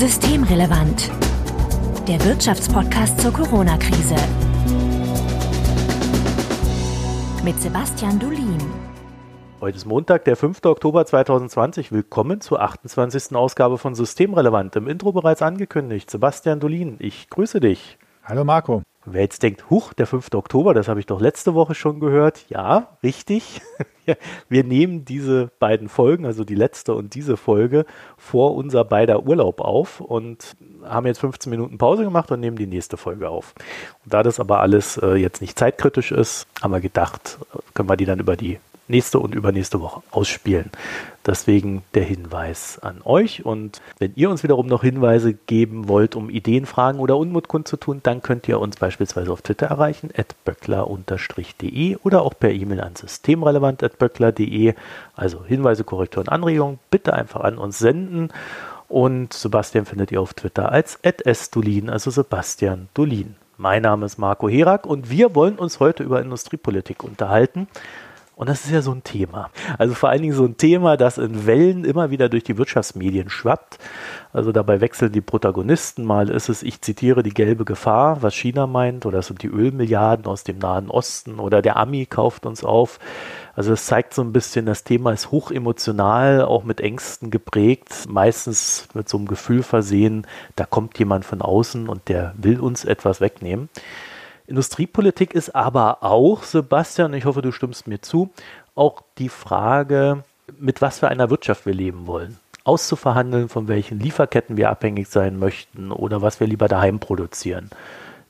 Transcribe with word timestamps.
Systemrelevant. 0.00 1.10
Der 2.08 2.24
Wirtschaftspodcast 2.24 3.20
zur 3.20 3.34
Corona-Krise. 3.34 4.14
Mit 7.44 7.60
Sebastian 7.60 8.18
Dulin. 8.18 8.56
Heute 9.60 9.76
ist 9.76 9.84
Montag, 9.84 10.24
der 10.24 10.36
5. 10.36 10.64
Oktober 10.64 11.04
2020. 11.04 11.92
Willkommen 11.92 12.40
zur 12.40 12.62
28. 12.62 13.36
Ausgabe 13.36 13.76
von 13.76 13.94
Systemrelevant. 13.94 14.74
Im 14.76 14.88
Intro 14.88 15.12
bereits 15.12 15.42
angekündigt. 15.42 16.10
Sebastian 16.10 16.60
Dulin, 16.60 16.96
ich 16.98 17.28
grüße 17.28 17.60
dich. 17.60 17.98
Hallo 18.24 18.42
Marco. 18.44 18.80
Wer 19.06 19.22
jetzt 19.22 19.42
denkt, 19.42 19.70
huch, 19.70 19.94
der 19.94 20.06
5. 20.06 20.28
Oktober, 20.34 20.74
das 20.74 20.86
habe 20.86 21.00
ich 21.00 21.06
doch 21.06 21.20
letzte 21.20 21.54
Woche 21.54 21.74
schon 21.74 22.00
gehört. 22.00 22.44
Ja, 22.50 22.88
richtig. 23.02 23.62
Wir 24.48 24.62
nehmen 24.62 25.06
diese 25.06 25.50
beiden 25.58 25.88
Folgen, 25.88 26.26
also 26.26 26.44
die 26.44 26.54
letzte 26.54 26.94
und 26.94 27.14
diese 27.14 27.38
Folge, 27.38 27.86
vor 28.18 28.54
unser 28.54 28.84
beider 28.84 29.24
Urlaub 29.24 29.62
auf 29.62 30.00
und 30.00 30.54
haben 30.84 31.06
jetzt 31.06 31.20
15 31.20 31.48
Minuten 31.48 31.78
Pause 31.78 32.04
gemacht 32.04 32.30
und 32.30 32.40
nehmen 32.40 32.58
die 32.58 32.66
nächste 32.66 32.98
Folge 32.98 33.30
auf. 33.30 33.54
Und 34.04 34.12
da 34.12 34.22
das 34.22 34.38
aber 34.38 34.60
alles 34.60 34.98
äh, 34.98 35.14
jetzt 35.14 35.40
nicht 35.40 35.58
zeitkritisch 35.58 36.12
ist, 36.12 36.46
haben 36.60 36.72
wir 36.72 36.80
gedacht, 36.80 37.38
äh, 37.54 37.58
können 37.72 37.88
wir 37.88 37.96
die 37.96 38.06
dann 38.06 38.20
über 38.20 38.36
die 38.36 38.58
nächste 38.90 39.18
und 39.18 39.34
übernächste 39.34 39.80
Woche 39.80 40.02
ausspielen. 40.10 40.70
Deswegen 41.26 41.82
der 41.94 42.04
Hinweis 42.04 42.78
an 42.78 43.02
euch. 43.04 43.44
Und 43.44 43.80
wenn 43.98 44.12
ihr 44.16 44.30
uns 44.30 44.42
wiederum 44.42 44.66
noch 44.66 44.82
Hinweise 44.82 45.34
geben 45.34 45.88
wollt, 45.88 46.16
um 46.16 46.30
Ideen, 46.30 46.66
Fragen 46.66 46.98
oder 46.98 47.16
Unmut 47.16 47.46
kundzutun, 47.48 48.00
dann 48.02 48.22
könnt 48.22 48.48
ihr 48.48 48.58
uns 48.58 48.76
beispielsweise 48.76 49.30
auf 49.30 49.42
Twitter 49.42 49.66
erreichen, 49.66 50.10
at 50.16 50.34
böckler-de 50.44 51.96
oder 52.02 52.22
auch 52.22 52.34
per 52.38 52.50
E-Mail 52.50 52.80
an 52.80 52.96
systemrelevant.böckler.de. 52.96 54.74
Also 55.14 55.44
Hinweise, 55.44 55.84
Korrekturen, 55.84 56.28
Anregungen 56.28 56.78
bitte 56.90 57.12
einfach 57.12 57.40
an 57.42 57.58
uns 57.58 57.78
senden. 57.78 58.32
Und 58.88 59.32
Sebastian 59.34 59.86
findet 59.86 60.10
ihr 60.10 60.20
auf 60.20 60.34
Twitter 60.34 60.72
als 60.72 60.98
@sdulin, 61.04 61.90
also 61.90 62.10
Sebastian 62.10 62.88
Dulin. 62.92 63.36
Mein 63.56 63.82
Name 63.82 64.06
ist 64.06 64.18
Marco 64.18 64.48
Herak 64.48 64.86
und 64.86 65.10
wir 65.10 65.34
wollen 65.34 65.58
uns 65.58 65.80
heute 65.80 66.02
über 66.02 66.22
Industriepolitik 66.22 67.04
unterhalten. 67.04 67.68
Und 68.40 68.48
das 68.48 68.64
ist 68.64 68.70
ja 68.70 68.80
so 68.80 68.92
ein 68.92 69.04
Thema. 69.04 69.50
Also 69.76 69.92
vor 69.92 70.08
allen 70.08 70.22
Dingen 70.22 70.32
so 70.32 70.46
ein 70.46 70.56
Thema, 70.56 70.96
das 70.96 71.18
in 71.18 71.44
Wellen 71.44 71.84
immer 71.84 72.10
wieder 72.10 72.30
durch 72.30 72.42
die 72.42 72.56
Wirtschaftsmedien 72.56 73.28
schwappt. 73.28 73.78
Also 74.32 74.50
dabei 74.50 74.80
wechseln 74.80 75.12
die 75.12 75.20
Protagonisten. 75.20 76.06
Mal 76.06 76.30
ist 76.30 76.48
es, 76.48 76.62
ich 76.62 76.80
zitiere, 76.80 77.22
die 77.22 77.34
gelbe 77.34 77.66
Gefahr, 77.66 78.22
was 78.22 78.34
China 78.34 78.66
meint, 78.66 79.04
oder 79.04 79.18
es 79.18 79.26
sind 79.26 79.42
die 79.42 79.48
Ölmilliarden 79.48 80.24
aus 80.24 80.42
dem 80.42 80.56
Nahen 80.56 80.88
Osten 80.88 81.38
oder 81.38 81.60
der 81.60 81.76
Ami 81.76 82.06
kauft 82.06 82.46
uns 82.46 82.64
auf. 82.64 82.98
Also 83.54 83.74
es 83.74 83.84
zeigt 83.84 84.14
so 84.14 84.22
ein 84.22 84.32
bisschen, 84.32 84.64
das 84.64 84.84
Thema 84.84 85.12
ist 85.12 85.30
hochemotional, 85.30 86.42
auch 86.42 86.64
mit 86.64 86.80
Ängsten 86.80 87.30
geprägt, 87.30 88.06
meistens 88.08 88.88
mit 88.94 89.06
so 89.06 89.18
einem 89.18 89.26
Gefühl 89.26 89.62
versehen, 89.62 90.26
da 90.56 90.64
kommt 90.64 90.98
jemand 90.98 91.26
von 91.26 91.42
außen 91.42 91.90
und 91.90 92.08
der 92.08 92.32
will 92.38 92.58
uns 92.58 92.86
etwas 92.86 93.20
wegnehmen. 93.20 93.68
Industriepolitik 94.50 95.32
ist 95.32 95.54
aber 95.54 96.02
auch, 96.02 96.42
Sebastian, 96.42 97.14
ich 97.14 97.24
hoffe, 97.24 97.40
du 97.40 97.52
stimmst 97.52 97.86
mir 97.86 98.02
zu, 98.02 98.30
auch 98.74 99.02
die 99.16 99.28
Frage, 99.28 100.24
mit 100.58 100.82
was 100.82 100.98
für 100.98 101.08
einer 101.08 101.30
Wirtschaft 101.30 101.66
wir 101.66 101.72
leben 101.72 102.08
wollen. 102.08 102.36
Auszuverhandeln, 102.64 103.48
von 103.48 103.68
welchen 103.68 104.00
Lieferketten 104.00 104.56
wir 104.56 104.68
abhängig 104.68 105.08
sein 105.08 105.38
möchten 105.38 105.92
oder 105.92 106.20
was 106.20 106.40
wir 106.40 106.48
lieber 106.48 106.66
daheim 106.66 106.98
produzieren. 106.98 107.70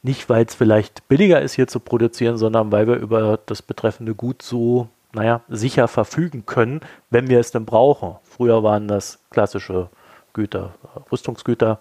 Nicht, 0.02 0.28
weil 0.28 0.44
es 0.44 0.54
vielleicht 0.54 1.08
billiger 1.08 1.40
ist, 1.40 1.54
hier 1.54 1.68
zu 1.68 1.80
produzieren, 1.80 2.36
sondern 2.36 2.70
weil 2.70 2.86
wir 2.86 2.96
über 2.96 3.38
das 3.46 3.62
betreffende 3.62 4.14
Gut 4.14 4.42
so, 4.42 4.88
naja, 5.14 5.40
sicher 5.48 5.88
verfügen 5.88 6.44
können, 6.44 6.80
wenn 7.08 7.28
wir 7.28 7.40
es 7.40 7.50
denn 7.50 7.64
brauchen. 7.64 8.16
Früher 8.24 8.62
waren 8.62 8.88
das 8.88 9.20
klassische 9.30 9.88
Güter, 10.34 10.74
Rüstungsgüter. 11.10 11.80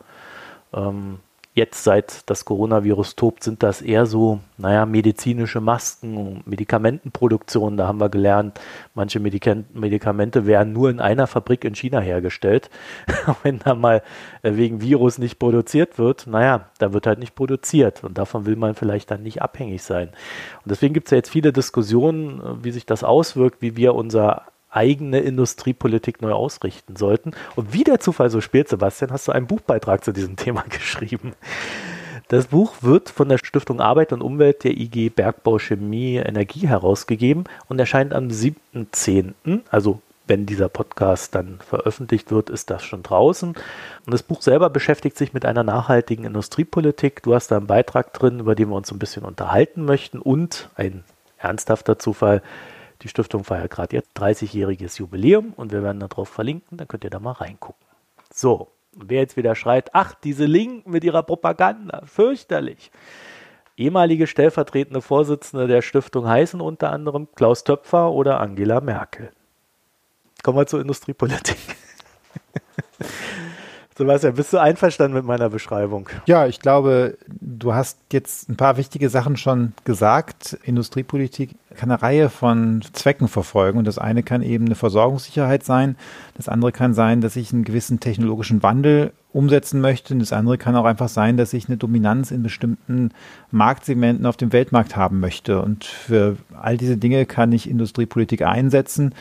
Ähm, 0.74 1.20
Jetzt, 1.60 1.84
seit 1.84 2.30
das 2.30 2.46
Coronavirus 2.46 3.18
tobt, 3.18 3.44
sind 3.44 3.64
das 3.64 3.82
eher 3.82 4.06
so, 4.06 4.40
naja, 4.58 4.86
medizinische 4.86 5.60
Masken, 5.60 6.42
Medikamentenproduktion. 6.46 7.76
Da 7.76 7.86
haben 7.86 8.00
wir 8.00 8.08
gelernt, 8.08 8.62
manche 8.94 9.20
Medikamente 9.20 10.46
werden 10.46 10.72
nur 10.72 10.90
in 10.90 11.02
einer 11.02 11.28
Fabrik 11.28 11.66
in 11.66 11.76
China 11.76 12.00
hergestellt. 12.00 12.70
Wenn 13.44 13.60
da 13.60 13.76
mal 13.76 14.04
äh, 14.42 14.54
wegen 14.54 14.80
Virus 14.80 15.18
nicht 15.18 15.38
produziert 15.38 15.98
wird, 15.98 16.28
naja, 16.28 16.70
da 16.78 16.94
wird 16.94 17.06
halt 17.06 17.20
nicht 17.20 17.36
produziert. 17.36 18.06
Und 18.06 18.18
davon 18.18 18.46
will 18.46 18.56
man 18.56 18.74
vielleicht 18.74 19.12
dann 19.12 19.22
nicht 19.22 19.42
abhängig 19.42 19.84
sein. 19.84 20.08
Und 20.64 20.72
deswegen 20.72 20.94
gibt 20.94 21.08
es 21.08 21.12
ja 21.12 21.18
jetzt 21.18 21.30
viele 21.30 21.52
Diskussionen, 21.52 22.40
äh, 22.40 22.64
wie 22.64 22.72
sich 22.72 22.86
das 22.86 23.04
auswirkt, 23.04 23.62
wie 23.62 23.76
wir 23.76 23.96
unser 23.96 24.44
eigene 24.70 25.20
Industriepolitik 25.20 26.22
neu 26.22 26.34
ausrichten 26.34 26.96
sollten. 26.96 27.32
Und 27.56 27.74
wie 27.74 27.84
der 27.84 28.00
Zufall 28.00 28.30
so 28.30 28.42
spielt, 28.42 28.70
Sebastian, 28.70 29.12
hast 29.12 29.28
du 29.28 29.32
einen 29.32 29.48
Buchbeitrag 29.48 30.04
zu 30.04 30.12
diesem 30.12 30.36
Thema 30.38 30.64
geschrieben. 30.70 31.34
Das 32.28 32.48
Buch 32.48 32.74
wird 32.82 33.10
von 33.10 33.28
der 33.28 33.40
Stiftung 33.40 33.82
Arbeit 33.82 34.14
und 34.14 34.22
Umwelt 34.22 34.64
der 34.64 34.78
IG 34.78 35.10
Bergbau 35.10 35.58
Chemie 35.58 36.18
Energie 36.18 36.68
herausgegeben 36.68 37.46
und 37.68 37.80
erscheint 37.80 38.14
am 38.14 38.28
7.10., 38.28 39.62
also 39.72 40.00
wenn 40.28 40.46
dieser 40.46 40.70
Podcast 40.70 41.34
dann 41.34 41.58
veröffentlicht 41.68 42.30
wird, 42.30 42.52
ist 42.52 42.70
das 42.70 42.84
schon 42.84 43.02
draußen. 43.02 43.50
Und 43.50 44.14
das 44.14 44.22
Buch 44.22 44.44
selber 44.44 44.70
beschäftigt 44.70 45.18
sich 45.18 45.34
mit 45.34 45.44
einer 45.44 45.64
nachhaltigen 45.64 46.24
Industriepolitik. 46.24 47.24
Du 47.24 47.34
hast 47.34 47.48
da 47.48 47.58
einen 47.58 47.66
Beitrag 47.66 48.14
drin, 48.14 48.40
über 48.40 48.54
den 48.54 48.70
wir 48.70 48.76
uns 48.76 48.92
ein 48.92 49.00
bisschen 49.00 49.26
unterhalten 49.26 49.86
möchten 49.86 50.20
und 50.20 50.70
ein 50.76 51.04
ernsthafter 51.40 51.98
Zufall, 51.98 52.44
die 53.02 53.08
Stiftung 53.08 53.44
feiert 53.44 53.72
gerade 53.72 53.96
ihr 53.98 54.04
30-jähriges 54.16 55.00
Jubiläum 55.00 55.54
und 55.56 55.72
wir 55.72 55.84
werden 55.84 56.00
darauf 56.00 56.30
verlinken, 56.30 56.78
dann 56.78 56.88
könnt 56.88 57.04
ihr 57.04 57.10
da 57.10 57.20
mal 57.20 57.32
reingucken. 57.32 57.86
So, 58.34 58.72
wer 58.94 59.22
jetzt 59.22 59.38
wieder 59.38 59.56
schreit, 59.56 59.92
ach, 59.94 60.14
diese 60.16 60.46
Linken 60.46 60.92
mit 60.92 61.04
ihrer 61.04 61.24
Propaganda, 61.24 62.02
fürchterlich. 62.06 62.92
Ehemalige 63.78 64.28
stellvertretende 64.28 65.02
Vorsitzende 65.02 65.68
der 65.68 65.82
Stiftung 65.82 66.28
heißen 66.28 66.60
unter 66.60 66.92
anderem 66.92 67.30
Klaus 67.36 67.64
Töpfer 67.64 68.12
oder 68.12 68.42
Angela 68.42 68.82
Merkel. 68.82 69.32
Kommen 70.44 70.58
wir 70.58 70.68
zur 70.68 70.82
Industriepolitik. 70.82 71.58
Sebastian, 74.00 74.34
bist 74.34 74.54
du 74.54 74.60
einverstanden 74.60 75.14
mit 75.14 75.26
meiner 75.26 75.50
Beschreibung? 75.50 76.08
Ja, 76.26 76.48
ich 76.48 76.62
glaube, 76.62 77.18
du 77.28 77.74
hast 77.74 77.98
jetzt 78.14 78.48
ein 78.48 78.56
paar 78.56 78.78
wichtige 78.78 79.10
Sachen 79.10 79.36
schon 79.36 79.74
gesagt. 79.84 80.58
Industriepolitik 80.64 81.56
kann 81.76 81.92
eine 81.92 82.02
Reihe 82.02 82.30
von 82.30 82.82
Zwecken 82.94 83.28
verfolgen 83.28 83.78
und 83.78 83.86
das 83.86 83.98
eine 83.98 84.24
kann 84.24 84.42
eben 84.42 84.68
eine 84.68 84.76
Versorgungssicherheit 84.76 85.66
sein, 85.66 85.98
das 86.38 86.48
andere 86.48 86.72
kann 86.72 86.94
sein, 86.94 87.20
dass 87.20 87.36
ich 87.36 87.52
einen 87.52 87.66
gewissen 87.66 88.00
technologischen 88.00 88.64
Wandel 88.64 89.12
umsetzen 89.34 89.82
möchte 89.82 90.14
und 90.14 90.22
das 90.22 90.32
andere 90.32 90.58
kann 90.58 90.78
auch 90.78 90.86
einfach 90.86 91.10
sein, 91.10 91.36
dass 91.36 91.52
ich 91.52 91.68
eine 91.68 91.76
Dominanz 91.76 92.32
in 92.32 92.42
bestimmten 92.42 93.12
Marktsegmenten 93.52 94.26
auf 94.26 94.38
dem 94.38 94.54
Weltmarkt 94.54 94.96
haben 94.96 95.20
möchte 95.20 95.62
und 95.62 95.84
für 95.84 96.38
all 96.58 96.78
diese 96.78 96.96
Dinge 96.96 97.26
kann 97.26 97.52
ich 97.52 97.70
Industriepolitik 97.70 98.44
einsetzen. 98.44 99.14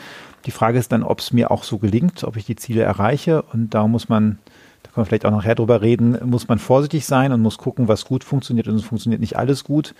Die 0.45 0.51
Frage 0.51 0.79
ist 0.79 0.93
dann, 0.93 1.03
ob 1.03 1.19
es 1.19 1.33
mir 1.33 1.51
auch 1.51 1.65
so 1.65 1.79
gelingt, 1.79 2.23
ob 2.23 2.37
ich 2.37 2.45
die 2.45 2.55
Ziele 2.55 2.83
erreiche 2.83 3.41
und 3.41 3.73
da 3.73 3.85
muss 3.85 4.07
man 4.07 4.39
da 4.83 4.91
können 4.91 5.03
wir 5.03 5.05
vielleicht 5.05 5.25
auch 5.25 5.31
nachher 5.31 5.55
drüber 5.55 5.81
reden, 5.81 6.17
muss 6.25 6.47
man 6.47 6.59
vorsichtig 6.59 7.05
sein 7.05 7.31
und 7.31 7.41
muss 7.41 7.57
gucken, 7.57 7.87
was 7.87 8.05
gut 8.05 8.23
funktioniert 8.23 8.67
und 8.67 8.75
es 8.75 8.83
funktioniert 8.83 9.21
nicht 9.21 9.37
alles 9.37 9.63
gut. 9.63 9.93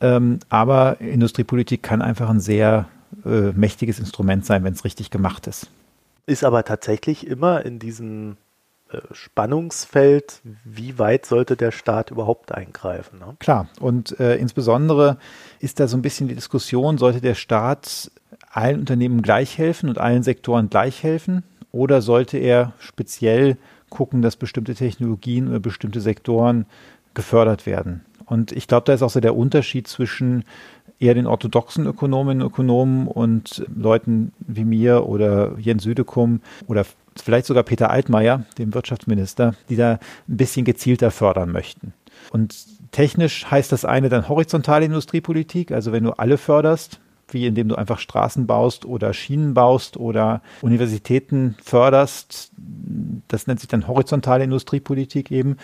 Ähm, 0.00 0.38
aber 0.48 1.00
Industriepolitik 1.00 1.82
kann 1.82 2.02
einfach 2.02 2.28
ein 2.28 2.40
sehr 2.40 2.88
äh, 3.24 3.52
mächtiges 3.52 3.98
Instrument 3.98 4.44
sein, 4.44 4.64
wenn 4.64 4.72
es 4.72 4.84
richtig 4.84 5.10
gemacht 5.10 5.46
ist. 5.46 5.68
Ist 6.26 6.44
aber 6.44 6.64
tatsächlich 6.64 7.26
immer 7.26 7.64
in 7.64 7.78
diesem 7.78 8.36
äh, 8.90 8.98
Spannungsfeld, 9.12 10.40
wie 10.64 10.98
weit 10.98 11.26
sollte 11.26 11.56
der 11.56 11.72
Staat 11.72 12.10
überhaupt 12.10 12.52
eingreifen? 12.52 13.18
Ne? 13.18 13.36
Klar, 13.38 13.68
und 13.80 14.18
äh, 14.20 14.36
insbesondere 14.36 15.18
ist 15.58 15.80
da 15.80 15.88
so 15.88 15.96
ein 15.96 16.02
bisschen 16.02 16.28
die 16.28 16.34
Diskussion, 16.34 16.98
sollte 16.98 17.20
der 17.20 17.34
Staat 17.34 18.10
allen 18.50 18.80
Unternehmen 18.80 19.22
gleich 19.22 19.58
helfen 19.58 19.88
und 19.88 19.98
allen 19.98 20.22
Sektoren 20.22 20.70
gleich 20.70 21.02
helfen 21.02 21.42
oder 21.72 22.02
sollte 22.02 22.38
er 22.38 22.72
speziell 22.78 23.56
gucken, 23.90 24.22
dass 24.22 24.36
bestimmte 24.36 24.74
Technologien 24.74 25.48
oder 25.48 25.60
bestimmte 25.60 26.00
Sektoren 26.00 26.66
gefördert 27.14 27.66
werden. 27.66 28.04
Und 28.26 28.52
ich 28.52 28.68
glaube, 28.68 28.84
da 28.84 28.92
ist 28.92 29.02
auch 29.02 29.10
so 29.10 29.20
der 29.20 29.36
Unterschied 29.36 29.88
zwischen 29.88 30.44
eher 31.00 31.14
den 31.14 31.26
orthodoxen 31.26 31.86
Ökonominnen 31.86 32.42
und 32.42 32.48
Ökonomen 32.48 33.06
und 33.06 33.64
Leuten 33.74 34.32
wie 34.40 34.64
mir 34.64 35.06
oder 35.06 35.56
Jens 35.58 35.84
Südekum 35.84 36.40
oder 36.66 36.84
vielleicht 37.16 37.46
sogar 37.46 37.62
Peter 37.62 37.90
Altmaier, 37.90 38.44
dem 38.58 38.74
Wirtschaftsminister, 38.74 39.54
die 39.68 39.76
da 39.76 39.92
ein 39.92 40.36
bisschen 40.36 40.64
gezielter 40.64 41.10
fördern 41.10 41.52
möchten. 41.52 41.92
Und 42.30 42.54
technisch 42.92 43.46
heißt 43.50 43.72
das 43.72 43.84
eine 43.84 44.08
dann 44.08 44.28
horizontale 44.28 44.84
Industriepolitik, 44.84 45.72
also 45.72 45.92
wenn 45.92 46.04
du 46.04 46.12
alle 46.12 46.38
förderst, 46.38 47.00
wie 47.32 47.46
indem 47.46 47.68
du 47.68 47.76
einfach 47.76 47.98
Straßen 47.98 48.46
baust 48.46 48.84
oder 48.84 49.12
Schienen 49.12 49.54
baust 49.54 49.96
oder 49.96 50.42
Universitäten 50.62 51.56
förderst. 51.62 52.52
Das 53.28 53.46
nennt 53.46 53.60
sich 53.60 53.68
dann 53.68 53.88
horizontale 53.88 54.44
Industriepolitik 54.44 55.30
eben. 55.30 55.56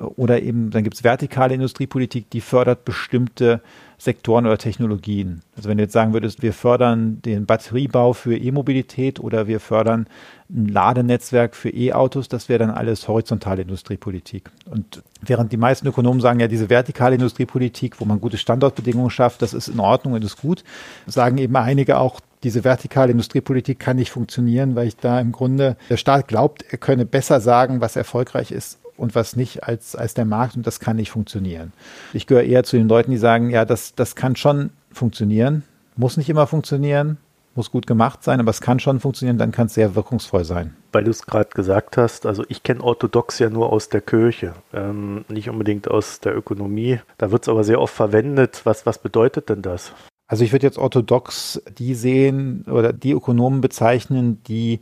Oder 0.00 0.42
eben, 0.42 0.70
dann 0.70 0.82
gibt 0.82 0.96
es 0.96 1.04
vertikale 1.04 1.54
Industriepolitik, 1.54 2.30
die 2.30 2.40
fördert 2.40 2.86
bestimmte 2.86 3.60
Sektoren 3.98 4.46
oder 4.46 4.56
Technologien. 4.56 5.42
Also 5.56 5.68
wenn 5.68 5.76
du 5.76 5.84
jetzt 5.84 5.92
sagen 5.92 6.14
würdest, 6.14 6.40
wir 6.40 6.54
fördern 6.54 7.20
den 7.20 7.44
Batteriebau 7.44 8.14
für 8.14 8.34
E-Mobilität 8.34 9.20
oder 9.20 9.46
wir 9.46 9.60
fördern 9.60 10.06
ein 10.48 10.68
Ladenetzwerk 10.68 11.54
für 11.54 11.68
E-Autos, 11.68 12.28
das 12.28 12.48
wäre 12.48 12.60
dann 12.60 12.70
alles 12.70 13.08
horizontale 13.08 13.60
Industriepolitik. 13.62 14.50
Und 14.70 15.02
während 15.20 15.52
die 15.52 15.58
meisten 15.58 15.86
Ökonomen 15.86 16.22
sagen, 16.22 16.40
ja, 16.40 16.48
diese 16.48 16.70
vertikale 16.70 17.16
Industriepolitik, 17.16 18.00
wo 18.00 18.06
man 18.06 18.22
gute 18.22 18.38
Standortbedingungen 18.38 19.10
schafft, 19.10 19.42
das 19.42 19.52
ist 19.52 19.68
in 19.68 19.80
Ordnung 19.80 20.14
und 20.14 20.24
ist 20.24 20.40
gut, 20.40 20.64
sagen 21.06 21.36
eben 21.36 21.56
einige 21.56 21.98
auch, 21.98 22.20
diese 22.42 22.64
vertikale 22.64 23.12
Industriepolitik 23.12 23.78
kann 23.78 23.96
nicht 23.96 24.10
funktionieren, 24.10 24.76
weil 24.76 24.88
ich 24.88 24.96
da 24.96 25.20
im 25.20 25.30
Grunde, 25.30 25.76
der 25.90 25.98
Staat 25.98 26.26
glaubt, 26.26 26.64
er 26.70 26.78
könne 26.78 27.04
besser 27.04 27.38
sagen, 27.40 27.82
was 27.82 27.96
erfolgreich 27.96 28.50
ist 28.50 28.79
und 29.00 29.14
was 29.14 29.34
nicht 29.34 29.64
als, 29.64 29.96
als 29.96 30.14
der 30.14 30.24
Markt 30.24 30.56
und 30.56 30.66
das 30.66 30.78
kann 30.78 30.96
nicht 30.96 31.10
funktionieren. 31.10 31.72
Ich 32.12 32.26
gehöre 32.26 32.44
eher 32.44 32.64
zu 32.64 32.76
den 32.76 32.88
Leuten, 32.88 33.10
die 33.10 33.18
sagen, 33.18 33.50
ja, 33.50 33.64
das, 33.64 33.94
das 33.94 34.14
kann 34.14 34.36
schon 34.36 34.70
funktionieren, 34.92 35.64
muss 35.96 36.16
nicht 36.16 36.28
immer 36.28 36.46
funktionieren, 36.46 37.18
muss 37.54 37.70
gut 37.70 37.86
gemacht 37.86 38.22
sein, 38.22 38.40
aber 38.40 38.50
es 38.50 38.60
kann 38.60 38.78
schon 38.78 39.00
funktionieren, 39.00 39.38
dann 39.38 39.52
kann 39.52 39.66
es 39.66 39.74
sehr 39.74 39.94
wirkungsvoll 39.94 40.44
sein. 40.44 40.76
Weil 40.92 41.04
du 41.04 41.10
es 41.10 41.26
gerade 41.26 41.50
gesagt 41.50 41.96
hast, 41.96 42.26
also 42.26 42.44
ich 42.48 42.62
kenne 42.62 42.82
Orthodox 42.82 43.38
ja 43.38 43.50
nur 43.50 43.72
aus 43.72 43.88
der 43.88 44.00
Kirche, 44.00 44.54
ähm, 44.72 45.24
nicht 45.28 45.50
unbedingt 45.50 45.90
aus 45.90 46.20
der 46.20 46.36
Ökonomie. 46.36 47.00
Da 47.18 47.30
wird 47.30 47.42
es 47.42 47.48
aber 47.48 47.64
sehr 47.64 47.80
oft 47.80 47.94
verwendet. 47.94 48.62
Was, 48.64 48.86
was 48.86 48.98
bedeutet 48.98 49.48
denn 49.48 49.62
das? 49.62 49.92
Also 50.26 50.44
ich 50.44 50.52
würde 50.52 50.66
jetzt 50.66 50.78
orthodox 50.78 51.60
die 51.76 51.94
sehen 51.94 52.64
oder 52.70 52.92
die 52.92 53.10
Ökonomen 53.12 53.60
bezeichnen, 53.60 54.42
die 54.44 54.80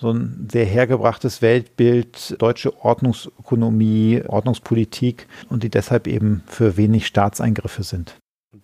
so 0.00 0.10
ein 0.10 0.48
sehr 0.50 0.64
hergebrachtes 0.64 1.42
Weltbild, 1.42 2.40
deutsche 2.40 2.82
Ordnungsökonomie, 2.82 4.22
Ordnungspolitik 4.26 5.26
und 5.50 5.62
die 5.62 5.68
deshalb 5.68 6.06
eben 6.06 6.42
für 6.46 6.76
wenig 6.76 7.06
Staatseingriffe 7.06 7.82
sind. 7.82 8.16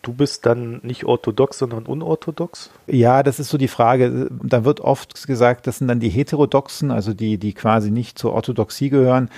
Du 0.03 0.12
bist 0.12 0.47
dann 0.47 0.81
nicht 0.83 1.05
orthodox, 1.05 1.59
sondern 1.59 1.87
unorthodox? 1.87 2.71
Ja, 2.87 3.23
das 3.23 3.38
ist 3.38 3.50
so 3.50 3.59
die 3.59 3.69
Frage. 3.69 4.29
Da 4.43 4.65
wird 4.65 4.81
oft 4.81 5.27
gesagt, 5.27 5.67
das 5.67 5.79
sind 5.79 5.88
dann 5.88 6.00
die 6.00 6.09
Heterodoxen, 6.09 6.91
also 6.91 7.15
die, 7.15 7.38
die 7.38 7.53
quasi 7.53 7.91
nicht 7.91 8.19
zur 8.19 8.33
Orthodoxie 8.33 8.88
gehören 8.88 9.31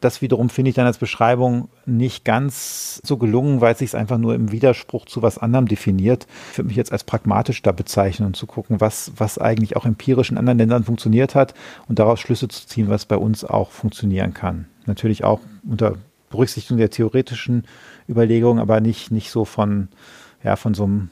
das 0.00 0.20
wiederum 0.20 0.50
finde 0.50 0.68
ich 0.68 0.74
dann 0.74 0.86
als 0.86 0.98
Beschreibung 0.98 1.68
nicht 1.86 2.24
ganz 2.24 3.00
so 3.04 3.16
gelungen, 3.16 3.60
weil 3.60 3.72
es 3.72 3.78
sich 3.78 3.96
einfach 3.96 4.18
nur 4.18 4.34
im 4.34 4.52
Widerspruch 4.52 5.06
zu 5.06 5.22
was 5.22 5.38
anderem 5.38 5.68
definiert. 5.68 6.26
Ich 6.52 6.58
würde 6.58 6.68
mich 6.68 6.76
jetzt 6.76 6.92
als 6.92 7.04
pragmatisch 7.04 7.62
da 7.62 7.72
bezeichnen 7.72 8.26
und 8.26 8.36
zu 8.36 8.46
gucken, 8.46 8.80
was, 8.80 9.12
was 9.16 9.38
eigentlich 9.38 9.76
auch 9.76 9.86
empirisch 9.86 10.30
in 10.30 10.38
anderen 10.38 10.58
Ländern 10.58 10.84
funktioniert 10.84 11.34
hat 11.34 11.54
und 11.88 11.98
daraus 11.98 12.20
Schlüsse 12.20 12.48
zu 12.48 12.66
ziehen, 12.66 12.88
was 12.88 13.06
bei 13.06 13.16
uns 13.16 13.44
auch 13.44 13.70
funktionieren 13.70 14.34
kann. 14.34 14.66
Natürlich 14.84 15.24
auch 15.24 15.40
unter 15.68 15.94
Berücksichtigung 16.30 16.78
der 16.78 16.90
theoretischen 16.90 17.64
Überlegungen, 18.08 18.60
aber 18.60 18.80
nicht, 18.80 19.10
nicht 19.10 19.30
so 19.30 19.44
von, 19.44 19.88
ja, 20.44 20.56
von 20.56 20.74
so 20.74 20.84
einem 20.84 21.10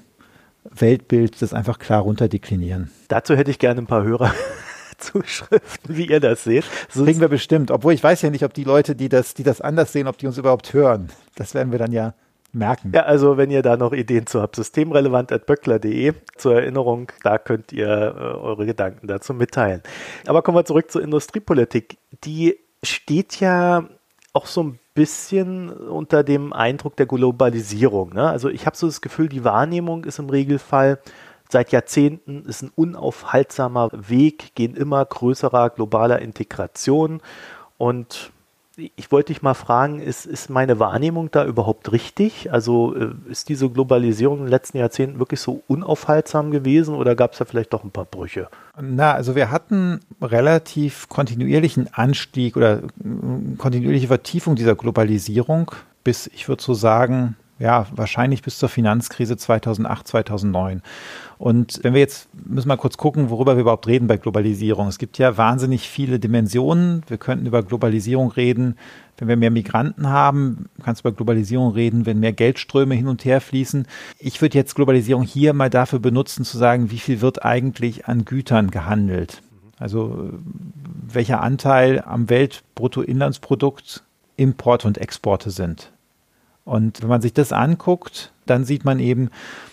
Weltbild, 0.71 1.41
das 1.41 1.55
einfach 1.55 1.79
klar 1.79 2.03
runterdeklinieren. 2.03 2.91
Dazu 3.09 3.35
hätte 3.37 3.51
ich 3.51 3.59
gerne 3.59 3.81
ein 3.81 3.87
paar 3.87 4.05
Hörer 4.05 4.33
Zuschriften, 4.99 5.97
wie 5.97 6.07
ihr 6.07 6.21
das 6.21 6.45
seht. 6.45 6.65
Das 6.93 7.03
kriegen 7.03 7.21
wir 7.21 7.29
bestimmt, 7.29 7.71
obwohl 7.71 7.93
ich 7.93 8.03
weiß 8.03 8.23
ja 8.23 8.31
nicht, 8.31 8.45
ob 8.45 8.55
die 8.55 8.65
Leute, 8.65 8.95
die 8.95 9.09
das, 9.09 9.35
die 9.35 9.43
das 9.43 9.61
anders 9.61 9.93
sehen, 9.93 10.07
ob 10.07 10.19
die 10.19 10.27
uns 10.27 10.39
überhaupt 10.39 10.73
hören. 10.73 11.09
Das 11.37 11.55
werden 11.55 11.73
wir 11.73 11.79
dann 11.79 11.93
ja 11.93 12.15
merken. 12.55 12.93
Ja, 12.95 13.03
also 13.03 13.37
wenn 13.37 13.51
ihr 13.51 13.63
da 13.63 13.77
noch 13.77 13.93
Ideen 13.93 14.27
zu 14.27 14.41
habt, 14.41 14.57
systemrelevant.böckler.de 14.57 16.15
zur 16.37 16.55
Erinnerung, 16.55 17.11
da 17.23 17.39
könnt 17.39 17.73
ihr 17.73 17.89
äh, 17.89 18.21
eure 18.39 18.67
Gedanken 18.67 19.07
dazu 19.07 19.35
mitteilen. 19.35 19.83
Aber 20.27 20.43
kommen 20.43 20.57
wir 20.57 20.65
zurück 20.65 20.91
zur 20.91 21.03
Industriepolitik. 21.03 21.99
Die 22.25 22.59
steht 22.83 23.41
ja 23.41 23.89
auch 24.33 24.47
so 24.47 24.63
ein 24.63 24.79
bisschen 24.95 25.71
unter 25.71 26.23
dem 26.23 26.53
Eindruck 26.53 26.97
der 26.97 27.07
Globalisierung. 27.07 28.15
Ne? 28.15 28.29
Also 28.29 28.49
ich 28.49 28.67
habe 28.67 28.77
so 28.77 28.87
das 28.87 29.01
Gefühl, 29.01 29.29
die 29.29 29.45
Wahrnehmung 29.45 30.05
ist 30.05 30.19
im 30.19 30.29
Regelfall, 30.31 30.99
seit 31.51 31.73
Jahrzehnten 31.73 32.45
ist 32.47 32.63
ein 32.63 32.73
unaufhaltsamer 32.75 33.91
Weg, 33.93 34.55
gehen 34.55 34.75
immer 34.75 35.05
größerer 35.05 35.71
globaler 35.71 36.21
Integration. 36.21 37.21
Und 37.79 38.33
ich 38.97 39.13
wollte 39.13 39.33
dich 39.33 39.43
mal 39.43 39.55
fragen, 39.55 40.01
ist, 40.01 40.27
ist 40.27 40.51
meine 40.51 40.79
Wahrnehmung 40.81 41.31
da 41.31 41.45
überhaupt 41.45 41.93
richtig? 41.93 42.53
Also 42.53 42.95
äh, 42.97 43.11
ist 43.31 43.49
diese 43.49 43.69
Globalisierung 43.69 44.39
in 44.39 44.45
den 44.45 44.51
letzten 44.51 44.79
Jahrzehnten 44.79 45.19
wirklich 45.19 45.41
so 45.41 45.63
unaufhaltsam 45.69 46.51
gewesen 46.51 46.95
oder 46.95 47.15
gab 47.15 47.33
es 47.33 47.39
da 47.39 47.45
vielleicht 47.45 47.73
doch 47.73 47.85
ein 47.85 47.93
paar 47.93 48.05
Brüche? 48.05 48.49
Na, 48.81 49.13
also 49.13 49.37
wir 49.37 49.51
hatten 49.51 50.01
relativ 50.21 51.09
kontinuierlichen 51.09 51.93
Anstieg 51.93 52.57
oder 52.57 52.79
äh, 52.79 53.57
kontinuierliche 53.59 54.09
Vertiefung 54.09 54.57
dieser 54.57 54.75
Globalisierung 54.75 55.71
bis, 56.03 56.27
ich 56.27 56.49
würde 56.49 56.63
so 56.63 56.75
sagen, 56.75 57.37
ja, 57.65 57.87
wahrscheinlich 57.97 58.43
bis 58.43 58.59
zur 58.59 58.69
Finanzkrise 58.69 59.39
2008, 59.39 60.07
2009. 60.07 60.83
Und 61.39 61.81
wenn 61.83 61.95
wir 61.95 62.01
jetzt, 62.01 62.29
müssen 62.45 62.69
wir 62.69 62.77
kurz 62.77 62.99
gucken, 62.99 63.31
worüber 63.31 63.57
wir 63.57 63.63
überhaupt 63.63 63.87
reden 63.87 64.07
bei 64.07 64.19
Globalisierung. 64.19 64.87
Es 64.87 64.99
gibt 64.99 65.17
ja 65.17 65.39
wahnsinnig 65.39 65.89
viele 65.89 66.19
Dimensionen. 66.19 67.03
Wir 67.07 67.17
könnten 67.17 67.47
über 67.47 67.63
Globalisierung 67.63 68.31
reden, 68.33 68.77
wenn 69.17 69.29
wir 69.29 69.39
mehr 69.39 69.51
Migranten 69.51 70.11
haben. 70.11 70.67
Kannst 70.83 71.01
über 71.01 71.13
Globalisierung 71.13 71.73
reden, 71.73 72.05
wenn 72.05 72.21
mehr 72.21 72.35
Geldströme 72.35 72.95
hin 72.95 73.09
und 73.09 73.25
her 73.25 73.41
fließen. 73.41 73.87
Ich 74.19 74.43
würde 74.43 74.59
jetzt 74.59 74.75
Globalisierung 74.75 75.23
hier 75.23 75.55
mal 75.55 75.71
dafür 75.71 76.01
benutzen, 76.01 76.45
zu 76.45 76.59
sagen, 76.59 76.91
wie 76.91 76.99
viel 76.99 77.23
wird 77.23 77.47
eigentlich 77.47 78.07
an 78.07 78.27
Gütern 78.27 78.71
gehandelt? 78.71 79.41
Also 79.79 80.35
welcher 81.09 81.41
Anteil 81.41 82.03
am 82.07 82.29
Weltbruttoinlandsprodukt 82.29 84.05
Importe 84.37 84.87
und 84.87 84.99
Exporte 84.99 85.51
sind. 85.51 85.94
Und 86.65 87.03
wenn 87.03 87.09
man 87.09 87.21
sich 87.21 87.35
das 87.35 87.53
anguckt, 87.53 88.33
dann 88.47 88.65
sieht 88.65 88.85
man 88.85 88.99
eben, 88.99 89.31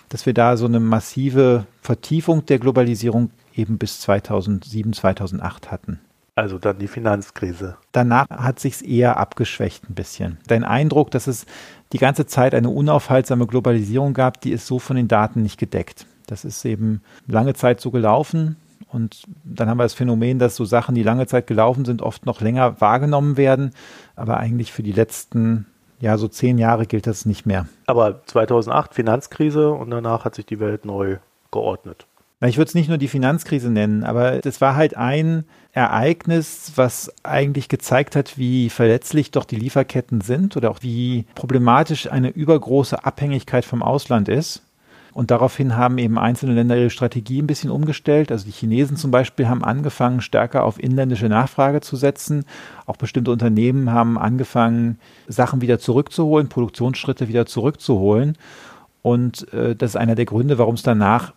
dass 0.09 0.25
wir 0.25 0.33
da 0.33 0.57
so 0.57 0.65
eine 0.65 0.79
massive 0.79 1.65
Vertiefung 1.81 2.45
der 2.45 2.59
Globalisierung 2.59 3.31
eben 3.55 3.77
bis 3.77 4.01
2007, 4.01 4.93
2008 4.93 5.71
hatten. 5.71 5.99
Also 6.35 6.57
dann 6.57 6.79
die 6.79 6.87
Finanzkrise. 6.87 7.77
Danach 7.91 8.29
hat 8.29 8.59
sich's 8.59 8.81
eher 8.81 9.17
abgeschwächt 9.17 9.89
ein 9.89 9.95
bisschen. 9.95 10.37
Dein 10.47 10.63
Eindruck, 10.63 11.11
dass 11.11 11.27
es 11.27 11.45
die 11.91 11.97
ganze 11.97 12.25
Zeit 12.25 12.55
eine 12.55 12.69
unaufhaltsame 12.69 13.47
Globalisierung 13.47 14.13
gab, 14.13 14.39
die 14.41 14.51
ist 14.51 14.65
so 14.65 14.79
von 14.79 14.95
den 14.95 15.07
Daten 15.07 15.41
nicht 15.41 15.57
gedeckt. 15.57 16.05
Das 16.27 16.45
ist 16.45 16.63
eben 16.63 17.01
lange 17.27 17.53
Zeit 17.53 17.81
so 17.81 17.91
gelaufen. 17.91 18.55
Und 18.87 19.23
dann 19.43 19.69
haben 19.69 19.77
wir 19.77 19.83
das 19.83 19.93
Phänomen, 19.93 20.39
dass 20.39 20.55
so 20.55 20.65
Sachen, 20.65 20.95
die 20.95 21.03
lange 21.03 21.27
Zeit 21.27 21.47
gelaufen 21.47 21.85
sind, 21.85 22.01
oft 22.01 22.25
noch 22.25 22.41
länger 22.41 22.79
wahrgenommen 22.81 23.37
werden, 23.37 23.71
aber 24.15 24.37
eigentlich 24.37 24.71
für 24.71 24.83
die 24.83 24.91
letzten 24.91 25.65
ja, 26.01 26.17
so 26.17 26.27
zehn 26.27 26.57
Jahre 26.57 26.85
gilt 26.85 27.07
das 27.07 27.25
nicht 27.25 27.45
mehr. 27.45 27.67
Aber 27.85 28.25
2008 28.25 28.93
Finanzkrise 28.93 29.71
und 29.71 29.91
danach 29.91 30.25
hat 30.25 30.35
sich 30.35 30.45
die 30.45 30.59
Welt 30.59 30.83
neu 30.85 31.17
geordnet. 31.51 32.05
Ich 32.43 32.57
würde 32.57 32.69
es 32.69 32.75
nicht 32.75 32.89
nur 32.89 32.97
die 32.97 33.07
Finanzkrise 33.07 33.69
nennen, 33.69 34.03
aber 34.03 34.39
das 34.39 34.61
war 34.61 34.75
halt 34.75 34.97
ein 34.97 35.45
Ereignis, 35.73 36.71
was 36.75 37.13
eigentlich 37.21 37.69
gezeigt 37.69 38.15
hat, 38.15 38.39
wie 38.39 38.71
verletzlich 38.71 39.29
doch 39.29 39.45
die 39.45 39.57
Lieferketten 39.57 40.21
sind 40.21 40.57
oder 40.57 40.71
auch 40.71 40.79
wie 40.81 41.25
problematisch 41.35 42.11
eine 42.11 42.29
übergroße 42.29 43.05
Abhängigkeit 43.05 43.63
vom 43.63 43.83
Ausland 43.83 44.27
ist. 44.27 44.63
Und 45.13 45.29
daraufhin 45.29 45.75
haben 45.75 45.97
eben 45.97 46.17
einzelne 46.17 46.53
Länder 46.53 46.77
ihre 46.77 46.89
Strategie 46.89 47.41
ein 47.41 47.47
bisschen 47.47 47.69
umgestellt. 47.69 48.31
Also 48.31 48.45
die 48.45 48.51
Chinesen 48.51 48.95
zum 48.95 49.11
Beispiel 49.11 49.49
haben 49.49 49.63
angefangen, 49.63 50.21
stärker 50.21 50.63
auf 50.63 50.81
inländische 50.81 51.27
Nachfrage 51.27 51.81
zu 51.81 51.97
setzen. 51.97 52.45
Auch 52.85 52.95
bestimmte 52.95 53.31
Unternehmen 53.31 53.91
haben 53.91 54.17
angefangen, 54.17 54.99
Sachen 55.27 55.61
wieder 55.61 55.79
zurückzuholen, 55.79 56.47
Produktionsschritte 56.47 57.27
wieder 57.27 57.45
zurückzuholen. 57.45 58.37
Und 59.01 59.51
äh, 59.53 59.75
das 59.75 59.91
ist 59.91 59.95
einer 59.97 60.15
der 60.15 60.25
Gründe, 60.25 60.57
warum 60.57 60.75
es 60.75 60.83
danach 60.83 61.33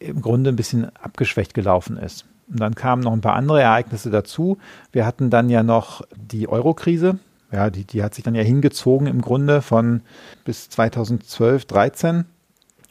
im 0.00 0.20
Grunde 0.20 0.50
ein 0.50 0.56
bisschen 0.56 0.94
abgeschwächt 0.96 1.54
gelaufen 1.54 1.96
ist. 1.96 2.26
Und 2.50 2.60
dann 2.60 2.74
kamen 2.74 3.02
noch 3.02 3.12
ein 3.12 3.20
paar 3.20 3.34
andere 3.34 3.62
Ereignisse 3.62 4.10
dazu. 4.10 4.58
Wir 4.90 5.06
hatten 5.06 5.30
dann 5.30 5.50
ja 5.50 5.62
noch 5.62 6.02
die 6.16 6.48
Euro-Krise. 6.48 7.18
Ja, 7.52 7.70
die, 7.70 7.84
die 7.84 8.02
hat 8.02 8.14
sich 8.14 8.24
dann 8.24 8.34
ja 8.34 8.42
hingezogen 8.42 9.06
im 9.06 9.22
Grunde 9.22 9.62
von 9.62 10.02
bis 10.44 10.68
2012, 10.68 11.64
13 11.66 12.24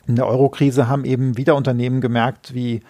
in 0.08 0.16
der 0.16 0.28
Eurokrise 0.28 0.88
haben 0.88 1.06
eben 1.06 1.38
wieder 1.38 1.56
Unternehmen 1.56 2.02
gemerkt, 2.02 2.54
wie 2.54 2.82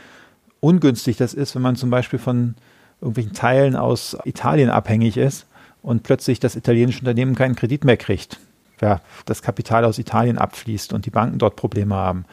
ungünstig 0.59 1.17
das 1.17 1.33
ist, 1.33 1.55
wenn 1.55 1.61
man 1.61 1.75
zum 1.75 1.89
Beispiel 1.89 2.19
von 2.19 2.55
irgendwelchen 3.01 3.33
Teilen 3.33 3.75
aus 3.75 4.17
Italien 4.23 4.69
abhängig 4.69 5.17
ist 5.17 5.47
und 5.81 6.03
plötzlich 6.03 6.39
das 6.39 6.55
italienische 6.55 6.99
Unternehmen 6.99 7.35
keinen 7.35 7.55
Kredit 7.55 7.83
mehr 7.83 7.97
kriegt. 7.97 8.39
Ja, 8.79 9.01
das 9.25 9.41
Kapital 9.41 9.85
aus 9.85 9.97
Italien 9.97 10.37
abfließt 10.37 10.93
und 10.93 11.07
die 11.07 11.09
Banken 11.09 11.39
dort 11.39 11.55
Probleme 11.55 11.95
haben. 11.95 12.25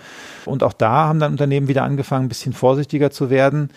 Und 0.45 0.63
auch 0.63 0.75
da 0.75 1.07
haben 1.07 1.19
dann 1.19 1.33
Unternehmen 1.33 1.69
wieder 1.69 1.85
angefangen, 1.85 2.27
ein 2.27 2.29
bisschen 2.29 2.53
vorsichtiger 2.53 3.11
zu 3.11 3.31
werden. 3.31 3.71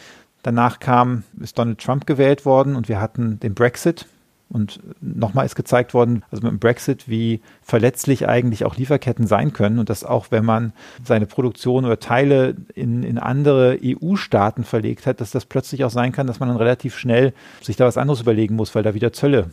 Danach 0.44 0.80
kam, 0.80 1.24
ist 1.40 1.58
Donald 1.58 1.80
Trump 1.80 2.06
gewählt 2.06 2.46
worden 2.46 2.76
und 2.76 2.90
wir 2.90 3.00
hatten 3.00 3.40
den 3.40 3.54
Brexit. 3.54 4.06
Und 4.50 4.80
nochmal 5.02 5.46
ist 5.46 5.56
gezeigt 5.56 5.94
worden, 5.94 6.24
also 6.32 6.44
mit 6.44 6.52
dem 6.52 6.60
Brexit, 6.60 7.10
wie 7.10 7.42
verletzlich 7.62 8.30
eigentlich 8.30 8.64
auch 8.64 8.78
Lieferketten 8.78 9.28
sein 9.28 9.52
können 9.52 9.78
und 9.78 9.90
dass 9.90 10.06
auch 10.06 10.28
wenn 10.30 10.46
man 10.46 10.72
seine 11.04 11.26
Produktion 11.26 11.84
oder 11.84 12.00
Teile 12.00 12.56
in, 12.74 13.04
in 13.04 13.18
andere 13.18 13.78
EU-Staaten 13.84 14.64
verlegt 14.64 15.06
hat, 15.06 15.20
dass 15.20 15.32
das 15.32 15.46
plötzlich 15.46 15.84
auch 15.84 15.90
sein 15.90 16.14
kann, 16.14 16.28
dass 16.28 16.40
man 16.40 16.48
dann 16.48 16.58
relativ 16.58 16.98
schnell 16.98 17.34
sich 17.62 17.76
da 17.76 17.86
was 17.86 17.98
anderes 17.98 18.22
überlegen 18.22 18.56
muss, 18.56 18.74
weil 18.74 18.84
da 18.84 18.94
wieder 18.94 19.12
Zölle 19.12 19.50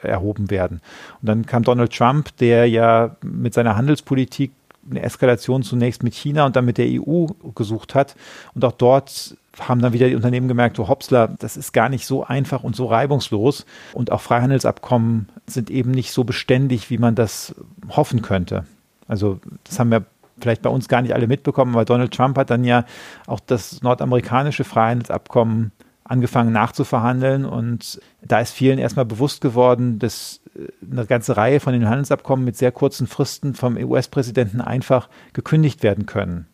erhoben 0.00 0.50
werden. 0.50 0.80
Und 1.20 1.28
dann 1.28 1.46
kam 1.46 1.62
Donald 1.62 1.92
Trump, 1.92 2.36
der 2.38 2.68
ja 2.68 3.16
mit 3.22 3.54
seiner 3.54 3.76
Handelspolitik 3.76 4.52
eine 4.90 5.02
Eskalation 5.02 5.62
zunächst 5.62 6.02
mit 6.02 6.14
China 6.14 6.46
und 6.46 6.56
dann 6.56 6.64
mit 6.64 6.78
der 6.78 6.88
EU 6.88 7.26
gesucht 7.54 7.94
hat. 7.94 8.16
Und 8.54 8.64
auch 8.64 8.72
dort 8.72 9.36
haben 9.60 9.82
dann 9.82 9.92
wieder 9.92 10.08
die 10.08 10.14
Unternehmen 10.14 10.48
gemerkt, 10.48 10.78
oh 10.78 10.88
Hopsler, 10.88 11.28
das 11.38 11.56
ist 11.56 11.72
gar 11.72 11.88
nicht 11.88 12.06
so 12.06 12.24
einfach 12.24 12.64
und 12.64 12.74
so 12.74 12.86
reibungslos. 12.86 13.66
Und 13.92 14.10
auch 14.10 14.20
Freihandelsabkommen 14.20 15.28
sind 15.46 15.70
eben 15.70 15.90
nicht 15.90 16.12
so 16.12 16.24
beständig, 16.24 16.90
wie 16.90 16.98
man 16.98 17.14
das 17.14 17.54
hoffen 17.90 18.22
könnte. 18.22 18.64
Also 19.08 19.40
das 19.64 19.78
haben 19.78 19.90
wir 19.90 20.04
vielleicht 20.40 20.62
bei 20.62 20.70
uns 20.70 20.88
gar 20.88 21.02
nicht 21.02 21.14
alle 21.14 21.26
mitbekommen, 21.26 21.74
aber 21.74 21.84
Donald 21.84 22.14
Trump 22.14 22.36
hat 22.38 22.50
dann 22.50 22.64
ja 22.64 22.84
auch 23.26 23.40
das 23.40 23.82
nordamerikanische 23.82 24.64
Freihandelsabkommen 24.64 25.72
angefangen 26.04 26.52
nachzuverhandeln 26.52 27.44
und 27.44 28.00
da 28.22 28.40
ist 28.40 28.52
vielen 28.52 28.78
erstmal 28.78 29.04
bewusst 29.04 29.40
geworden, 29.40 29.98
dass 29.98 30.40
äh, 30.54 30.68
eine 30.90 31.06
ganze 31.06 31.36
Reihe 31.36 31.60
von 31.60 31.72
den 31.72 31.88
Handelsabkommen 31.88 32.44
mit 32.44 32.56
sehr 32.56 32.72
kurzen 32.72 33.06
Fristen 33.06 33.54
vom 33.54 33.76
US-Präsidenten 33.76 34.60
einfach 34.60 35.08
gekündigt 35.32 35.82
werden 35.82 36.06
können. 36.06 36.46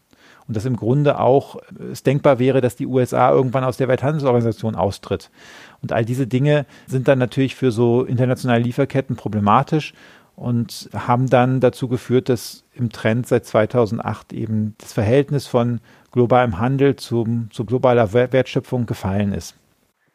Und 0.49 0.57
dass 0.57 0.64
im 0.64 0.76
Grunde 0.76 1.21
auch 1.21 1.57
äh, 1.57 1.85
es 1.93 2.02
denkbar 2.02 2.38
wäre, 2.38 2.61
dass 2.61 2.75
die 2.75 2.87
USA 2.87 3.31
irgendwann 3.31 3.64
aus 3.64 3.76
der 3.76 3.88
Welthandelsorganisation 3.88 4.75
austritt. 4.75 5.31
Und 5.83 5.93
all 5.93 6.05
diese 6.05 6.26
Dinge 6.26 6.67
sind 6.87 7.07
dann 7.07 7.19
natürlich 7.19 7.55
für 7.55 7.71
so 7.71 8.02
internationale 8.02 8.62
Lieferketten 8.62 9.14
problematisch 9.14 9.93
und 10.35 10.88
haben 10.95 11.28
dann 11.28 11.61
dazu 11.61 11.88
geführt, 11.88 12.28
dass 12.28 12.64
im 12.75 12.90
Trend 12.90 13.26
seit 13.26 13.45
2008 13.45 14.33
eben 14.33 14.75
das 14.78 14.93
Verhältnis 14.93 15.47
von 15.47 15.81
globalem 16.12 16.59
Handel 16.59 16.97
zum, 16.97 17.50
zu 17.50 17.64
globaler 17.64 18.12
Wertschöpfung 18.12 18.87
gefallen 18.87 19.33
ist. 19.33 19.55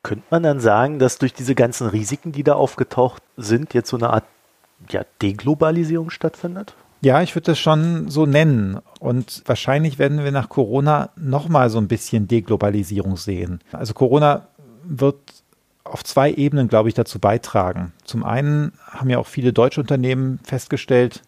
Könnte 0.01 0.25
man 0.31 0.43
dann 0.43 0.59
sagen, 0.59 0.99
dass 0.99 1.17
durch 1.17 1.33
diese 1.33 1.55
ganzen 1.55 1.87
Risiken, 1.87 2.31
die 2.31 2.43
da 2.43 2.55
aufgetaucht 2.55 3.21
sind, 3.37 3.73
jetzt 3.73 3.89
so 3.89 3.97
eine 3.97 4.09
Art 4.09 4.25
ja, 4.89 5.03
Deglobalisierung 5.21 6.09
stattfindet? 6.09 6.75
Ja, 7.03 7.21
ich 7.21 7.35
würde 7.35 7.47
das 7.47 7.59
schon 7.59 8.09
so 8.09 8.25
nennen. 8.25 8.79
Und 8.99 9.43
wahrscheinlich 9.45 9.99
werden 9.99 10.23
wir 10.23 10.31
nach 10.31 10.47
Corona 10.47 11.09
nochmal 11.17 11.69
so 11.69 11.77
ein 11.77 11.89
bisschen 11.89 12.29
Deglobalisierung 12.29 13.17
sehen. 13.17 13.59
Also 13.73 13.93
Corona 13.93 14.47
wird 14.85 15.17
auf 15.83 16.03
zwei 16.05 16.31
Ebenen, 16.31 16.69
glaube 16.69 16.87
ich, 16.87 16.95
dazu 16.95 17.19
beitragen. 17.19 17.91
Zum 18.05 18.23
einen 18.23 18.71
haben 18.89 19.09
ja 19.09 19.17
auch 19.19 19.27
viele 19.27 19.51
deutsche 19.51 19.81
Unternehmen 19.81 20.39
festgestellt 20.45 21.21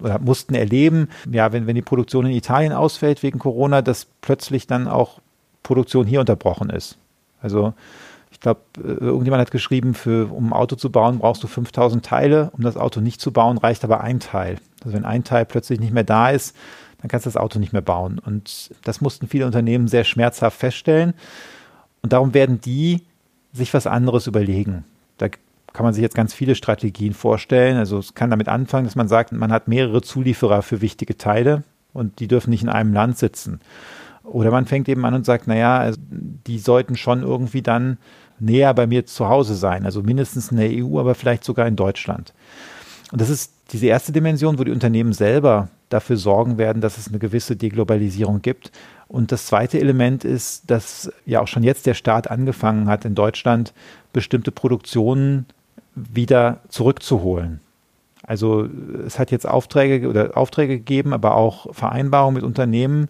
oder 0.00 0.18
mussten 0.18 0.54
erleben, 0.54 1.08
ja, 1.30 1.52
wenn, 1.52 1.68
wenn 1.68 1.76
die 1.76 1.82
Produktion 1.82 2.26
in 2.26 2.32
Italien 2.32 2.72
ausfällt 2.72 3.22
wegen 3.22 3.38
Corona, 3.38 3.82
dass 3.82 4.06
plötzlich 4.22 4.66
dann 4.66 4.88
auch 4.88 5.20
Produktion 5.62 6.06
hier 6.06 6.20
unterbrochen 6.20 6.70
ist. 6.70 6.98
Also 7.40 7.72
ich 8.40 8.42
glaube, 8.42 8.60
äh, 8.78 9.04
irgendjemand 9.04 9.42
hat 9.42 9.50
geschrieben, 9.50 9.92
für, 9.92 10.32
um 10.32 10.46
ein 10.46 10.52
Auto 10.54 10.74
zu 10.74 10.90
bauen, 10.90 11.18
brauchst 11.18 11.42
du 11.42 11.46
5000 11.46 12.02
Teile. 12.02 12.50
Um 12.56 12.64
das 12.64 12.78
Auto 12.78 13.02
nicht 13.02 13.20
zu 13.20 13.32
bauen, 13.32 13.58
reicht 13.58 13.84
aber 13.84 14.00
ein 14.00 14.18
Teil. 14.18 14.56
Also 14.82 14.96
wenn 14.96 15.04
ein 15.04 15.24
Teil 15.24 15.44
plötzlich 15.44 15.78
nicht 15.78 15.92
mehr 15.92 16.04
da 16.04 16.30
ist, 16.30 16.56
dann 17.02 17.10
kannst 17.10 17.26
du 17.26 17.28
das 17.28 17.36
Auto 17.36 17.58
nicht 17.58 17.74
mehr 17.74 17.82
bauen. 17.82 18.18
Und 18.18 18.70
das 18.82 19.02
mussten 19.02 19.28
viele 19.28 19.44
Unternehmen 19.44 19.88
sehr 19.88 20.04
schmerzhaft 20.04 20.58
feststellen. 20.58 21.12
Und 22.00 22.14
darum 22.14 22.32
werden 22.32 22.62
die 22.62 23.02
sich 23.52 23.74
was 23.74 23.86
anderes 23.86 24.26
überlegen. 24.26 24.84
Da 25.18 25.28
kann 25.74 25.84
man 25.84 25.92
sich 25.92 26.00
jetzt 26.00 26.16
ganz 26.16 26.32
viele 26.32 26.54
Strategien 26.54 27.12
vorstellen. 27.12 27.76
Also 27.76 27.98
es 27.98 28.14
kann 28.14 28.30
damit 28.30 28.48
anfangen, 28.48 28.86
dass 28.86 28.96
man 28.96 29.08
sagt, 29.08 29.32
man 29.32 29.52
hat 29.52 29.68
mehrere 29.68 30.00
Zulieferer 30.00 30.62
für 30.62 30.80
wichtige 30.80 31.18
Teile 31.18 31.62
und 31.92 32.20
die 32.20 32.26
dürfen 32.26 32.48
nicht 32.48 32.62
in 32.62 32.70
einem 32.70 32.94
Land 32.94 33.18
sitzen. 33.18 33.60
Oder 34.24 34.50
man 34.50 34.64
fängt 34.64 34.88
eben 34.88 35.04
an 35.04 35.12
und 35.12 35.26
sagt, 35.26 35.46
naja, 35.46 35.76
also 35.78 36.00
die 36.08 36.58
sollten 36.58 36.96
schon 36.96 37.22
irgendwie 37.22 37.60
dann 37.60 37.98
näher 38.40 38.74
bei 38.74 38.86
mir 38.86 39.06
zu 39.06 39.28
Hause 39.28 39.54
sein, 39.54 39.84
also 39.84 40.02
mindestens 40.02 40.50
in 40.50 40.58
der 40.58 40.70
EU, 40.70 40.98
aber 40.98 41.14
vielleicht 41.14 41.44
sogar 41.44 41.66
in 41.66 41.76
Deutschland. 41.76 42.32
Und 43.12 43.20
das 43.20 43.30
ist 43.30 43.52
diese 43.72 43.86
erste 43.86 44.12
Dimension, 44.12 44.58
wo 44.58 44.64
die 44.64 44.72
Unternehmen 44.72 45.12
selber 45.12 45.68
dafür 45.88 46.16
sorgen 46.16 46.58
werden, 46.58 46.80
dass 46.80 46.98
es 46.98 47.08
eine 47.08 47.18
gewisse 47.18 47.56
Deglobalisierung 47.56 48.42
gibt. 48.42 48.70
Und 49.08 49.32
das 49.32 49.46
zweite 49.46 49.80
Element 49.80 50.24
ist, 50.24 50.70
dass 50.70 51.12
ja 51.26 51.40
auch 51.40 51.48
schon 51.48 51.64
jetzt 51.64 51.86
der 51.86 51.94
Staat 51.94 52.30
angefangen 52.30 52.86
hat, 52.86 53.04
in 53.04 53.14
Deutschland 53.14 53.74
bestimmte 54.12 54.52
Produktionen 54.52 55.46
wieder 55.94 56.60
zurückzuholen. 56.68 57.60
Also 58.22 58.68
es 59.04 59.18
hat 59.18 59.32
jetzt 59.32 59.48
Aufträge 59.48 60.08
oder 60.08 60.36
Aufträge 60.36 60.78
gegeben, 60.78 61.12
aber 61.12 61.34
auch 61.34 61.74
Vereinbarungen 61.74 62.34
mit 62.34 62.44
Unternehmen 62.44 63.08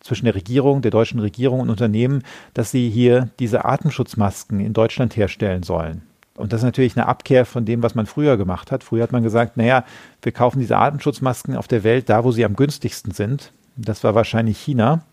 zwischen 0.00 0.24
der 0.24 0.34
Regierung, 0.34 0.82
der 0.82 0.90
deutschen 0.90 1.20
Regierung 1.20 1.60
und 1.60 1.70
Unternehmen, 1.70 2.22
dass 2.54 2.70
sie 2.70 2.90
hier 2.90 3.28
diese 3.38 3.64
Atemschutzmasken 3.64 4.60
in 4.60 4.72
Deutschland 4.72 5.16
herstellen 5.16 5.62
sollen. 5.62 6.02
Und 6.36 6.52
das 6.52 6.60
ist 6.60 6.64
natürlich 6.64 6.96
eine 6.96 7.06
Abkehr 7.06 7.44
von 7.44 7.66
dem, 7.66 7.82
was 7.82 7.94
man 7.94 8.06
früher 8.06 8.38
gemacht 8.38 8.72
hat. 8.72 8.82
Früher 8.82 9.02
hat 9.02 9.12
man 9.12 9.22
gesagt, 9.22 9.56
naja, 9.58 9.84
wir 10.22 10.32
kaufen 10.32 10.58
diese 10.58 10.78
Atemschutzmasken 10.78 11.54
auf 11.54 11.68
der 11.68 11.84
Welt 11.84 12.08
da, 12.08 12.24
wo 12.24 12.32
sie 12.32 12.46
am 12.46 12.56
günstigsten 12.56 13.12
sind. 13.12 13.52
Das 13.76 14.02
war 14.04 14.14
wahrscheinlich 14.14 14.58
China. 14.58 15.04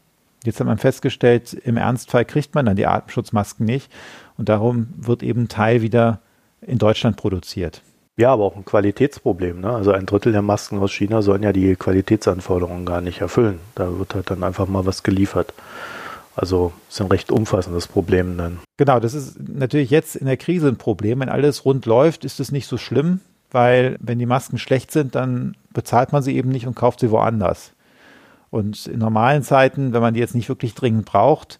Jetzt 0.45 0.59
hat 0.61 0.67
man 0.67 0.77
festgestellt, 0.77 1.53
im 1.53 1.75
Ernstfall 1.75 2.23
kriegt 2.23 2.55
man 2.55 2.65
dann 2.65 2.77
die 2.77 2.87
Atemschutzmasken 2.87 3.65
nicht. 3.65 3.91
Und 4.37 4.47
darum 4.47 4.87
wird 4.95 5.21
eben 5.21 5.49
Teil 5.49 5.81
wieder 5.81 6.21
in 6.61 6.77
Deutschland 6.77 7.17
produziert. 7.17 7.81
Ja, 8.17 8.33
aber 8.33 8.45
auch 8.45 8.55
ein 8.55 8.65
Qualitätsproblem. 8.65 9.61
Ne? 9.61 9.69
Also 9.69 9.91
ein 9.91 10.07
Drittel 10.07 10.31
der 10.31 10.41
Masken 10.41 10.79
aus 10.79 10.91
China 10.91 11.21
sollen 11.21 11.43
ja 11.43 11.53
die 11.53 11.75
Qualitätsanforderungen 11.75 12.83
gar 12.83 12.99
nicht 12.99 13.21
erfüllen. 13.21 13.59
Da 13.75 13.99
wird 13.99 14.15
halt 14.15 14.31
dann 14.31 14.43
einfach 14.43 14.67
mal 14.67 14.87
was 14.87 15.03
geliefert. 15.03 15.53
Also 16.35 16.73
ist 16.89 16.99
ein 16.99 17.07
recht 17.07 17.31
umfassendes 17.31 17.87
Problem 17.87 18.37
dann. 18.37 18.59
Genau, 18.77 18.99
das 18.99 19.13
ist 19.13 19.37
natürlich 19.39 19.91
jetzt 19.91 20.15
in 20.15 20.25
der 20.25 20.37
Krise 20.37 20.67
ein 20.67 20.77
Problem. 20.77 21.19
Wenn 21.19 21.29
alles 21.29 21.63
rund 21.63 21.85
läuft, 21.85 22.25
ist 22.25 22.39
es 22.39 22.51
nicht 22.51 22.67
so 22.67 22.77
schlimm, 22.77 23.21
weil 23.51 23.97
wenn 23.99 24.17
die 24.17 24.25
Masken 24.25 24.57
schlecht 24.57 24.91
sind, 24.91 25.13
dann 25.13 25.55
bezahlt 25.71 26.11
man 26.11 26.23
sie 26.23 26.35
eben 26.35 26.49
nicht 26.49 26.65
und 26.65 26.75
kauft 26.75 26.99
sie 26.99 27.11
woanders. 27.11 27.71
Und 28.49 28.87
in 28.87 28.99
normalen 28.99 29.43
Zeiten, 29.43 29.93
wenn 29.93 30.01
man 30.01 30.15
die 30.15 30.19
jetzt 30.19 30.35
nicht 30.35 30.49
wirklich 30.49 30.73
dringend 30.73 31.05
braucht, 31.05 31.59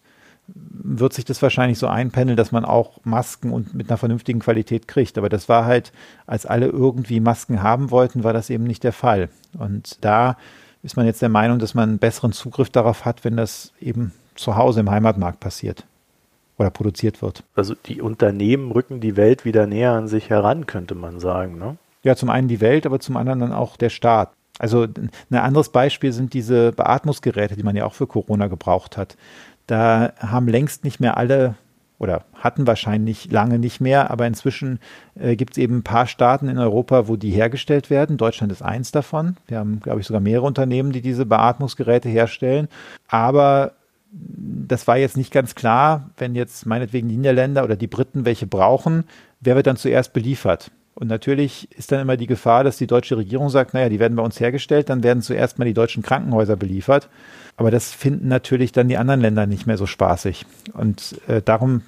wird 0.54 1.12
sich 1.12 1.24
das 1.24 1.42
wahrscheinlich 1.42 1.78
so 1.78 1.86
einpendeln, 1.86 2.36
dass 2.36 2.52
man 2.52 2.64
auch 2.64 2.98
Masken 3.04 3.52
und 3.52 3.74
mit 3.74 3.90
einer 3.90 3.98
vernünftigen 3.98 4.40
Qualität 4.40 4.88
kriegt. 4.88 5.18
Aber 5.18 5.28
das 5.28 5.48
war 5.48 5.66
halt, 5.66 5.92
als 6.26 6.46
alle 6.46 6.66
irgendwie 6.66 7.20
Masken 7.20 7.62
haben 7.62 7.90
wollten, 7.90 8.24
war 8.24 8.32
das 8.32 8.50
eben 8.50 8.64
nicht 8.64 8.84
der 8.84 8.92
Fall. 8.92 9.28
Und 9.58 10.02
da 10.04 10.36
ist 10.82 10.96
man 10.96 11.06
jetzt 11.06 11.20
der 11.22 11.28
Meinung, 11.28 11.58
dass 11.58 11.74
man 11.74 11.90
einen 11.90 11.98
besseren 11.98 12.32
Zugriff 12.32 12.70
darauf 12.70 13.04
hat, 13.04 13.24
wenn 13.24 13.36
das 13.36 13.72
eben 13.80 14.12
zu 14.34 14.56
Hause 14.56 14.80
im 14.80 14.90
Heimatmarkt 14.90 15.40
passiert 15.40 15.84
oder 16.56 16.70
produziert 16.70 17.20
wird. 17.22 17.44
Also 17.54 17.74
die 17.74 18.00
Unternehmen 18.00 18.72
rücken 18.72 19.00
die 19.00 19.16
Welt 19.16 19.44
wieder 19.44 19.66
näher 19.66 19.92
an 19.92 20.08
sich 20.08 20.30
heran, 20.30 20.66
könnte 20.66 20.94
man 20.94 21.20
sagen. 21.20 21.58
Ne? 21.58 21.76
Ja, 22.02 22.16
zum 22.16 22.30
einen 22.30 22.48
die 22.48 22.60
Welt, 22.60 22.86
aber 22.86 23.00
zum 23.00 23.16
anderen 23.16 23.40
dann 23.40 23.52
auch 23.52 23.76
der 23.76 23.90
Staat. 23.90 24.32
Also 24.58 24.82
ein 24.82 25.10
anderes 25.36 25.68
Beispiel 25.68 26.12
sind 26.12 26.34
diese 26.34 26.72
Beatmungsgeräte, 26.72 27.54
die 27.54 27.62
man 27.62 27.76
ja 27.76 27.84
auch 27.84 27.94
für 27.94 28.08
Corona 28.08 28.48
gebraucht 28.48 28.96
hat. 28.96 29.16
Da 29.68 30.12
haben 30.18 30.48
längst 30.48 30.82
nicht 30.82 30.98
mehr 30.98 31.16
alle 31.16 31.54
oder 31.98 32.24
hatten 32.34 32.66
wahrscheinlich 32.66 33.30
lange 33.30 33.58
nicht 33.58 33.80
mehr, 33.80 34.10
aber 34.10 34.26
inzwischen 34.26 34.78
äh, 35.14 35.36
gibt 35.36 35.52
es 35.52 35.58
eben 35.58 35.78
ein 35.78 35.82
paar 35.82 36.06
Staaten 36.06 36.48
in 36.48 36.58
Europa, 36.58 37.08
wo 37.08 37.16
die 37.16 37.30
hergestellt 37.30 37.90
werden. 37.90 38.16
Deutschland 38.16 38.52
ist 38.52 38.62
eins 38.62 38.92
davon. 38.92 39.36
Wir 39.46 39.58
haben, 39.58 39.80
glaube 39.80 40.00
ich, 40.00 40.06
sogar 40.06 40.20
mehrere 40.20 40.46
Unternehmen, 40.46 40.92
die 40.92 41.02
diese 41.02 41.26
Beatmungsgeräte 41.26 42.08
herstellen. 42.08 42.68
Aber 43.08 43.72
das 44.10 44.86
war 44.86 44.96
jetzt 44.96 45.16
nicht 45.16 45.32
ganz 45.32 45.54
klar, 45.54 46.10
wenn 46.16 46.34
jetzt 46.34 46.64
meinetwegen 46.66 47.08
die 47.08 47.16
Niederländer 47.16 47.64
oder 47.64 47.76
die 47.76 47.88
Briten 47.88 48.24
welche 48.24 48.46
brauchen, 48.46 49.04
wer 49.40 49.56
wird 49.56 49.66
dann 49.66 49.76
zuerst 49.76 50.12
beliefert? 50.12 50.70
Und 50.98 51.06
natürlich 51.06 51.68
ist 51.76 51.92
dann 51.92 52.00
immer 52.00 52.16
die 52.16 52.26
Gefahr, 52.26 52.64
dass 52.64 52.76
die 52.76 52.88
deutsche 52.88 53.16
Regierung 53.16 53.50
sagt, 53.50 53.72
naja, 53.72 53.88
die 53.88 54.00
werden 54.00 54.16
bei 54.16 54.22
uns 54.22 54.40
hergestellt, 54.40 54.90
dann 54.90 55.04
werden 55.04 55.22
zuerst 55.22 55.58
mal 55.58 55.64
die 55.64 55.74
deutschen 55.74 56.02
Krankenhäuser 56.02 56.56
beliefert. 56.56 57.08
Aber 57.56 57.70
das 57.70 57.92
finden 57.92 58.26
natürlich 58.26 58.72
dann 58.72 58.88
die 58.88 58.96
anderen 58.96 59.20
Länder 59.20 59.46
nicht 59.46 59.64
mehr 59.64 59.76
so 59.76 59.86
spaßig. 59.86 60.44
Und 60.74 61.20
äh, 61.28 61.40
darum 61.40 61.82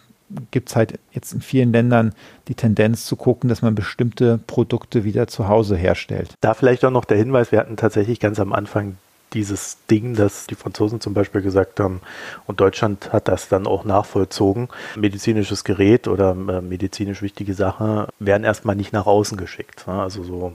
gibt 0.52 0.68
es 0.68 0.76
halt 0.76 1.00
jetzt 1.10 1.32
in 1.32 1.40
vielen 1.40 1.72
Ländern 1.72 2.12
die 2.46 2.54
Tendenz 2.54 3.04
zu 3.04 3.16
gucken, 3.16 3.48
dass 3.48 3.62
man 3.62 3.74
bestimmte 3.74 4.38
Produkte 4.46 5.02
wieder 5.02 5.26
zu 5.26 5.48
Hause 5.48 5.76
herstellt. 5.76 6.34
Da 6.40 6.54
vielleicht 6.54 6.84
auch 6.84 6.92
noch 6.92 7.04
der 7.04 7.16
Hinweis, 7.16 7.50
wir 7.50 7.58
hatten 7.58 7.76
tatsächlich 7.76 8.20
ganz 8.20 8.38
am 8.38 8.52
Anfang 8.52 8.96
dieses 9.32 9.78
Ding, 9.90 10.14
das 10.14 10.46
die 10.46 10.54
Franzosen 10.54 11.00
zum 11.00 11.14
Beispiel 11.14 11.42
gesagt 11.42 11.80
haben, 11.80 12.00
und 12.46 12.60
Deutschland 12.60 13.12
hat 13.12 13.28
das 13.28 13.48
dann 13.48 13.66
auch 13.66 13.84
nachvollzogen. 13.84 14.68
Medizinisches 14.96 15.64
Gerät 15.64 16.08
oder 16.08 16.30
äh, 16.30 16.60
medizinisch 16.60 17.22
wichtige 17.22 17.54
Sachen 17.54 18.06
werden 18.18 18.44
erstmal 18.44 18.76
nicht 18.76 18.92
nach 18.92 19.06
außen 19.06 19.38
geschickt. 19.38 19.86
Also 19.88 20.22
so 20.22 20.52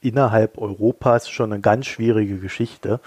innerhalb 0.00 0.58
Europas 0.58 1.28
schon 1.28 1.52
eine 1.52 1.60
ganz 1.60 1.86
schwierige 1.86 2.38
Geschichte. 2.38 3.00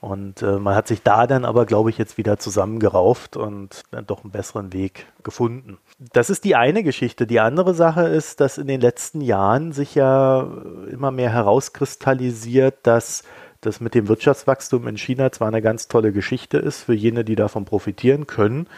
Und 0.00 0.42
äh, 0.42 0.58
man 0.58 0.74
hat 0.74 0.86
sich 0.86 1.02
da 1.02 1.26
dann 1.26 1.46
aber, 1.46 1.64
glaube 1.64 1.88
ich, 1.88 1.96
jetzt 1.96 2.18
wieder 2.18 2.38
zusammengerauft 2.38 3.38
und 3.38 3.84
dann 3.90 4.06
doch 4.06 4.22
einen 4.22 4.32
besseren 4.32 4.74
Weg 4.74 5.06
gefunden. 5.22 5.78
Das 6.12 6.28
ist 6.28 6.44
die 6.44 6.56
eine 6.56 6.82
Geschichte. 6.82 7.26
Die 7.26 7.40
andere 7.40 7.72
Sache 7.72 8.02
ist, 8.02 8.40
dass 8.40 8.58
in 8.58 8.66
den 8.66 8.82
letzten 8.82 9.22
Jahren 9.22 9.72
sich 9.72 9.94
ja 9.94 10.46
immer 10.90 11.10
mehr 11.10 11.30
herauskristallisiert, 11.30 12.80
dass 12.82 13.22
das 13.66 13.80
mit 13.80 13.94
dem 13.94 14.08
Wirtschaftswachstum 14.08 14.86
in 14.88 14.96
China 14.96 15.32
zwar 15.32 15.48
eine 15.48 15.62
ganz 15.62 15.88
tolle 15.88 16.12
Geschichte 16.12 16.58
ist 16.58 16.82
für 16.82 16.94
jene, 16.94 17.24
die 17.24 17.36
davon 17.36 17.64
profitieren 17.64 18.26
können, 18.26 18.68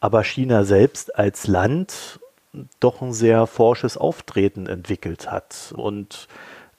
aber 0.00 0.22
China 0.24 0.64
selbst 0.64 1.16
als 1.16 1.46
Land 1.46 2.20
doch 2.80 3.00
ein 3.02 3.12
sehr 3.12 3.46
forsches 3.46 3.96
Auftreten 3.96 4.66
entwickelt 4.66 5.30
hat 5.30 5.72
und 5.76 6.28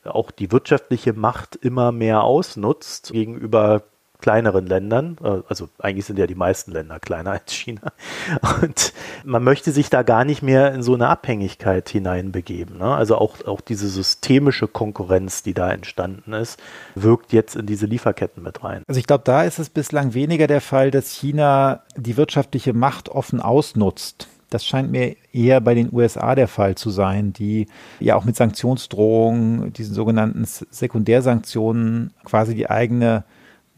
auch 0.04 0.32
die 0.32 0.52
wirtschaftliche 0.52 1.14
Macht 1.14 1.56
immer 1.56 1.92
mehr 1.92 2.24
ausnutzt 2.24 3.12
gegenüber 3.12 3.84
kleineren 4.26 4.66
Ländern, 4.66 5.18
äh, 5.24 5.42
also 5.48 5.70
eigentlich 5.78 6.06
sind 6.06 6.18
ja 6.18 6.26
die 6.26 6.34
meisten 6.34 6.72
Länder 6.72 7.00
kleiner 7.00 7.34
als 7.34 7.54
China. 7.54 7.92
Und 8.64 8.92
man 9.24 9.44
möchte 9.44 9.72
sich 9.72 9.92
da 9.92 10.02
gar 10.02 10.26
nicht 10.26 10.42
mehr 10.42 10.74
in 10.74 10.82
so 10.82 10.96
eine 10.96 11.10
Abhängigkeit 11.10 11.88
hineinbegeben. 11.90 12.80
Ne? 12.80 12.86
Also 12.86 13.18
auch, 13.20 13.46
auch 13.46 13.62
diese 13.62 13.88
systemische 13.88 14.68
Konkurrenz, 14.68 15.44
die 15.44 15.54
da 15.54 15.70
entstanden 15.70 16.34
ist, 16.34 16.60
wirkt 16.96 17.34
jetzt 17.34 17.56
in 17.56 17.68
diese 17.68 17.86
Lieferketten 17.86 18.42
mit 18.42 18.64
rein. 18.64 18.82
Also 18.88 18.98
ich 18.98 19.06
glaube, 19.06 19.24
da 19.26 19.44
ist 19.44 19.60
es 19.60 19.70
bislang 19.70 20.16
weniger 20.16 20.48
der 20.48 20.62
Fall, 20.62 20.90
dass 20.90 21.12
China 21.12 21.84
die 21.96 22.18
wirtschaftliche 22.18 22.74
Macht 22.74 23.10
offen 23.10 23.40
ausnutzt. 23.40 24.28
Das 24.50 24.66
scheint 24.66 24.90
mir 24.90 25.16
eher 25.34 25.62
bei 25.62 25.76
den 25.76 25.94
USA 25.94 26.34
der 26.34 26.48
Fall 26.48 26.74
zu 26.74 26.90
sein, 26.90 27.32
die 27.32 27.68
ja 28.00 28.16
auch 28.16 28.26
mit 28.26 28.36
Sanktionsdrohungen, 28.36 29.72
diesen 29.74 29.94
sogenannten 29.94 30.46
Sekundärsanktionen 30.46 32.12
quasi 32.24 32.56
die 32.56 32.72
eigene 32.72 33.24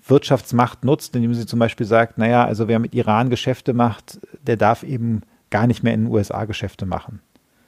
Wirtschaftsmacht 0.10 0.84
nutzt, 0.84 1.16
indem 1.16 1.34
sie 1.34 1.46
zum 1.46 1.60
Beispiel 1.60 1.86
sagt, 1.86 2.18
naja, 2.18 2.46
also 2.46 2.68
wer 2.68 2.80
mit 2.80 2.94
Iran 2.94 3.30
Geschäfte 3.30 3.74
macht, 3.74 4.20
der 4.42 4.58
darf 4.58 4.84
eben 4.84 5.22
gar 5.50 5.68
nicht 5.68 5.84
mehr 5.84 5.94
in 5.94 6.06
den 6.06 6.14
USA 6.14 6.46
Geschäfte 6.46 6.86
machen. 6.86 7.22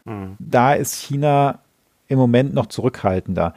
Mhm. 0.05 0.35
Da 0.39 0.73
ist 0.73 0.95
China 0.95 1.59
im 2.07 2.17
Moment 2.17 2.53
noch 2.53 2.65
zurückhaltender. 2.65 3.53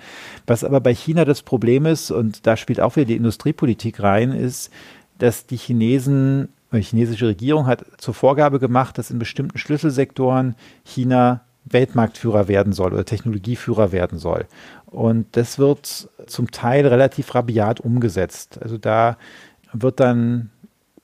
Was 0.46 0.62
aber 0.62 0.80
bei 0.80 0.94
China 0.94 1.24
das 1.24 1.42
Problem 1.42 1.86
ist, 1.86 2.10
und 2.10 2.46
da 2.46 2.56
spielt 2.56 2.80
auch 2.80 2.96
wieder 2.96 3.06
die 3.06 3.16
Industriepolitik 3.16 4.02
rein, 4.02 4.32
ist, 4.32 4.70
dass 5.18 5.46
die 5.46 5.56
Chinesen, 5.56 6.48
die 6.72 6.82
chinesische 6.82 7.28
Regierung 7.28 7.66
hat 7.66 7.84
zur 7.98 8.14
Vorgabe 8.14 8.58
gemacht, 8.58 8.98
dass 8.98 9.10
in 9.10 9.18
bestimmten 9.18 9.58
Schlüsselsektoren 9.58 10.54
China 10.84 11.42
Weltmarktführer 11.64 12.48
werden 12.48 12.72
soll 12.72 12.92
oder 12.92 13.04
Technologieführer 13.04 13.92
werden 13.92 14.18
soll. 14.18 14.46
Und 14.86 15.26
das 15.32 15.58
wird 15.58 16.08
zum 16.26 16.50
Teil 16.50 16.86
relativ 16.86 17.34
rabiat 17.34 17.80
umgesetzt. 17.80 18.58
Also 18.62 18.78
da 18.78 19.16
wird 19.72 20.00
dann 20.00 20.50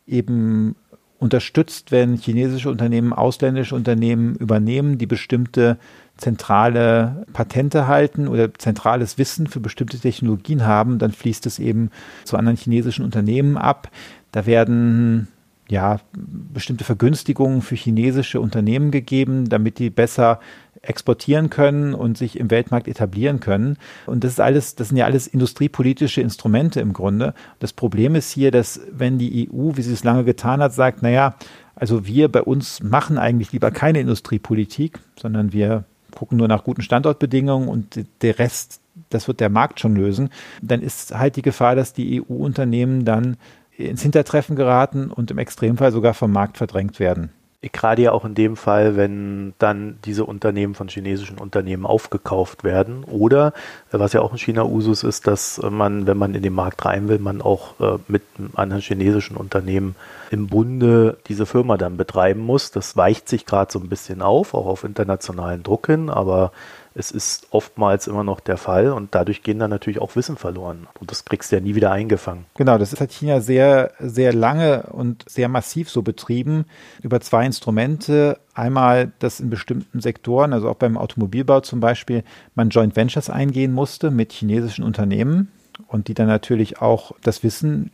eben 0.06 0.76
unterstützt, 1.18 1.90
wenn 1.90 2.16
chinesische 2.16 2.70
Unternehmen 2.70 3.12
ausländische 3.12 3.74
Unternehmen 3.74 4.36
übernehmen, 4.36 4.98
die 4.98 5.06
bestimmte 5.06 5.78
zentrale 6.16 7.24
Patente 7.32 7.86
halten 7.86 8.28
oder 8.28 8.52
zentrales 8.54 9.18
Wissen 9.18 9.46
für 9.46 9.60
bestimmte 9.60 9.98
Technologien 9.98 10.66
haben, 10.66 10.98
dann 10.98 11.12
fließt 11.12 11.46
es 11.46 11.58
eben 11.58 11.90
zu 12.24 12.36
anderen 12.36 12.56
chinesischen 12.56 13.04
Unternehmen 13.04 13.56
ab. 13.56 13.90
Da 14.32 14.46
werden 14.46 15.28
ja, 15.68 16.00
bestimmte 16.12 16.84
Vergünstigungen 16.84 17.62
für 17.62 17.74
chinesische 17.74 18.40
Unternehmen 18.40 18.90
gegeben, 18.90 19.48
damit 19.48 19.78
die 19.78 19.90
besser 19.90 20.40
exportieren 20.82 21.50
können 21.50 21.94
und 21.94 22.16
sich 22.16 22.38
im 22.38 22.50
Weltmarkt 22.50 22.88
etablieren 22.88 23.40
können. 23.40 23.76
Und 24.06 24.24
das 24.24 24.32
ist 24.32 24.40
alles, 24.40 24.74
das 24.76 24.88
sind 24.88 24.96
ja 24.96 25.04
alles 25.04 25.26
industriepolitische 25.26 26.20
Instrumente 26.20 26.80
im 26.80 26.92
Grunde. 26.92 27.34
Das 27.58 27.72
Problem 27.72 28.14
ist 28.14 28.30
hier, 28.30 28.50
dass 28.50 28.80
wenn 28.90 29.18
die 29.18 29.50
EU, 29.50 29.72
wie 29.74 29.82
sie 29.82 29.92
es 29.92 30.04
lange 30.04 30.24
getan 30.24 30.62
hat, 30.62 30.72
sagt, 30.72 31.02
naja, 31.02 31.34
also 31.74 32.06
wir 32.06 32.28
bei 32.28 32.42
uns 32.42 32.82
machen 32.82 33.18
eigentlich 33.18 33.52
lieber 33.52 33.70
keine 33.70 34.00
Industriepolitik, 34.00 34.98
sondern 35.16 35.52
wir 35.52 35.84
gucken 36.14 36.38
nur 36.38 36.48
nach 36.48 36.64
guten 36.64 36.82
Standortbedingungen 36.82 37.68
und 37.68 38.04
der 38.22 38.38
Rest, 38.38 38.80
das 39.10 39.28
wird 39.28 39.40
der 39.40 39.50
Markt 39.50 39.78
schon 39.80 39.94
lösen, 39.94 40.30
dann 40.62 40.80
ist 40.80 41.16
halt 41.16 41.36
die 41.36 41.42
Gefahr, 41.42 41.76
dass 41.76 41.92
die 41.92 42.22
EU-Unternehmen 42.22 43.04
dann 43.04 43.36
ins 43.78 44.02
Hintertreffen 44.02 44.56
geraten 44.56 45.10
und 45.10 45.30
im 45.30 45.38
Extremfall 45.38 45.92
sogar 45.92 46.14
vom 46.14 46.32
Markt 46.32 46.58
verdrängt 46.58 46.98
werden. 46.98 47.30
Gerade 47.60 48.02
ja 48.02 48.12
auch 48.12 48.24
in 48.24 48.36
dem 48.36 48.56
Fall, 48.56 48.96
wenn 48.96 49.52
dann 49.58 49.98
diese 50.04 50.24
Unternehmen 50.24 50.76
von 50.76 50.86
chinesischen 50.86 51.38
Unternehmen 51.38 51.86
aufgekauft 51.86 52.62
werden. 52.62 53.02
Oder, 53.02 53.52
was 53.90 54.12
ja 54.12 54.20
auch 54.20 54.30
in 54.30 54.38
China 54.38 54.64
Usus 54.64 55.02
ist, 55.02 55.26
dass 55.26 55.60
man, 55.68 56.06
wenn 56.06 56.16
man 56.16 56.36
in 56.36 56.42
den 56.42 56.52
Markt 56.52 56.84
rein 56.84 57.08
will, 57.08 57.18
man 57.18 57.42
auch 57.42 57.80
äh, 57.80 57.98
mit 58.06 58.22
anderen 58.54 58.80
chinesischen 58.80 59.36
Unternehmen 59.36 59.96
im 60.30 60.46
Bunde 60.46 61.18
diese 61.26 61.46
Firma 61.46 61.76
dann 61.76 61.96
betreiben 61.96 62.40
muss. 62.40 62.70
Das 62.70 62.96
weicht 62.96 63.28
sich 63.28 63.44
gerade 63.44 63.72
so 63.72 63.80
ein 63.80 63.88
bisschen 63.88 64.22
auf, 64.22 64.54
auch 64.54 64.66
auf 64.66 64.84
internationalen 64.84 65.64
Druck 65.64 65.88
hin, 65.88 66.10
aber 66.10 66.52
es 66.98 67.12
ist 67.12 67.46
oftmals 67.50 68.08
immer 68.08 68.24
noch 68.24 68.40
der 68.40 68.56
Fall 68.56 68.90
und 68.90 69.14
dadurch 69.14 69.44
gehen 69.44 69.60
dann 69.60 69.70
natürlich 69.70 70.00
auch 70.00 70.16
Wissen 70.16 70.36
verloren 70.36 70.88
und 70.98 71.10
das 71.10 71.24
kriegst 71.24 71.52
du 71.52 71.56
ja 71.56 71.62
nie 71.62 71.76
wieder 71.76 71.92
eingefangen. 71.92 72.46
Genau, 72.54 72.76
das 72.76 72.98
hat 73.00 73.12
China 73.12 73.40
sehr, 73.40 73.92
sehr 74.00 74.32
lange 74.32 74.82
und 74.90 75.24
sehr 75.28 75.48
massiv 75.48 75.88
so 75.90 76.02
betrieben 76.02 76.64
über 77.00 77.20
zwei 77.20 77.46
Instrumente. 77.46 78.38
Einmal, 78.52 79.12
dass 79.20 79.38
in 79.38 79.48
bestimmten 79.48 80.00
Sektoren, 80.00 80.52
also 80.52 80.68
auch 80.68 80.74
beim 80.74 80.98
Automobilbau 80.98 81.60
zum 81.60 81.78
Beispiel, 81.78 82.24
man 82.56 82.70
Joint 82.70 82.96
Ventures 82.96 83.30
eingehen 83.30 83.72
musste 83.72 84.10
mit 84.10 84.32
chinesischen 84.32 84.82
Unternehmen 84.84 85.52
und 85.88 86.08
die 86.08 86.14
dann 86.14 86.28
natürlich 86.28 86.80
auch 86.80 87.12
das 87.22 87.42
Wissen, 87.42 87.90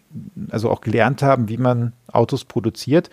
also 0.51 0.69
auch 0.71 0.81
gelernt 0.81 1.23
haben, 1.23 1.49
wie 1.49 1.57
man 1.57 1.93
Autos 2.13 2.45
produziert. 2.45 3.09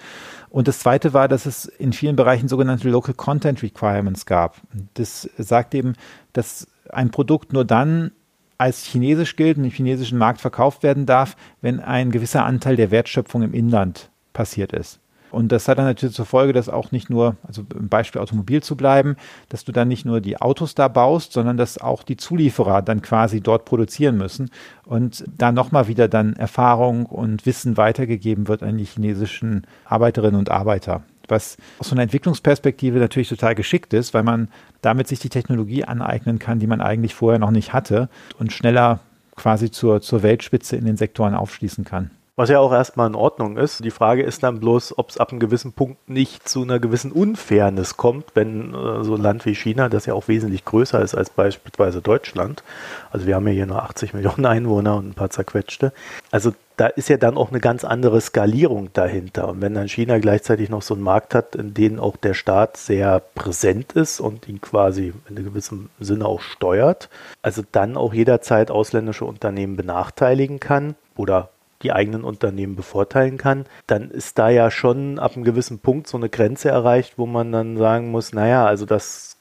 Und 0.49 0.67
das 0.67 0.79
Zweite 0.79 1.13
war, 1.13 1.27
dass 1.27 1.45
es 1.45 1.65
in 1.65 1.93
vielen 1.93 2.15
Bereichen 2.15 2.47
sogenannte 2.47 2.89
Local 2.89 3.13
Content 3.13 3.63
Requirements 3.63 4.25
gab. 4.25 4.57
Das 4.95 5.29
sagt 5.37 5.75
eben, 5.75 5.93
dass 6.33 6.67
ein 6.89 7.11
Produkt 7.11 7.53
nur 7.53 7.63
dann 7.63 8.11
als 8.57 8.83
chinesisch 8.83 9.35
gilt 9.35 9.57
und 9.57 9.63
im 9.63 9.71
chinesischen 9.71 10.17
Markt 10.17 10.41
verkauft 10.41 10.83
werden 10.83 11.05
darf, 11.05 11.35
wenn 11.61 11.79
ein 11.79 12.11
gewisser 12.11 12.43
Anteil 12.43 12.75
der 12.75 12.91
Wertschöpfung 12.91 13.43
im 13.43 13.53
Inland 13.53 14.09
passiert 14.33 14.73
ist. 14.73 14.99
Und 15.31 15.51
das 15.51 15.67
hat 15.67 15.77
dann 15.77 15.85
natürlich 15.85 16.15
zur 16.15 16.25
Folge, 16.25 16.53
dass 16.53 16.69
auch 16.69 16.91
nicht 16.91 17.09
nur, 17.09 17.35
also 17.43 17.63
im 17.73 17.89
Beispiel 17.89 18.21
Automobil 18.21 18.61
zu 18.61 18.75
bleiben, 18.75 19.15
dass 19.49 19.63
du 19.63 19.71
dann 19.71 19.87
nicht 19.87 20.05
nur 20.05 20.21
die 20.21 20.39
Autos 20.41 20.75
da 20.75 20.87
baust, 20.87 21.33
sondern 21.33 21.57
dass 21.57 21.77
auch 21.77 22.03
die 22.03 22.17
Zulieferer 22.17 22.81
dann 22.81 23.01
quasi 23.01 23.41
dort 23.41 23.65
produzieren 23.65 24.17
müssen 24.17 24.51
und 24.85 25.23
da 25.37 25.51
nochmal 25.51 25.87
wieder 25.87 26.07
dann 26.07 26.35
Erfahrung 26.35 27.05
und 27.05 27.45
Wissen 27.45 27.77
weitergegeben 27.77 28.47
wird 28.47 28.63
an 28.63 28.77
die 28.77 28.85
chinesischen 28.85 29.65
Arbeiterinnen 29.85 30.39
und 30.39 30.51
Arbeiter 30.51 31.03
was 31.31 31.55
aus 31.79 31.87
so 31.87 31.95
einer 31.95 32.03
Entwicklungsperspektive 32.03 32.99
natürlich 32.99 33.29
total 33.29 33.55
geschickt 33.55 33.93
ist, 33.93 34.13
weil 34.13 34.23
man 34.23 34.49
damit 34.81 35.07
sich 35.07 35.19
die 35.19 35.29
Technologie 35.29 35.85
aneignen 35.85 36.37
kann, 36.37 36.59
die 36.59 36.67
man 36.67 36.81
eigentlich 36.81 37.15
vorher 37.15 37.39
noch 37.39 37.51
nicht 37.51 37.73
hatte 37.73 38.09
und 38.37 38.51
schneller 38.51 38.99
quasi 39.35 39.71
zur, 39.71 40.01
zur 40.01 40.21
Weltspitze 40.23 40.75
in 40.75 40.85
den 40.85 40.97
Sektoren 40.97 41.33
aufschließen 41.33 41.85
kann. 41.85 42.11
Was 42.41 42.49
ja 42.49 42.57
auch 42.57 42.73
erstmal 42.73 43.05
in 43.05 43.13
Ordnung 43.13 43.55
ist. 43.55 43.85
Die 43.85 43.91
Frage 43.91 44.23
ist 44.23 44.41
dann 44.41 44.59
bloß, 44.59 44.97
ob 44.97 45.11
es 45.11 45.19
ab 45.19 45.29
einem 45.29 45.39
gewissen 45.39 45.73
Punkt 45.73 46.09
nicht 46.09 46.49
zu 46.49 46.63
einer 46.63 46.79
gewissen 46.79 47.11
Unfairness 47.11 47.97
kommt, 47.97 48.31
wenn 48.33 48.73
äh, 48.73 49.03
so 49.03 49.13
ein 49.13 49.21
Land 49.21 49.45
wie 49.45 49.53
China, 49.53 49.89
das 49.89 50.07
ja 50.07 50.15
auch 50.15 50.27
wesentlich 50.27 50.65
größer 50.65 50.99
ist 51.03 51.13
als 51.13 51.29
beispielsweise 51.29 52.01
Deutschland, 52.01 52.63
also 53.11 53.27
wir 53.27 53.35
haben 53.35 53.47
ja 53.47 53.53
hier 53.53 53.67
nur 53.67 53.83
80 53.83 54.15
Millionen 54.15 54.47
Einwohner 54.47 54.95
und 54.95 55.09
ein 55.09 55.13
paar 55.13 55.29
zerquetschte, 55.29 55.93
also 56.31 56.51
da 56.77 56.87
ist 56.87 57.09
ja 57.09 57.17
dann 57.17 57.37
auch 57.37 57.51
eine 57.51 57.59
ganz 57.59 57.83
andere 57.83 58.19
Skalierung 58.19 58.89
dahinter. 58.93 59.49
Und 59.49 59.61
wenn 59.61 59.75
dann 59.75 59.87
China 59.87 60.17
gleichzeitig 60.17 60.71
noch 60.71 60.81
so 60.81 60.95
einen 60.95 61.03
Markt 61.03 61.35
hat, 61.35 61.53
in 61.53 61.75
dem 61.75 61.99
auch 61.99 62.17
der 62.17 62.33
Staat 62.33 62.75
sehr 62.75 63.21
präsent 63.35 63.93
ist 63.93 64.19
und 64.19 64.47
ihn 64.47 64.61
quasi 64.61 65.13
in 65.29 65.37
einem 65.37 65.45
gewissen 65.45 65.91
Sinne 65.99 66.25
auch 66.25 66.41
steuert, 66.41 67.07
also 67.43 67.61
dann 67.71 67.97
auch 67.97 68.15
jederzeit 68.15 68.71
ausländische 68.71 69.25
Unternehmen 69.25 69.75
benachteiligen 69.75 70.59
kann 70.59 70.95
oder 71.15 71.49
die 71.81 71.91
eigenen 71.91 72.23
Unternehmen 72.23 72.75
bevorteilen 72.75 73.37
kann, 73.37 73.65
dann 73.87 74.09
ist 74.09 74.39
da 74.39 74.49
ja 74.49 74.71
schon 74.71 75.19
ab 75.19 75.35
einem 75.35 75.43
gewissen 75.43 75.79
Punkt 75.79 76.07
so 76.07 76.17
eine 76.17 76.29
Grenze 76.29 76.69
erreicht, 76.69 77.13
wo 77.17 77.25
man 77.25 77.51
dann 77.51 77.77
sagen 77.77 78.11
muss, 78.11 78.33
naja, 78.33 78.65
also 78.65 78.85
das 78.85 79.37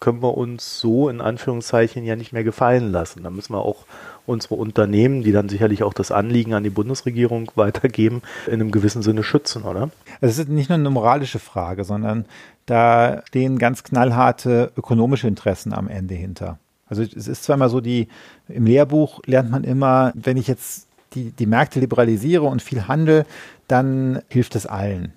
können 0.00 0.22
wir 0.22 0.36
uns 0.36 0.80
so 0.80 1.08
in 1.10 1.20
Anführungszeichen 1.20 2.04
ja 2.04 2.16
nicht 2.16 2.32
mehr 2.32 2.42
gefallen 2.42 2.90
lassen. 2.90 3.22
Da 3.22 3.30
müssen 3.30 3.52
wir 3.52 3.60
auch 3.60 3.84
unsere 4.26 4.54
Unternehmen, 4.54 5.22
die 5.22 5.32
dann 5.32 5.50
sicherlich 5.50 5.82
auch 5.82 5.92
das 5.92 6.10
Anliegen 6.10 6.54
an 6.54 6.64
die 6.64 6.70
Bundesregierung 6.70 7.52
weitergeben, 7.54 8.22
in 8.46 8.54
einem 8.54 8.70
gewissen 8.70 9.02
Sinne 9.02 9.22
schützen, 9.22 9.62
oder? 9.64 9.90
Es 10.20 10.38
ist 10.38 10.48
nicht 10.48 10.70
nur 10.70 10.78
eine 10.78 10.90
moralische 10.90 11.38
Frage, 11.38 11.84
sondern 11.84 12.24
da 12.64 13.22
stehen 13.26 13.58
ganz 13.58 13.84
knallharte 13.84 14.72
ökonomische 14.76 15.28
Interessen 15.28 15.74
am 15.74 15.88
Ende 15.88 16.14
hinter. 16.14 16.58
Also 16.88 17.02
es 17.02 17.28
ist 17.28 17.44
zwar 17.44 17.56
mal 17.56 17.68
so, 17.68 17.80
die 17.80 18.08
im 18.48 18.66
Lehrbuch 18.66 19.20
lernt 19.26 19.50
man 19.50 19.64
immer, 19.64 20.12
wenn 20.14 20.36
ich 20.36 20.48
jetzt 20.48 20.88
die, 21.14 21.32
die 21.32 21.46
Märkte 21.46 21.80
liberalisiere 21.80 22.44
und 22.44 22.62
viel 22.62 22.88
Handel, 22.88 23.26
dann 23.68 24.22
hilft 24.28 24.56
es 24.56 24.66
allen. 24.66 25.12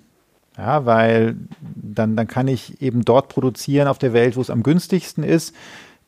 Ja, 0.56 0.86
weil 0.86 1.36
dann, 1.60 2.14
dann 2.14 2.28
kann 2.28 2.46
ich 2.46 2.80
eben 2.80 3.04
dort 3.04 3.28
produzieren 3.28 3.88
auf 3.88 3.98
der 3.98 4.12
Welt, 4.12 4.36
wo 4.36 4.40
es 4.40 4.50
am 4.50 4.62
günstigsten 4.62 5.24
ist. 5.24 5.54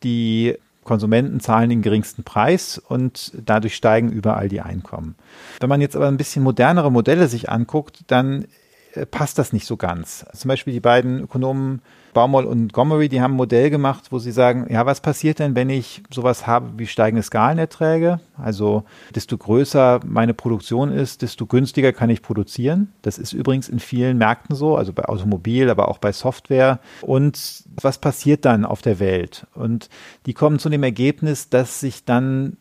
Die 0.05 0.57
Konsumenten 0.85 1.41
zahlen 1.41 1.69
den 1.69 1.83
geringsten 1.83 2.23
Preis 2.23 2.79
und 2.79 3.33
dadurch 3.45 3.75
steigen 3.75 4.11
überall 4.11 4.49
die 4.49 4.61
Einkommen. 4.61 5.17
Wenn 5.59 5.69
man 5.69 5.81
jetzt 5.81 5.97
aber 5.97 6.07
ein 6.07 6.17
bisschen 6.17 6.45
modernere 6.45 6.93
Modelle 6.93 7.27
sich 7.27 7.51
anguckt, 7.51 8.05
dann 8.07 8.47
äh, 8.95 9.05
passt 9.05 9.39
das 9.39 9.53
nicht 9.53 9.67
so 9.67 9.77
ganz. 9.77 10.25
Zum 10.33 10.49
Beispiel 10.49 10.73
die 10.73 10.81
beiden 10.81 11.21
Ökonomen 11.21 11.83
Baumol 12.17 12.47
und 12.47 12.73
Gomery, 12.73 13.11
die 13.11 13.21
haben 13.21 13.35
ein 13.35 13.37
Modell 13.37 13.69
gemacht, 13.69 14.07
wo 14.11 14.19
sie 14.19 14.33
sagen, 14.33 14.67
ja, 14.71 14.87
was 14.87 15.03
passiert 15.03 15.39
denn, 15.39 15.55
wenn 15.55 15.69
ich 15.69 16.03
sowas 16.11 16.47
habe 16.47 16.71
wie 16.79 16.87
steigende 16.87 17.23
Skalenerträge? 17.23 18.21
Also 18.39 18.85
desto 19.15 19.37
größer 19.37 20.01
meine 20.03 20.33
Produktion 20.33 20.91
ist, 20.91 21.21
desto 21.21 21.45
günstiger 21.45 21.93
kann 21.93 22.09
ich 22.09 22.23
produzieren. 22.23 22.91
Das 23.03 23.19
ist 23.19 23.35
übrigens 23.35 23.69
in 23.69 23.81
vielen 23.81 24.17
Märkten 24.17 24.57
so, 24.57 24.77
also 24.77 24.95
bei 24.95 25.05
Automobil, 25.05 25.69
aber 25.69 25.89
auch 25.89 25.99
bei 25.99 26.11
Software. 26.11 26.81
Und 27.03 27.65
was 27.79 27.99
passiert 27.99 28.47
dann 28.47 28.65
auf 28.65 28.81
der 28.81 28.99
Welt? 28.99 29.47
Und 29.55 29.91
die 30.25 30.33
kommen 30.33 30.59
zu 30.59 30.71
dem 30.71 30.85
Ergebnis, 30.85 31.51
dass 31.51 31.81
sich 31.81 32.07
dann 32.07 32.57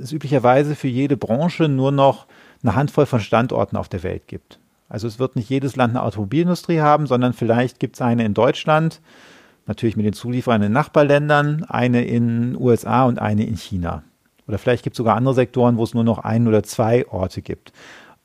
es 0.00 0.10
üblicherweise 0.10 0.74
für 0.74 0.88
jede 0.88 1.18
Branche 1.18 1.68
nur 1.68 1.92
noch 1.92 2.26
eine 2.62 2.74
Handvoll 2.74 3.04
von 3.04 3.20
Standorten 3.20 3.76
auf 3.76 3.90
der 3.90 4.02
Welt 4.02 4.26
gibt. 4.26 4.58
Also 4.88 5.08
es 5.08 5.18
wird 5.18 5.36
nicht 5.36 5.50
jedes 5.50 5.76
Land 5.76 5.90
eine 5.90 6.02
Automobilindustrie 6.02 6.80
haben, 6.80 7.06
sondern 7.06 7.32
vielleicht 7.32 7.80
gibt 7.80 7.96
es 7.96 8.02
eine 8.02 8.24
in 8.24 8.34
Deutschland, 8.34 9.00
natürlich 9.66 9.96
mit 9.96 10.06
den 10.06 10.12
Zulieferern 10.12 10.62
in 10.62 10.72
Nachbarländern, 10.72 11.64
eine 11.64 12.04
in 12.04 12.52
den 12.52 12.60
USA 12.60 13.04
und 13.04 13.18
eine 13.18 13.46
in 13.46 13.56
China. 13.56 14.04
Oder 14.46 14.58
vielleicht 14.58 14.84
gibt 14.84 14.94
es 14.94 14.98
sogar 14.98 15.16
andere 15.16 15.34
Sektoren, 15.34 15.76
wo 15.76 15.84
es 15.84 15.94
nur 15.94 16.04
noch 16.04 16.18
ein 16.18 16.46
oder 16.46 16.62
zwei 16.62 17.06
Orte 17.08 17.42
gibt. 17.42 17.72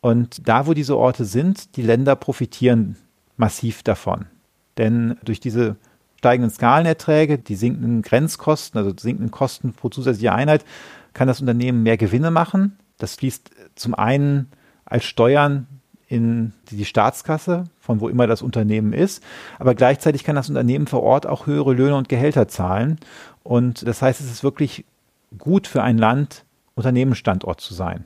Und 0.02 0.47
da, 0.47 0.67
wo 0.67 0.74
diese 0.74 0.97
Orte 0.97 1.26
sind, 1.26 1.76
die 1.76 1.82
Länder 1.82 2.15
profitieren 2.15 2.95
massiv 3.38 3.82
davon. 3.82 4.26
Denn 4.78 5.17
durch 5.24 5.39
diese 5.39 5.78
steigenden 6.17 6.52
Skalenerträge, 6.52 7.39
die 7.39 7.56
sinkenden 7.56 8.04
Grenzkosten, 8.04 8.78
also 8.78 8.93
sinkenden 8.95 9.32
Kosten 9.32 9.74
pro 9.74 9.89
zusätzliche 9.89 10.34
Einheit, 10.34 10.63
kann 11.13 11.28
das 11.28 11.41
Unternehmen 11.41 11.82
mehr 11.82 11.97
Gewinne 11.97 12.30
machen. 12.30 12.78
Das 13.00 13.15
fließt 13.15 13.50
zum 13.76 13.95
einen 13.95 14.52
als 14.86 15.06
Steuern 15.06 15.67
in 16.12 16.52
die 16.69 16.84
Staatskasse, 16.84 17.63
von 17.80 18.02
wo 18.02 18.10
immer 18.10 18.28
das 18.28 18.41
Unternehmen 18.41 18.91
ist. 18.91 19.24
Aber 19.60 19.76
gleichzeitig 19.76 20.26
kann 20.26 20.36
das 20.36 20.50
Unternehmen 20.50 20.86
vor 20.86 21.04
Ort 21.04 21.26
auch 21.26 21.47
höhere 21.47 21.74
Löhne 21.74 21.95
und 21.95 22.10
Gehälter 22.10 22.50
zahlen. 22.50 23.00
Und 23.43 23.88
das 23.88 24.02
heißt, 24.02 24.19
es 24.19 24.30
ist 24.30 24.43
wirklich 24.43 24.84
gut 25.38 25.67
für 25.67 25.82
ein 25.82 25.97
Land, 25.97 26.43
Unternehmensstandort 26.76 27.62
zu 27.62 27.74
sein. 27.74 28.04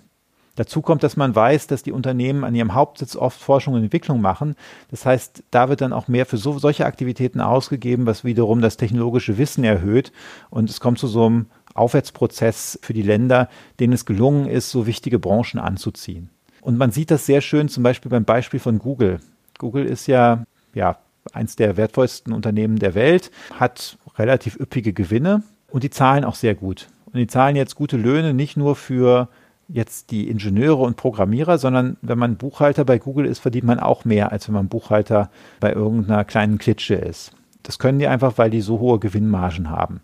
Dazu 0.53 0.83
kommt, 0.83 1.01
dass 1.01 1.17
man 1.17 1.35
weiß, 1.35 1.65
dass 1.65 1.81
die 1.81 1.91
Unternehmen 1.91 2.43
an 2.43 2.53
ihrem 2.53 2.75
Hauptsitz 2.75 3.15
oft 3.15 3.41
Forschung 3.41 3.73
und 3.73 3.83
Entwicklung 3.83 4.21
machen. 4.21 4.55
Das 4.91 5.05
heißt, 5.05 5.43
da 5.49 5.67
wird 5.67 5.81
dann 5.81 5.91
auch 5.91 6.07
mehr 6.07 6.27
für 6.27 6.37
so, 6.37 6.59
solche 6.59 6.85
Aktivitäten 6.85 7.41
ausgegeben, 7.41 8.05
was 8.05 8.23
wiederum 8.23 8.61
das 8.61 8.77
technologische 8.77 9.39
Wissen 9.39 9.63
erhöht. 9.63 10.11
Und 10.51 10.69
es 10.69 10.79
kommt 10.79 10.99
zu 10.99 11.07
so 11.07 11.25
einem 11.25 11.47
Aufwärtsprozess 11.73 12.77
für 12.83 12.93
die 12.93 13.01
Länder, 13.01 13.49
denen 13.79 13.93
es 13.93 14.05
gelungen 14.05 14.45
ist, 14.45 14.69
so 14.69 14.85
wichtige 14.85 15.17
Branchen 15.17 15.59
anzuziehen. 15.59 16.29
Und 16.65 16.80
man 16.80 16.89
sieht 16.89 17.12
das 17.12 17.28
sehr 17.28 17.41
schön 17.41 17.69
zum 17.69 17.84
Beispiel 17.84 18.10
beim 18.10 18.25
Beispiel 18.25 18.60
von 18.60 18.80
Google. 18.80 19.19
Google 19.60 19.86
ist 19.86 20.08
ja, 20.08 20.45
ja 20.73 20.97
eins 21.32 21.56
der 21.56 21.78
wertvollsten 21.78 22.34
Unternehmen 22.34 22.80
der 22.80 22.95
Welt, 22.95 23.30
hat 23.54 23.99
relativ 24.17 24.60
üppige 24.60 24.91
Gewinne 24.91 25.43
und 25.69 25.84
die 25.84 25.91
zahlen 25.91 26.23
auch 26.23 26.34
sehr 26.34 26.56
gut. 26.56 26.88
Und 27.06 27.19
die 27.19 27.28
zahlen 27.28 27.56
jetzt 27.56 27.75
gute 27.75 27.97
Löhne 27.97 28.34
nicht 28.34 28.58
nur 28.58 28.75
für 28.75 29.30
jetzt 29.67 30.10
die 30.10 30.28
Ingenieure 30.28 30.82
und 30.82 30.97
Programmierer, 30.97 31.60
sondern 31.60 31.97
wenn 32.01 32.17
man 32.17 32.36
Buchhalter 32.36 32.84
bei 32.84 32.97
Google 32.97 33.28
ist, 33.28 33.39
verdient 33.39 33.65
man 33.65 33.80
auch 33.80 34.04
mehr, 34.04 34.32
als 34.32 34.47
wenn 34.47 34.56
man 34.56 34.67
Buchhalter 34.67 35.30
bei 35.60 35.71
irgendeiner 35.71 36.25
kleinen 36.25 36.58
Klitsche 36.58 36.95
ist. 36.95 37.32
Das 37.62 37.78
können 37.78 37.99
die 37.99 38.08
einfach, 38.08 38.39
weil 38.39 38.49
die 38.49 38.62
so 38.62 38.80
hohe 38.80 38.97
Gewinnmargen 38.97 39.69
haben. 39.69 40.01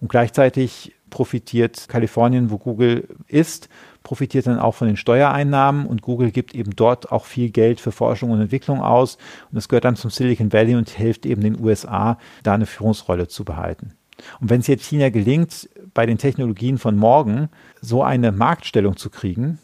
Und 0.00 0.08
gleichzeitig 0.08 0.92
profitiert 1.10 1.88
Kalifornien, 1.88 2.50
wo 2.50 2.58
Google 2.58 3.08
ist, 3.26 3.68
profitiert 4.02 4.46
dann 4.46 4.58
auch 4.58 4.74
von 4.74 4.88
den 4.88 4.96
Steuereinnahmen 4.96 5.86
und 5.86 6.02
Google 6.02 6.30
gibt 6.30 6.54
eben 6.54 6.74
dort 6.74 7.12
auch 7.12 7.26
viel 7.26 7.50
Geld 7.50 7.80
für 7.80 7.92
Forschung 7.92 8.30
und 8.30 8.40
Entwicklung 8.40 8.80
aus 8.80 9.16
und 9.50 9.56
das 9.56 9.68
gehört 9.68 9.84
dann 9.84 9.96
zum 9.96 10.10
Silicon 10.10 10.52
Valley 10.52 10.74
und 10.76 10.88
hilft 10.88 11.26
eben 11.26 11.42
den 11.42 11.60
USA, 11.60 12.18
da 12.42 12.54
eine 12.54 12.66
Führungsrolle 12.66 13.28
zu 13.28 13.44
behalten. 13.44 13.92
Und 14.40 14.50
wenn 14.50 14.60
es 14.60 14.66
jetzt 14.66 14.84
China 14.84 15.10
gelingt, 15.10 15.68
bei 15.94 16.06
den 16.06 16.18
Technologien 16.18 16.78
von 16.78 16.96
morgen 16.96 17.48
so 17.80 18.02
eine 18.02 18.32
Marktstellung 18.32 18.96
zu 18.96 19.10
kriegen, 19.10 19.58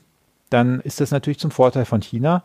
dann 0.51 0.81
ist 0.81 1.01
das 1.01 1.11
natürlich 1.11 1.39
zum 1.39 1.51
Vorteil 1.51 1.85
von 1.85 2.01
China. 2.01 2.43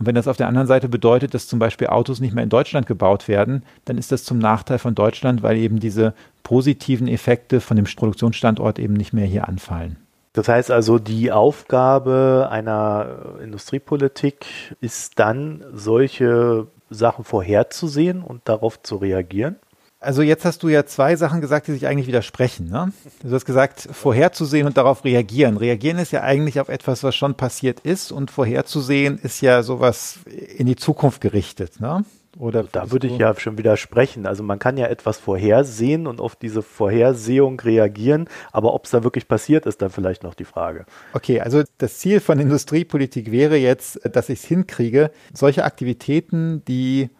Und 0.00 0.06
wenn 0.06 0.14
das 0.14 0.26
auf 0.26 0.38
der 0.38 0.48
anderen 0.48 0.66
Seite 0.66 0.88
bedeutet, 0.88 1.34
dass 1.34 1.46
zum 1.46 1.58
Beispiel 1.58 1.88
Autos 1.88 2.20
nicht 2.20 2.34
mehr 2.34 2.42
in 2.42 2.48
Deutschland 2.48 2.86
gebaut 2.86 3.28
werden, 3.28 3.64
dann 3.84 3.98
ist 3.98 4.10
das 4.10 4.24
zum 4.24 4.38
Nachteil 4.38 4.78
von 4.78 4.94
Deutschland, 4.94 5.42
weil 5.42 5.58
eben 5.58 5.78
diese 5.78 6.14
positiven 6.42 7.06
Effekte 7.06 7.60
von 7.60 7.76
dem 7.76 7.84
Produktionsstandort 7.84 8.78
eben 8.78 8.94
nicht 8.94 9.12
mehr 9.12 9.26
hier 9.26 9.46
anfallen. 9.46 9.96
Das 10.32 10.48
heißt 10.48 10.70
also, 10.70 10.98
die 10.98 11.30
Aufgabe 11.32 12.48
einer 12.50 13.36
Industriepolitik 13.42 14.46
ist 14.80 15.18
dann, 15.18 15.62
solche 15.74 16.66
Sachen 16.88 17.24
vorherzusehen 17.24 18.22
und 18.22 18.40
darauf 18.48 18.82
zu 18.82 18.96
reagieren? 18.96 19.56
Also 20.02 20.22
jetzt 20.22 20.46
hast 20.46 20.62
du 20.62 20.68
ja 20.68 20.86
zwei 20.86 21.14
Sachen 21.16 21.42
gesagt, 21.42 21.66
die 21.66 21.72
sich 21.72 21.86
eigentlich 21.86 22.06
widersprechen. 22.06 22.70
Ne? 22.70 22.90
Du 23.22 23.34
hast 23.34 23.44
gesagt, 23.44 23.86
vorherzusehen 23.92 24.66
und 24.66 24.78
darauf 24.78 25.04
reagieren. 25.04 25.58
Reagieren 25.58 25.98
ist 25.98 26.10
ja 26.10 26.22
eigentlich 26.22 26.58
auf 26.58 26.70
etwas, 26.70 27.04
was 27.04 27.14
schon 27.14 27.34
passiert 27.34 27.80
ist 27.80 28.10
und 28.10 28.30
vorherzusehen 28.30 29.18
ist 29.18 29.42
ja 29.42 29.62
sowas 29.62 30.20
in 30.56 30.66
die 30.66 30.76
Zukunft 30.76 31.20
gerichtet. 31.20 31.80
Ne? 31.80 32.06
Oder 32.38 32.64
da 32.64 32.90
würde 32.90 33.08
ich 33.08 33.18
ja 33.18 33.38
schon 33.38 33.58
widersprechen. 33.58 34.24
Also 34.24 34.42
man 34.42 34.58
kann 34.58 34.78
ja 34.78 34.86
etwas 34.86 35.18
vorhersehen 35.18 36.06
und 36.06 36.18
auf 36.22 36.34
diese 36.34 36.62
Vorhersehung 36.62 37.60
reagieren, 37.60 38.26
aber 38.52 38.72
ob 38.72 38.86
es 38.86 38.92
da 38.92 39.04
wirklich 39.04 39.28
passiert, 39.28 39.66
ist 39.66 39.82
dann 39.82 39.90
vielleicht 39.90 40.22
noch 40.22 40.32
die 40.32 40.44
Frage. 40.44 40.86
Okay, 41.12 41.40
also 41.40 41.62
das 41.76 41.98
Ziel 41.98 42.20
von 42.20 42.38
Industriepolitik 42.38 43.30
wäre 43.30 43.58
jetzt, 43.58 44.00
dass 44.10 44.30
ich 44.30 44.38
es 44.38 44.46
hinkriege, 44.46 45.10
solche 45.34 45.64
Aktivitäten, 45.64 46.64
die 46.66 47.10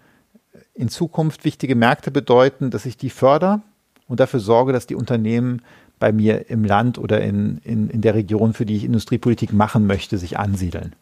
in 0.81 0.89
Zukunft 0.89 1.45
wichtige 1.45 1.75
Märkte 1.75 2.11
bedeuten, 2.11 2.71
dass 2.71 2.87
ich 2.87 2.97
die 2.97 3.11
fördere 3.11 3.61
und 4.09 4.21
dafür 4.21 4.41
sorge, 4.41 4.73
dass 4.73 4.87
die 4.87 4.95
Unternehmen 4.95 5.63
bei 5.99 6.13
mir 6.13 6.49
im 6.49 6.65
Land 6.65 6.99
oder 6.99 7.21
in, 7.21 7.59
in, 7.63 7.91
in 7.91 8.01
der 8.01 8.15
Region, 8.15 8.55
für 8.55 8.65
die 8.65 8.77
ich 8.77 8.85
Industriepolitik 8.85 9.53
machen 9.53 9.87
möchte, 9.87 10.19
sich 10.19 10.39
ansiedeln. 10.39 10.95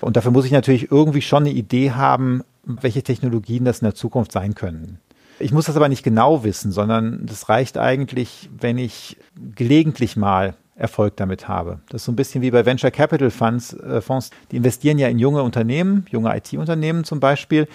Und 0.00 0.16
dafür 0.16 0.30
muss 0.30 0.46
ich 0.46 0.52
natürlich 0.52 0.90
irgendwie 0.90 1.22
schon 1.22 1.44
eine 1.44 1.52
Idee 1.52 1.92
haben, 1.92 2.42
welche 2.64 3.02
Technologien 3.02 3.64
das 3.64 3.80
in 3.80 3.84
der 3.84 3.94
Zukunft 3.94 4.32
sein 4.32 4.54
können. 4.54 4.98
Ich 5.38 5.52
muss 5.52 5.66
das 5.66 5.76
aber 5.76 5.88
nicht 5.88 6.02
genau 6.02 6.42
wissen, 6.42 6.72
sondern 6.72 7.24
das 7.26 7.48
reicht 7.48 7.78
eigentlich, 7.78 8.48
wenn 8.58 8.78
ich 8.78 9.16
gelegentlich 9.54 10.16
mal 10.16 10.54
Erfolg 10.74 11.16
damit 11.16 11.48
habe. 11.48 11.80
Das 11.88 12.02
ist 12.02 12.06
so 12.06 12.12
ein 12.12 12.16
bisschen 12.16 12.40
wie 12.40 12.50
bei 12.50 12.64
Venture 12.64 12.90
Capital 12.90 13.30
Funds, 13.30 13.74
äh, 13.74 14.00
Fonds, 14.00 14.30
die 14.50 14.56
investieren 14.56 14.98
ja 14.98 15.08
in 15.08 15.18
junge 15.18 15.42
Unternehmen, 15.42 16.06
junge 16.10 16.36
IT-Unternehmen 16.36 17.04
zum 17.04 17.20
Beispiel. 17.20 17.66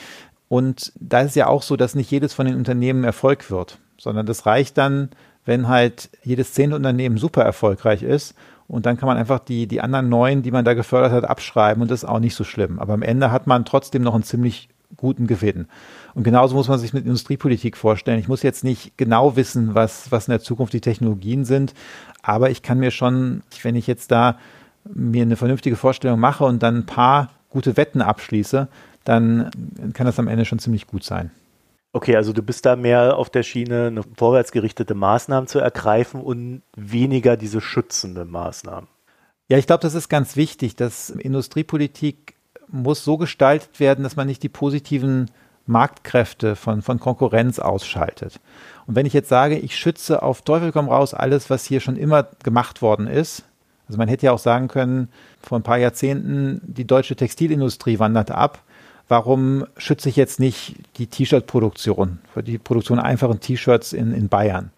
Und 0.53 0.93
da 0.99 1.21
ist 1.21 1.35
ja 1.35 1.47
auch 1.47 1.63
so, 1.63 1.75
dass 1.77 1.95
nicht 1.95 2.11
jedes 2.11 2.35
von 2.35 2.45
den 2.45 2.55
Unternehmen 2.55 3.03
Erfolg 3.05 3.49
wird, 3.49 3.79
sondern 3.97 4.27
das 4.27 4.45
reicht 4.45 4.77
dann, 4.77 5.09
wenn 5.45 5.67
halt 5.67 6.11
jedes 6.21 6.53
zehnte 6.53 6.75
Unternehmen 6.75 7.17
super 7.17 7.41
erfolgreich 7.41 8.03
ist 8.03 8.35
und 8.67 8.85
dann 8.85 8.95
kann 8.95 9.07
man 9.07 9.17
einfach 9.17 9.39
die, 9.39 9.65
die 9.65 9.81
anderen 9.81 10.09
neun, 10.09 10.43
die 10.43 10.51
man 10.51 10.63
da 10.63 10.75
gefördert 10.75 11.11
hat, 11.11 11.25
abschreiben 11.25 11.81
und 11.81 11.89
das 11.89 12.03
ist 12.03 12.07
auch 12.07 12.19
nicht 12.19 12.35
so 12.35 12.43
schlimm. 12.43 12.77
Aber 12.77 12.93
am 12.93 13.01
Ende 13.01 13.31
hat 13.31 13.47
man 13.47 13.65
trotzdem 13.65 14.03
noch 14.03 14.13
einen 14.13 14.21
ziemlich 14.21 14.69
guten 14.95 15.25
Gewinn. 15.25 15.65
Und 16.13 16.21
genauso 16.21 16.53
muss 16.53 16.67
man 16.67 16.77
sich 16.77 16.93
mit 16.93 17.03
Industriepolitik 17.03 17.75
vorstellen. 17.75 18.19
Ich 18.19 18.27
muss 18.27 18.43
jetzt 18.43 18.63
nicht 18.63 18.95
genau 18.95 19.35
wissen, 19.35 19.73
was, 19.73 20.11
was 20.11 20.27
in 20.27 20.33
der 20.33 20.41
Zukunft 20.41 20.73
die 20.73 20.81
Technologien 20.81 21.45
sind, 21.45 21.73
aber 22.21 22.51
ich 22.51 22.61
kann 22.61 22.77
mir 22.77 22.91
schon, 22.91 23.41
wenn 23.63 23.75
ich 23.75 23.87
jetzt 23.87 24.11
da 24.11 24.37
mir 24.85 25.23
eine 25.23 25.35
vernünftige 25.35 25.77
Vorstellung 25.77 26.19
mache 26.19 26.45
und 26.45 26.61
dann 26.61 26.75
ein 26.75 26.85
paar 26.85 27.31
gute 27.49 27.75
Wetten 27.75 28.03
abschließe, 28.03 28.67
dann 29.03 29.49
kann 29.93 30.05
das 30.05 30.19
am 30.19 30.27
Ende 30.27 30.45
schon 30.45 30.59
ziemlich 30.59 30.87
gut 30.87 31.03
sein. 31.03 31.31
Okay, 31.95 32.15
also 32.15 32.33
du 32.33 32.41
bist 32.41 32.65
da 32.65 32.75
mehr 32.75 33.17
auf 33.17 33.29
der 33.29 33.43
Schiene, 33.43 33.87
eine 33.87 34.01
vorwärtsgerichtete 34.17 34.95
Maßnahmen 34.95 35.47
zu 35.47 35.59
ergreifen 35.59 36.21
und 36.21 36.63
weniger 36.75 37.37
diese 37.37 37.61
schützende 37.61 38.25
Maßnahmen. 38.25 38.89
Ja, 39.47 39.57
ich 39.59 39.67
glaube, 39.67 39.81
das 39.81 39.93
ist 39.93 40.09
ganz 40.09 40.35
wichtig, 40.35 40.75
dass 40.75 41.11
Industriepolitik 41.11 42.33
muss 42.67 43.03
so 43.03 43.17
gestaltet 43.17 43.79
werden, 43.79 44.03
dass 44.03 44.15
man 44.15 44.25
nicht 44.25 44.41
die 44.41 44.49
positiven 44.49 45.29
Marktkräfte 45.67 46.55
von, 46.55 46.81
von 46.81 46.99
Konkurrenz 46.99 47.59
ausschaltet. 47.59 48.39
Und 48.87 48.95
wenn 48.95 49.05
ich 49.05 49.13
jetzt 49.13 49.29
sage, 49.29 49.57
ich 49.57 49.77
schütze 49.77 50.23
auf 50.23 50.41
Teufel 50.41 50.71
komm 50.71 50.89
raus 50.89 51.13
alles, 51.13 51.49
was 51.51 51.65
hier 51.65 51.79
schon 51.79 51.95
immer 51.95 52.27
gemacht 52.43 52.81
worden 52.81 53.05
ist, 53.05 53.43
also 53.87 53.97
man 53.97 54.07
hätte 54.07 54.25
ja 54.25 54.31
auch 54.31 54.39
sagen 54.39 54.67
können, 54.67 55.09
vor 55.41 55.59
ein 55.59 55.63
paar 55.63 55.77
Jahrzehnten, 55.77 56.61
die 56.63 56.87
deutsche 56.87 57.15
Textilindustrie 57.15 57.99
wandert 57.99 58.31
ab, 58.31 58.63
warum 59.07 59.65
schütze 59.77 60.09
ich 60.09 60.15
jetzt 60.15 60.39
nicht 60.39 60.75
die 60.97 61.07
T-Shirt-Produktion, 61.07 62.19
die 62.45 62.57
Produktion 62.57 62.99
einfachen 62.99 63.39
T-Shirts 63.39 63.93
in, 63.93 64.13
in 64.13 64.29
Bayern? 64.29 64.71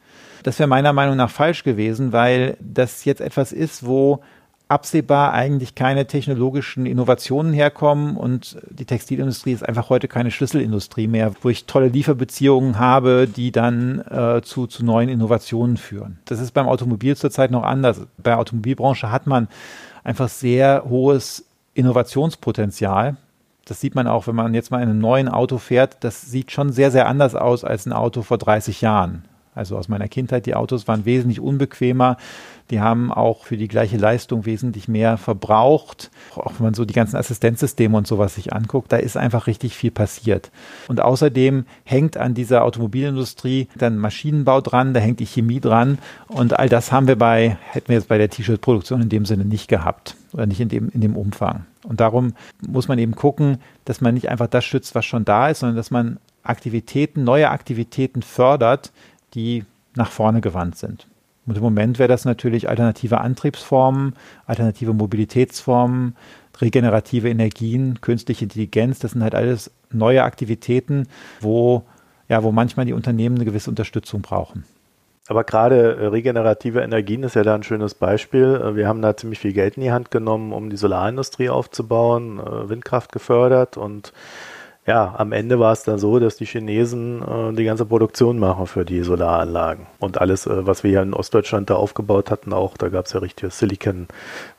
Das 0.43 0.59
wäre 0.59 0.67
meiner 0.67 0.93
Meinung 0.93 1.15
nach 1.15 1.29
falsch 1.29 1.63
gewesen, 1.63 2.11
weil 2.11 2.57
das 2.59 3.05
jetzt 3.05 3.21
etwas 3.21 3.51
ist, 3.51 3.85
wo 3.85 4.21
absehbar 4.67 5.33
eigentlich 5.33 5.75
keine 5.75 6.07
technologischen 6.07 6.85
Innovationen 6.85 7.53
herkommen 7.53 8.17
und 8.17 8.57
die 8.69 8.85
Textilindustrie 8.85 9.51
ist 9.51 9.67
einfach 9.67 9.89
heute 9.89 10.07
keine 10.07 10.31
Schlüsselindustrie 10.31 11.07
mehr, 11.07 11.33
wo 11.41 11.49
ich 11.49 11.65
tolle 11.65 11.87
Lieferbeziehungen 11.87 12.79
habe, 12.79 13.27
die 13.27 13.51
dann 13.51 13.99
äh, 14.01 14.41
zu, 14.43 14.65
zu 14.65 14.83
neuen 14.83 15.09
Innovationen 15.09 15.77
führen. 15.77 16.19
Das 16.25 16.39
ist 16.39 16.51
beim 16.51 16.67
Automobil 16.67 17.15
zurzeit 17.15 17.51
noch 17.51 17.63
anders. 17.63 18.01
Bei 18.17 18.31
der 18.31 18.39
Automobilbranche 18.39 19.11
hat 19.11 19.27
man 19.27 19.47
einfach 20.03 20.29
sehr 20.29 20.85
hohes 20.89 21.45
Innovationspotenzial 21.75 23.17
das 23.65 23.81
sieht 23.81 23.95
man 23.95 24.07
auch, 24.07 24.27
wenn 24.27 24.35
man 24.35 24.53
jetzt 24.53 24.71
mal 24.71 24.81
in 24.81 24.89
einem 24.89 24.99
neuen 24.99 25.27
Auto 25.27 25.57
fährt, 25.57 25.97
das 26.03 26.21
sieht 26.21 26.51
schon 26.51 26.71
sehr, 26.71 26.91
sehr 26.91 27.07
anders 27.07 27.35
aus 27.35 27.63
als 27.63 27.85
ein 27.85 27.93
Auto 27.93 28.21
vor 28.21 28.37
30 28.37 28.81
Jahren. 28.81 29.25
Also 29.55 29.77
aus 29.77 29.87
meiner 29.87 30.09
Kindheit, 30.09 30.45
die 30.45 30.53
Autos 30.53 30.87
waren 30.87 31.05
wesentlich 31.05 31.39
unbequemer. 31.39 32.17
Die 32.71 32.81
haben 32.81 33.11
auch 33.11 33.45
für 33.45 33.57
die 33.57 33.69
gleiche 33.69 33.95
Leistung 33.95 34.45
wesentlich 34.45 34.87
mehr 34.87 35.17
verbraucht. 35.17 36.11
Auch 36.35 36.51
wenn 36.57 36.65
man 36.65 36.73
so 36.73 36.83
die 36.83 36.93
ganzen 36.93 37.15
Assistenzsysteme 37.15 37.95
und 37.95 38.05
sowas 38.05 38.35
sich 38.35 38.53
anguckt, 38.53 38.91
da 38.91 38.97
ist 38.97 39.15
einfach 39.15 39.47
richtig 39.47 39.75
viel 39.75 39.91
passiert. 39.91 40.51
Und 40.89 40.99
außerdem 40.99 41.65
hängt 41.85 42.17
an 42.17 42.33
dieser 42.33 42.65
Automobilindustrie 42.65 43.69
dann 43.77 43.97
Maschinenbau 43.97 44.59
dran, 44.59 44.93
da 44.93 44.99
hängt 44.99 45.21
die 45.21 45.25
Chemie 45.25 45.61
dran. 45.61 45.99
Und 46.27 46.59
all 46.59 46.67
das 46.67 46.91
haben 46.91 47.07
wir 47.07 47.17
bei, 47.17 47.57
hätten 47.71 47.87
wir 47.87 47.95
jetzt 47.95 48.09
bei 48.09 48.17
der 48.17 48.29
T-Shirt-Produktion 48.29 49.03
in 49.03 49.09
dem 49.09 49.25
Sinne 49.25 49.45
nicht 49.45 49.69
gehabt 49.69 50.17
oder 50.33 50.45
nicht 50.47 50.59
in 50.59 50.69
dem, 50.69 50.89
in 50.89 50.99
dem 50.99 51.15
Umfang. 51.15 51.65
Und 51.87 51.99
darum 51.99 52.33
muss 52.65 52.87
man 52.87 52.99
eben 52.99 53.15
gucken, 53.15 53.59
dass 53.85 54.01
man 54.01 54.13
nicht 54.13 54.29
einfach 54.29 54.47
das 54.47 54.65
schützt, 54.65 54.95
was 54.95 55.05
schon 55.05 55.25
da 55.25 55.49
ist, 55.49 55.59
sondern 55.59 55.75
dass 55.75 55.91
man 55.91 56.17
Aktivitäten, 56.43 57.23
neue 57.23 57.49
Aktivitäten 57.49 58.21
fördert, 58.21 58.91
die 59.33 59.65
nach 59.95 60.11
vorne 60.11 60.41
gewandt 60.41 60.77
sind. 60.77 61.07
Und 61.45 61.57
im 61.57 61.63
Moment 61.63 61.99
wäre 61.99 62.09
das 62.09 62.25
natürlich 62.25 62.69
alternative 62.69 63.21
Antriebsformen, 63.21 64.13
alternative 64.45 64.93
Mobilitätsformen, 64.93 66.15
regenerative 66.59 67.29
Energien, 67.29 68.01
künstliche 68.01 68.45
Intelligenz. 68.45 68.99
Das 68.99 69.11
sind 69.11 69.21
halt 69.21 69.35
alles 69.35 69.71
neue 69.91 70.23
Aktivitäten, 70.23 71.07
wo, 71.41 71.83
ja, 72.29 72.43
wo 72.43 72.51
manchmal 72.51 72.85
die 72.85 72.93
Unternehmen 72.93 73.35
eine 73.35 73.45
gewisse 73.45 73.69
Unterstützung 73.69 74.21
brauchen. 74.21 74.63
Aber 75.27 75.43
gerade 75.43 75.95
äh, 75.95 76.05
regenerative 76.07 76.81
Energien 76.81 77.23
ist 77.23 77.35
ja 77.35 77.43
da 77.43 77.55
ein 77.55 77.63
schönes 77.63 77.95
Beispiel. 77.95 78.61
Äh, 78.63 78.75
wir 78.75 78.87
haben 78.87 79.01
da 79.01 79.17
ziemlich 79.17 79.39
viel 79.39 79.53
Geld 79.53 79.77
in 79.77 79.83
die 79.83 79.91
Hand 79.91 80.11
genommen, 80.11 80.53
um 80.53 80.69
die 80.69 80.77
Solarindustrie 80.77 81.49
aufzubauen, 81.49 82.39
äh, 82.39 82.69
Windkraft 82.69 83.11
gefördert 83.11 83.77
und 83.77 84.13
ja, 84.87 85.15
am 85.17 85.31
Ende 85.31 85.59
war 85.59 85.73
es 85.73 85.81
dann 85.81 85.97
so, 85.97 86.19
dass 86.19 86.37
die 86.37 86.45
Chinesen 86.45 87.23
äh, 87.23 87.53
die 87.53 87.63
ganze 87.63 87.85
Produktion 87.85 88.37
machen 88.37 88.67
für 88.67 88.85
die 88.85 89.01
Solaranlagen. 89.01 89.87
Und 89.97 90.21
alles, 90.21 90.45
äh, 90.45 90.67
was 90.67 90.83
wir 90.83 90.91
hier 90.91 91.01
in 91.01 91.15
Ostdeutschland 91.15 91.71
da 91.71 91.75
aufgebaut 91.75 92.29
hatten, 92.29 92.53
auch, 92.53 92.77
da 92.77 92.89
gab 92.89 93.07
es 93.07 93.13
ja 93.13 93.19
richtige 93.19 93.49
Silicon 93.49 94.07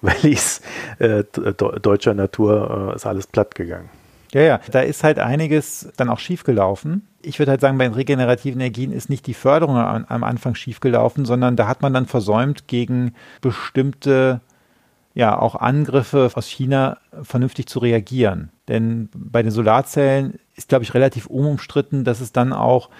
Valleys 0.01 0.63
äh, 0.99 1.23
deutscher 1.33 2.15
Natur, 2.15 2.95
ist 2.97 3.07
alles 3.07 3.29
platt 3.29 3.55
gegangen. 3.55 3.89
Ja, 4.33 4.41
ja, 4.43 4.61
da 4.73 4.81
ist 4.81 5.05
halt 5.05 5.21
einiges 5.21 5.89
dann 5.97 6.09
auch 6.09 6.19
schiefgelaufen. 6.19 7.07
Ich 7.27 7.41
würde 7.41 7.51
halt 7.51 7.61
sagen, 7.61 7.77
bei 7.77 7.85
den 7.85 7.95
regenerativen 7.95 8.61
Energien 8.61 8.93
ist 8.93 9.11
nicht 9.11 9.27
die 9.27 9.35
Förderung 9.35 9.77
am, 9.77 10.05
am 10.09 10.23
Anfang 10.23 10.55
schiefgelaufen, 10.55 11.25
sondern 11.25 11.57
da 11.57 11.67
hat 11.67 11.83
man 11.83 11.93
dann 11.93 12.07
versäumt, 12.07 12.69
gegen 12.69 13.15
bestimmte 13.41 14.41
ja 15.13 15.37
auch 15.37 15.57
Angriffe 15.57 16.31
aus 16.35 16.47
China 16.47 16.99
vernünftig 17.23 17.67
zu 17.67 17.81
reagieren. 17.81 18.51
Denn 18.69 19.09
bei 19.13 19.43
den 19.43 19.51
Solarzellen 19.51 20.39
ist, 20.55 20.69
glaube 20.69 20.85
ich, 20.85 20.95
relativ 20.95 21.27
unumstritten, 21.27 22.05
dass 22.05 22.21
es 22.21 22.33
dann 22.33 22.53
auch 22.53 22.91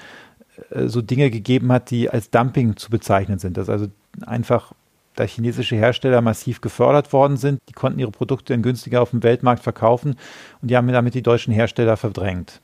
äh, 0.71 0.89
so 0.89 1.03
Dinge 1.03 1.31
gegeben 1.31 1.71
hat, 1.71 1.91
die 1.91 2.11
als 2.11 2.31
Dumping 2.31 2.77
zu 2.77 2.91
bezeichnen 2.91 3.39
sind. 3.39 3.57
Dass 3.57 3.69
also 3.69 3.87
einfach 4.25 4.73
da 5.15 5.25
chinesische 5.25 5.77
Hersteller 5.77 6.21
massiv 6.21 6.61
gefördert 6.61 7.13
worden 7.13 7.37
sind, 7.37 7.61
die 7.69 7.75
konnten 7.75 7.99
ihre 8.01 8.11
Produkte 8.11 8.53
dann 8.53 8.63
günstiger 8.63 9.03
auf 9.03 9.11
dem 9.11 9.23
Weltmarkt 9.23 9.63
verkaufen 9.63 10.17
und 10.63 10.71
die 10.71 10.77
haben 10.77 10.89
damit 10.89 11.15
die 11.15 11.23
deutschen 11.23 11.53
Hersteller 11.53 11.97
verdrängt. 11.97 12.61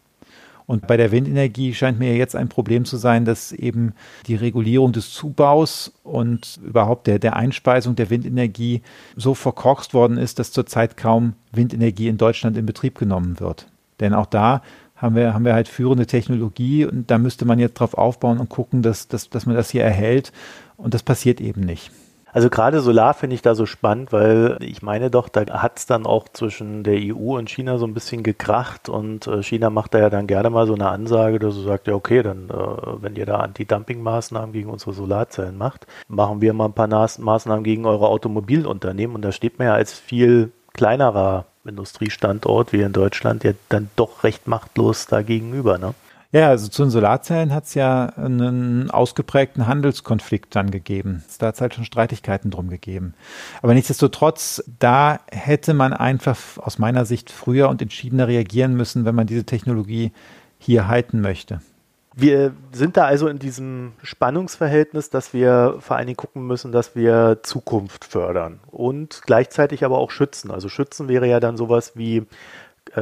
Und 0.73 0.87
bei 0.87 0.97
der 0.97 1.13
Windenergie 1.13 1.75
scheint 1.75 1.99
mir 1.99 2.17
jetzt 2.17 2.35
ein 2.35 2.49
Problem 2.49 2.87
zu 2.87 2.97
sein, 2.97 3.27
dass 3.27 3.53
eben 3.53 3.93
die 4.27 4.37
Regulierung 4.37 4.93
des 4.93 5.13
Zubaus 5.13 5.93
und 6.03 6.59
überhaupt 6.65 7.07
der, 7.07 7.19
der 7.19 7.37
Einspeisung 7.37 7.95
der 7.95 8.09
Windenergie 8.09 8.81
so 9.15 9.35
verkorkst 9.35 9.93
worden 9.93 10.17
ist, 10.17 10.39
dass 10.39 10.51
zurzeit 10.51 10.97
kaum 10.97 11.35
Windenergie 11.53 12.09
in 12.09 12.17
Deutschland 12.17 12.57
in 12.57 12.65
Betrieb 12.65 12.97
genommen 12.97 13.39
wird. 13.39 13.67
Denn 14.01 14.15
auch 14.15 14.25
da 14.25 14.63
haben 14.97 15.15
wir, 15.15 15.35
haben 15.35 15.45
wir 15.45 15.53
halt 15.53 15.69
führende 15.69 16.07
Technologie 16.07 16.87
und 16.87 17.11
da 17.11 17.19
müsste 17.19 17.45
man 17.45 17.59
jetzt 17.59 17.75
drauf 17.75 17.93
aufbauen 17.93 18.39
und 18.39 18.49
gucken, 18.49 18.81
dass, 18.81 19.09
dass, 19.09 19.29
dass 19.29 19.45
man 19.45 19.57
das 19.57 19.69
hier 19.69 19.85
erhält. 19.85 20.33
Und 20.79 20.95
das 20.95 21.03
passiert 21.03 21.43
eben 21.43 21.61
nicht. 21.61 21.91
Also 22.33 22.49
gerade 22.49 22.81
Solar 22.81 23.13
finde 23.13 23.35
ich 23.35 23.43
da 23.43 23.55
so 23.55 23.67
spannend, 23.67 24.11
weil 24.11 24.57
ich 24.61 24.81
meine 24.81 25.11
doch, 25.11 25.29
da 25.29 25.45
hat 25.63 25.79
es 25.79 25.87
dann 25.87 26.07
auch 26.07 26.29
zwischen 26.33 26.83
der 26.83 26.99
EU 26.99 27.37
und 27.37 27.51
China 27.51 27.77
so 27.77 27.87
ein 27.87 27.93
bisschen 27.93 28.23
gekracht 28.23 28.89
und 28.89 29.27
äh, 29.27 29.43
China 29.43 29.69
macht 29.69 29.93
da 29.93 29.99
ja 29.99 30.09
dann 30.09 30.27
gerne 30.27 30.49
mal 30.49 30.67
so 30.67 30.75
eine 30.75 30.89
Ansage, 30.89 31.39
dass 31.39 31.55
sie 31.55 31.63
sagt, 31.63 31.89
ja 31.89 31.95
okay, 31.95 32.23
dann 32.23 32.49
äh, 32.49 33.03
wenn 33.03 33.17
ihr 33.17 33.27
da 33.27 33.41
Anti-Dumping-Maßnahmen 33.41 34.53
gegen 34.53 34.71
unsere 34.71 34.95
Solarzellen 34.95 35.59
macht, 35.59 35.87
machen 36.09 36.41
wir 36.41 36.55
mal 36.55 36.67
ein 36.67 36.73
paar 36.73 36.89
Maßnahmen 36.89 37.65
gegen 37.65 37.85
eure 37.85 38.09
Automobilunternehmen 38.09 39.15
und 39.15 39.23
da 39.23 39.31
steht 39.31 39.59
man 39.59 39.69
ja 39.69 39.75
als 39.75 39.93
viel 39.93 40.53
kleinerer 40.73 41.45
Industriestandort 41.67 42.73
wie 42.73 42.81
in 42.81 42.95
Deutschland 42.95 43.45
ja 43.45 43.53
dann 43.69 43.91
doch 43.95 44.25
recht 44.25 44.47
machtlos 44.49 45.07
dagegenüber, 45.07 45.77
ne? 45.77 45.95
Ja, 46.33 46.49
also 46.49 46.69
zu 46.69 46.83
den 46.83 46.91
Solarzellen 46.91 47.53
hat 47.53 47.65
es 47.65 47.75
ja 47.75 48.07
einen 48.07 48.91
ausgeprägten 48.91 49.67
Handelskonflikt 49.67 50.57
dann 50.57 50.71
gegeben. 50.71 51.23
Da 51.39 51.49
hat 51.49 51.57
es 51.57 51.61
halt 51.61 51.75
schon 51.75 51.85
Streitigkeiten 51.85 52.51
drum 52.51 52.71
gegeben. 52.71 53.13
Aber 53.61 53.75
nichtsdestotrotz, 53.75 54.65
da 54.79 55.21
hätte 55.31 55.75
man 55.75 55.93
einfach 55.93 56.39
aus 56.57 56.79
meiner 56.79 57.05
Sicht 57.05 57.31
früher 57.31 57.69
und 57.69 57.83
entschiedener 57.83 58.29
reagieren 58.29 58.75
müssen, 58.75 59.05
wenn 59.05 59.15
man 59.15 59.27
diese 59.27 59.45
Technologie 59.45 60.11
hier 60.59 60.89
halten 60.89 61.21
möchte. 61.21 61.61
Wir 62.15 62.53
sind 62.73 62.97
da 62.97 63.05
also 63.05 63.29
in 63.29 63.39
diesem 63.39 63.93
Spannungsverhältnis, 64.03 65.11
dass 65.11 65.35
wir 65.35 65.77
vor 65.81 65.97
allen 65.97 66.07
Dingen 66.07 66.17
gucken 66.17 66.47
müssen, 66.47 66.73
dass 66.73 66.95
wir 66.95 67.41
Zukunft 67.43 68.05
fördern 68.07 68.61
und 68.71 69.21
gleichzeitig 69.27 69.85
aber 69.85 69.99
auch 69.99 70.11
schützen. 70.11 70.51
Also 70.51 70.71
schützen 70.71 71.09
wäre 71.09 71.27
ja 71.27 71.41
dann 71.41 71.57
sowas 71.59 71.93
wie 71.95 72.27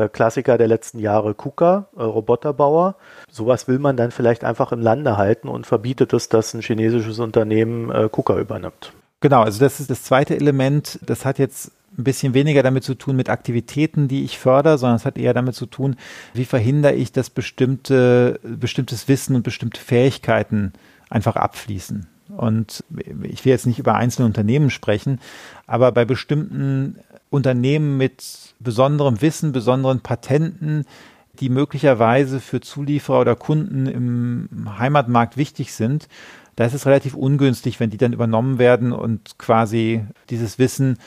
Klassiker 0.08 0.58
der 0.58 0.68
letzten 0.68 0.98
Jahre 0.98 1.34
KUKA, 1.34 1.88
äh, 1.96 2.02
Roboterbauer. 2.02 2.96
Sowas 3.30 3.66
will 3.68 3.78
man 3.78 3.96
dann 3.96 4.10
vielleicht 4.10 4.44
einfach 4.44 4.72
im 4.72 4.80
Lande 4.80 5.16
halten 5.16 5.48
und 5.48 5.66
verbietet 5.66 6.12
es, 6.12 6.28
dass 6.28 6.54
ein 6.54 6.62
chinesisches 6.62 7.18
Unternehmen 7.18 7.90
äh, 7.90 8.08
KUKA 8.10 8.38
übernimmt. 8.38 8.92
Genau, 9.20 9.42
also 9.42 9.60
das 9.60 9.80
ist 9.80 9.90
das 9.90 10.02
zweite 10.02 10.36
Element. 10.36 10.98
Das 11.04 11.24
hat 11.24 11.38
jetzt 11.38 11.72
ein 11.98 12.04
bisschen 12.04 12.34
weniger 12.34 12.62
damit 12.62 12.84
zu 12.84 12.94
tun 12.94 13.16
mit 13.16 13.28
Aktivitäten, 13.28 14.08
die 14.08 14.24
ich 14.24 14.38
fördere, 14.38 14.78
sondern 14.78 14.96
es 14.96 15.04
hat 15.04 15.18
eher 15.18 15.34
damit 15.34 15.54
zu 15.54 15.66
tun, 15.66 15.96
wie 16.34 16.44
verhindere 16.44 16.94
ich, 16.94 17.12
dass 17.12 17.30
bestimmte, 17.30 18.38
bestimmtes 18.42 19.08
Wissen 19.08 19.34
und 19.34 19.42
bestimmte 19.42 19.80
Fähigkeiten 19.80 20.72
einfach 21.10 21.36
abfließen. 21.36 22.06
Und 22.36 22.84
ich 23.22 23.44
will 23.44 23.52
jetzt 23.52 23.66
nicht 23.66 23.78
über 23.78 23.94
einzelne 23.94 24.26
Unternehmen 24.26 24.70
sprechen, 24.70 25.20
aber 25.66 25.92
bei 25.92 26.04
bestimmten 26.04 26.96
Unternehmen 27.30 27.96
mit 27.96 28.24
besonderem 28.58 29.20
Wissen, 29.22 29.52
besonderen 29.52 30.00
Patenten, 30.00 30.84
die 31.38 31.48
möglicherweise 31.48 32.40
für 32.40 32.60
Zulieferer 32.60 33.20
oder 33.20 33.36
Kunden 33.36 33.86
im 33.86 34.78
Heimatmarkt 34.78 35.36
wichtig 35.36 35.72
sind, 35.72 36.08
da 36.56 36.64
ist 36.66 36.74
es 36.74 36.86
relativ 36.86 37.14
ungünstig, 37.14 37.80
wenn 37.80 37.90
die 37.90 37.96
dann 37.96 38.12
übernommen 38.12 38.58
werden 38.58 38.92
und 38.92 39.38
quasi 39.38 40.04
dieses 40.28 40.58
Wissen 40.58 40.98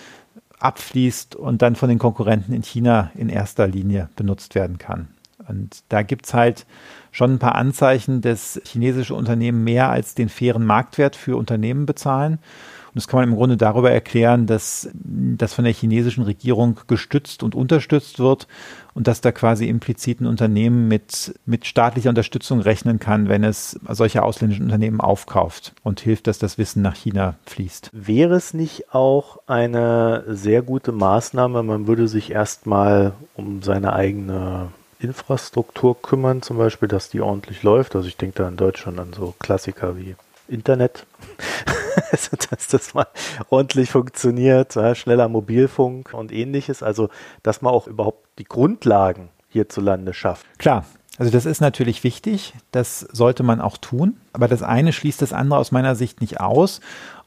abfließt 0.60 1.36
und 1.36 1.62
dann 1.62 1.76
von 1.76 1.90
den 1.90 2.00
Konkurrenten 2.00 2.54
in 2.54 2.64
China 2.64 3.12
in 3.16 3.30
erster 3.30 3.68
Linie 3.68 4.10
benutzt 4.16 4.56
werden 4.56 4.78
kann. 4.78 5.10
Und 5.48 5.84
da 5.90 6.02
gibt 6.04 6.26
es 6.26 6.34
halt 6.34 6.66
schon 7.14 7.34
ein 7.34 7.40
paar 7.40 7.56
Anzeichen, 7.56 8.20
dass 8.20 8.60
chinesische 8.66 9.16
Unternehmen 9.16 9.64
mehr 9.64 9.90
als 9.90 10.16
den 10.16 10.28
fairen 10.28 10.66
Marktwert 10.66 11.16
für 11.16 11.38
Unternehmen 11.38 11.86
bezahlen. 11.86 12.34
Und 12.34 12.98
das 12.98 13.08
kann 13.08 13.22
man 13.22 13.30
im 13.30 13.36
Grunde 13.36 13.58
darüber 13.58 13.90
erklären, 13.90 14.46
dass 14.46 14.90
das 14.94 15.54
von 15.54 15.64
der 15.64 15.74
chinesischen 15.74 16.24
Regierung 16.24 16.80
gestützt 16.88 17.42
und 17.42 17.56
unterstützt 17.56 18.20
wird 18.20 18.48
und 18.94 19.08
dass 19.08 19.22
da 19.22 19.32
quasi 19.32 19.68
implizit 19.68 20.22
ein 20.22 20.28
Unternehmen 20.28 20.88
mit, 20.88 21.34
mit 21.46 21.66
staatlicher 21.66 22.10
Unterstützung 22.10 22.60
rechnen 22.60 23.00
kann, 23.00 23.30
wenn 23.30 23.44
es 23.44 23.80
solche 23.90 24.22
ausländischen 24.22 24.66
Unternehmen 24.66 25.02
aufkauft 25.02 25.74
und 25.82 26.02
hilft, 26.02 26.28
dass 26.28 26.38
das 26.38 26.60
Wissen 26.60 26.84
nach 26.84 26.96
China 26.96 27.36
fließt. 27.46 27.90
Wäre 27.94 28.36
es 28.36 28.54
nicht 28.54 28.94
auch 28.94 29.40
eine 29.48 30.24
sehr 30.28 30.62
gute 30.62 30.92
Maßnahme, 30.92 31.64
man 31.64 31.88
würde 31.88 32.08
sich 32.08 32.32
erstmal 32.32 33.14
um 33.36 33.64
seine 33.64 33.94
eigene 33.94 34.70
Infrastruktur 35.04 36.02
kümmern, 36.02 36.42
zum 36.42 36.58
Beispiel, 36.58 36.88
dass 36.88 37.10
die 37.10 37.22
ordentlich 37.22 37.64
läuft. 37.64 37.96
Also 37.96 38.08
ich 38.08 38.18
denke 38.18 38.38
da 38.38 38.48
in 38.48 38.58
Deutschland 38.58 39.00
an 39.00 39.14
so 39.14 39.34
Klassiker 39.40 39.98
wie 39.98 40.16
Internet, 40.48 41.06
also, 42.12 42.36
dass 42.50 42.68
das 42.68 42.94
mal 42.94 43.08
ordentlich 43.50 43.92
funktioniert, 43.92 44.76
ja, 44.76 44.96
schneller 44.96 45.30
Mobilfunk 45.30 46.14
und 46.14 46.32
ähnliches. 46.32 46.84
Also, 46.84 47.10
dass 47.44 47.62
man 47.62 47.74
auch 47.74 47.88
überhaupt 47.88 48.28
die 48.40 48.44
Grundlagen 48.44 49.30
hierzulande 49.50 50.14
schafft. 50.14 50.46
Klar. 50.58 50.86
Also 51.20 51.32
das 51.32 51.46
ist 51.46 51.62
natürlich 51.62 52.04
wichtig, 52.04 52.56
das 52.72 53.02
sollte 53.02 53.44
man 53.44 53.62
auch 53.62 53.78
tun, 53.78 54.18
aber 54.34 54.48
das 54.48 54.64
eine 54.64 54.92
schließt 54.92 55.22
das 55.22 55.32
andere 55.32 55.60
aus 55.60 55.72
meiner 55.72 55.94
Sicht 55.94 56.22
nicht 56.22 56.40
aus 56.40 56.82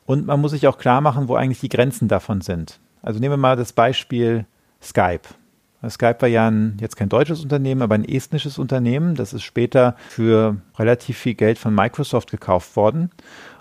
und 0.07 0.27
man 0.27 0.41
muss 0.41 0.51
sich 0.51 0.67
auch 0.67 0.79
klar 0.79 1.01
machen, 1.01 1.29
wo 1.29 1.37
eigentlich 1.37 1.61
die 1.61 1.69
Grenzen 1.69 2.09
davon 2.09 2.41
sind. 2.41 2.81
Also 3.01 3.21
nehmen 3.21 3.35
wir 3.35 3.37
mal 3.37 3.55
das 3.55 3.73
Beispiel 3.73 4.45
Skype. 4.83 5.29
Skype 5.89 6.17
war 6.21 6.29
ja 6.29 6.49
ein, 6.49 6.77
jetzt 6.81 6.97
kein 6.97 7.09
deutsches 7.09 7.43
Unternehmen, 7.43 7.83
aber 7.83 7.95
ein 7.95 8.05
estnisches 8.05 8.59
Unternehmen. 8.59 9.15
Das 9.15 9.33
ist 9.33 9.43
später 9.43 9.97
für 10.09 10.57
relativ 10.79 11.19
viel 11.19 11.35
Geld 11.35 11.59
von 11.59 11.75
Microsoft 11.75 12.31
gekauft 12.31 12.77
worden. 12.77 13.11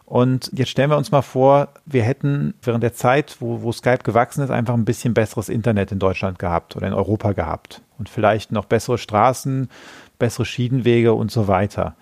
Und 0.05 0.51
jetzt 0.53 0.69
stellen 0.69 0.91
wir 0.91 0.97
uns 0.97 1.11
mal 1.11 1.23
vor, 1.23 1.69
wir 1.85 2.03
hätten 2.03 2.53
während 2.61 2.83
der 2.83 2.93
Zeit, 2.93 3.37
wo, 3.39 3.63
wo 3.63 3.71
Skype 3.71 4.03
gewachsen 4.03 4.43
ist, 4.43 4.51
einfach 4.51 4.75
ein 4.75 4.85
bisschen 4.85 5.15
besseres 5.15 5.49
Internet 5.49 5.91
in 5.91 5.99
Deutschland 5.99 6.37
gehabt 6.37 6.75
oder 6.75 6.87
in 6.87 6.93
Europa 6.93 7.33
gehabt 7.33 7.81
und 7.97 8.07
vielleicht 8.07 8.51
noch 8.51 8.65
bessere 8.65 8.99
Straßen, 8.99 9.67
bessere 10.19 10.45
Schienenwege 10.45 11.13
und 11.13 11.31
so 11.31 11.47
weiter. 11.47 11.95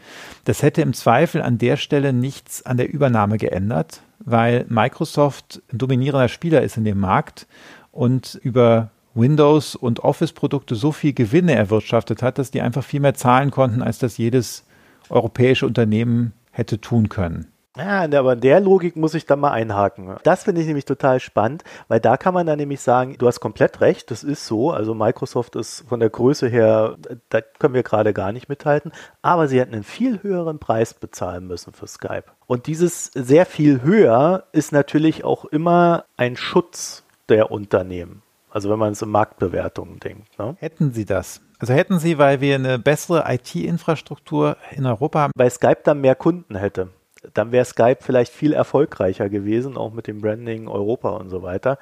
Das 0.44 0.62
hätte 0.64 0.82
im 0.82 0.94
Zweifel 0.94 1.42
an 1.42 1.58
der 1.58 1.78
Stelle 1.78 2.12
nichts 2.12 2.66
an 2.66 2.76
der 2.76 2.92
Übernahme 2.92 3.38
geändert, 3.38 4.02
weil 4.20 4.66
Microsoft 4.68 5.62
ein 5.72 5.78
dominierender 5.78 6.28
Spieler 6.28 6.62
ist 6.62 6.76
in 6.76 6.84
dem 6.84 7.00
Markt 7.00 7.48
und 7.92 8.38
über 8.44 8.90
Windows 9.16 9.76
und 9.76 10.00
Office-Produkte 10.04 10.76
so 10.76 10.92
viel 10.92 11.14
Gewinne 11.14 11.56
erwirtschaftet 11.56 12.22
hat, 12.22 12.38
dass 12.38 12.52
die 12.52 12.62
einfach 12.62 12.84
viel 12.84 13.00
mehr 13.00 13.14
zahlen 13.14 13.52
konnten, 13.52 13.82
als 13.82 14.00
das 14.00 14.18
jedes 14.18 14.66
europäische 15.10 15.66
Unternehmen 15.66 16.34
hätte 16.52 16.80
tun 16.80 17.10
können. 17.10 17.48
Ja, 17.76 18.04
aber 18.04 18.34
in 18.34 18.42
der 18.42 18.60
Logik 18.60 18.96
muss 18.96 19.16
ich 19.16 19.26
da 19.26 19.36
mal 19.36 19.50
einhaken. 19.50 20.18
Das 20.22 20.44
finde 20.44 20.62
ich 20.62 20.68
nämlich 20.68 20.86
total 20.86 21.20
spannend, 21.20 21.64
weil 21.88 22.00
da 22.00 22.18
kann 22.18 22.36
man 22.36 22.46
dann 22.46 22.60
nämlich 22.60 22.82
sagen, 22.82 23.16
du 23.18 23.26
hast 23.26 23.40
komplett 23.40 23.82
recht, 23.82 24.12
das 24.12 24.24
ist 24.24 24.46
so. 24.46 24.70
Also 24.70 24.94
Microsoft 24.94 25.56
ist 25.56 25.84
von 25.90 26.00
der 26.00 26.12
Größe 26.12 26.48
her, 26.48 26.98
da 27.30 27.42
können 27.42 27.74
wir 27.74 27.82
gerade 27.82 28.14
gar 28.14 28.32
nicht 28.32 28.48
mithalten, 28.48 28.92
aber 29.24 29.48
sie 29.48 29.60
hätten 29.60 29.74
einen 29.74 29.84
viel 29.84 30.22
höheren 30.22 30.60
Preis 30.60 30.94
bezahlen 30.94 31.48
müssen 31.48 31.74
für 31.74 31.88
Skype. 31.88 32.26
Und 32.46 32.68
dieses 32.68 33.06
sehr 33.06 33.48
viel 33.48 33.82
höher 33.82 34.44
ist 34.52 34.72
natürlich 34.72 35.24
auch 35.24 35.46
immer 35.46 36.06
ein 36.16 36.36
Schutz 36.36 37.04
der 37.28 37.50
Unternehmen. 37.50 38.23
Also 38.54 38.70
wenn 38.70 38.78
man 38.78 38.92
es 38.92 39.02
in 39.02 39.10
Marktbewertungen 39.10 40.00
denkt. 40.00 40.38
Ne? 40.38 40.56
Hätten 40.60 40.94
Sie 40.94 41.06
das? 41.06 41.42
Also 41.58 41.74
hätten 41.74 41.98
Sie, 41.98 42.20
weil 42.20 42.40
wir 42.40 42.56
eine 42.56 42.78
bessere 42.78 43.26
IT-Infrastruktur 43.28 44.58
in 44.72 44.86
Europa 44.86 45.22
haben? 45.22 45.32
Weil 45.36 45.50
Skype 45.50 45.82
dann 45.84 46.02
mehr 46.02 46.16
Kunden 46.16 46.56
hätte 46.56 46.90
dann 47.34 47.52
wäre 47.52 47.66
Skype 47.66 48.00
vielleicht 48.02 48.34
viel 48.34 48.54
erfolgreicher 48.54 49.30
gewesen, 49.30 49.78
auch 49.78 49.94
mit 49.94 50.08
dem 50.08 50.22
Branding 50.22 50.68
Europa 50.68 51.12
und 51.12 51.30
so 51.30 51.42
weiter. 51.42 51.78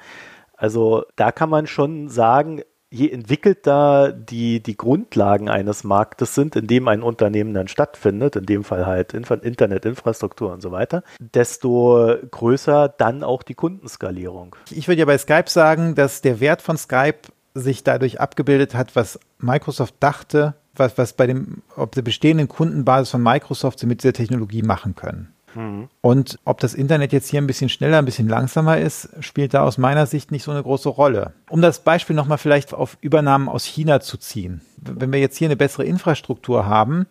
Also 0.56 1.04
da 1.16 1.32
kann 1.32 1.50
man 1.50 1.66
schon 1.66 2.08
sagen, 2.08 2.62
je 2.92 3.10
entwickelter 3.10 4.12
die, 4.12 4.62
die 4.62 4.76
Grundlagen 4.76 5.48
eines 5.48 5.82
Marktes 5.82 6.34
sind, 6.34 6.54
in 6.56 6.66
dem 6.66 6.86
ein 6.88 7.02
Unternehmen 7.02 7.54
dann 7.54 7.66
stattfindet, 7.66 8.36
in 8.36 8.46
dem 8.46 8.64
Fall 8.64 8.86
halt 8.86 9.14
Internetinfrastruktur 9.14 10.52
und 10.52 10.60
so 10.60 10.70
weiter, 10.70 11.02
desto 11.18 12.14
größer 12.30 12.88
dann 12.90 13.24
auch 13.24 13.42
die 13.42 13.54
Kundenskalierung. 13.54 14.56
Ich 14.70 14.88
würde 14.88 15.00
ja 15.00 15.06
bei 15.06 15.16
Skype 15.16 15.48
sagen, 15.48 15.94
dass 15.94 16.20
der 16.20 16.40
Wert 16.40 16.60
von 16.60 16.76
Skype 16.76 17.20
sich 17.54 17.82
dadurch 17.82 18.20
abgebildet 18.20 18.74
hat, 18.74 18.94
was 18.94 19.18
Microsoft 19.38 19.94
dachte, 20.00 20.54
was, 20.74 20.96
was 20.98 21.14
bei 21.14 21.26
dem, 21.26 21.62
ob 21.76 21.94
der 21.94 22.02
bestehenden 22.02 22.48
Kundenbasis 22.48 23.10
von 23.10 23.22
Microsoft 23.22 23.78
sie 23.78 23.86
mit 23.86 24.02
dieser 24.02 24.12
Technologie 24.12 24.62
machen 24.62 24.94
können. 24.94 25.32
Mhm. 25.54 25.88
Und 26.00 26.38
ob 26.44 26.60
das 26.60 26.74
Internet 26.74 27.12
jetzt 27.12 27.28
hier 27.28 27.40
ein 27.40 27.46
bisschen 27.46 27.68
schneller, 27.68 27.98
ein 27.98 28.04
bisschen 28.04 28.28
langsamer 28.28 28.78
ist, 28.78 29.08
spielt 29.20 29.54
da 29.54 29.62
aus 29.62 29.78
meiner 29.78 30.06
Sicht 30.06 30.30
nicht 30.30 30.42
so 30.42 30.50
eine 30.50 30.62
große 30.62 30.88
Rolle. 30.88 31.34
Um 31.48 31.62
das 31.62 31.80
Beispiel 31.80 32.16
nochmal 32.16 32.38
vielleicht 32.38 32.74
auf 32.74 32.96
Übernahmen 33.00 33.48
aus 33.48 33.64
China 33.64 34.00
zu 34.00 34.16
ziehen. 34.16 34.60
Wenn 34.76 35.12
wir 35.12 35.20
jetzt 35.20 35.36
hier 35.36 35.48
eine 35.48 35.56
bessere 35.56 35.84
Infrastruktur 35.84 36.66
haben 36.66 37.06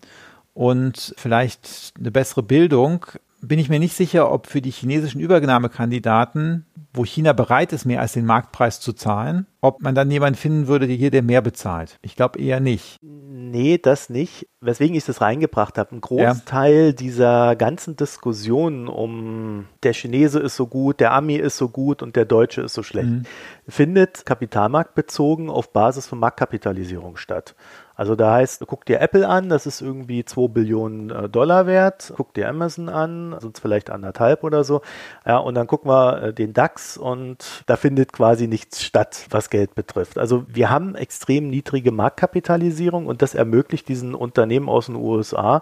und 0.54 1.14
vielleicht 1.18 1.94
eine 2.00 2.12
bessere 2.12 2.44
Bildung, 2.44 3.06
bin 3.42 3.60
ich 3.60 3.70
mir 3.70 3.80
nicht 3.80 3.96
sicher, 3.96 4.32
ob 4.32 4.48
für 4.48 4.62
die 4.62 4.72
chinesischen 4.72 5.20
Übernahmekandidaten, 5.20 6.66
wo 6.94 7.06
China 7.06 7.34
bereit 7.34 7.74
ist, 7.74 7.86
mehr 7.86 8.02
als 8.02 8.14
den 8.14 8.26
Marktpreis 8.26 8.80
zu 8.80 8.94
zahlen, 8.94 9.48
ob 9.62 9.82
man 9.82 9.96
dann 9.96 10.12
jemanden 10.12 10.38
finden 10.38 10.68
würde, 10.68 10.88
der 10.88 10.96
hier 10.96 11.12
der 11.12 11.24
mehr 11.24 11.42
bezahlt. 11.42 12.00
Ich 12.02 12.16
glaube 12.16 12.40
eher 12.40 12.60
nicht. 12.60 12.98
Nee, 13.02 13.78
das 13.78 14.10
nicht. 14.10 14.48
Weswegen 14.60 14.96
ich 14.96 15.06
das 15.06 15.22
reingebracht 15.22 15.78
habe. 15.78 15.96
Ein 15.96 16.02
Großteil 16.02 16.88
ja. 16.88 16.92
dieser 16.92 17.56
ganzen 17.56 17.96
Diskussionen 17.96 18.88
um 18.88 19.68
der 19.84 19.94
Chinese 19.94 20.40
ist 20.40 20.56
so 20.56 20.68
gut, 20.68 21.00
der 21.00 21.14
Ami 21.14 21.36
ist 21.36 21.58
so 21.58 21.70
gut 21.70 22.04
und 22.04 22.16
der 22.16 22.26
Deutsche 22.26 22.62
ist 22.62 22.74
so 22.74 22.84
schlecht, 22.84 23.10
mhm. 23.10 23.24
findet 23.68 24.26
kapitalmarktbezogen 24.26 25.50
auf 25.50 25.72
Basis 25.72 26.08
von 26.08 26.20
Marktkapitalisierung 26.20 27.18
statt. 27.18 27.56
Also 28.02 28.16
da 28.16 28.34
heißt, 28.34 28.64
guck 28.66 28.84
dir 28.86 29.00
Apple 29.00 29.30
an, 29.30 29.48
das 29.48 29.68
ist 29.68 29.80
irgendwie 29.80 30.26
2 30.26 30.48
Billionen 30.48 31.12
äh, 31.12 31.30
Dollar 31.30 31.68
wert, 31.68 32.12
guck 32.18 32.34
dir 32.34 32.50
Amazon 32.50 32.90
an, 32.90 33.36
sonst 33.40 33.60
vielleicht 33.60 33.92
anderthalb 33.92 34.44
oder 34.44 34.64
so. 34.64 34.82
Ja, 35.24 35.38
und 35.38 35.54
dann 35.54 35.68
gucken 35.68 35.92
wir 35.92 36.24
äh, 36.24 36.34
den 36.34 36.54
DAX 36.54 36.98
und 36.98 37.64
da 37.68 37.76
findet 37.76 38.12
quasi 38.12 38.48
nichts 38.48 38.82
statt, 38.82 39.28
was 39.30 39.52
Geld 39.52 39.76
betrifft. 39.76 40.18
Also 40.18 40.46
wir 40.48 40.72
haben 40.72 40.96
extrem 40.96 41.52
niedrige 41.52 41.92
Marktkapitalisierung 41.92 43.06
und 43.06 43.22
das 43.22 43.36
ermöglicht 43.36 43.88
diesen 43.88 44.16
Unternehmen 44.16 44.68
aus 44.68 44.88
den 44.88 44.96
USA 44.96 45.62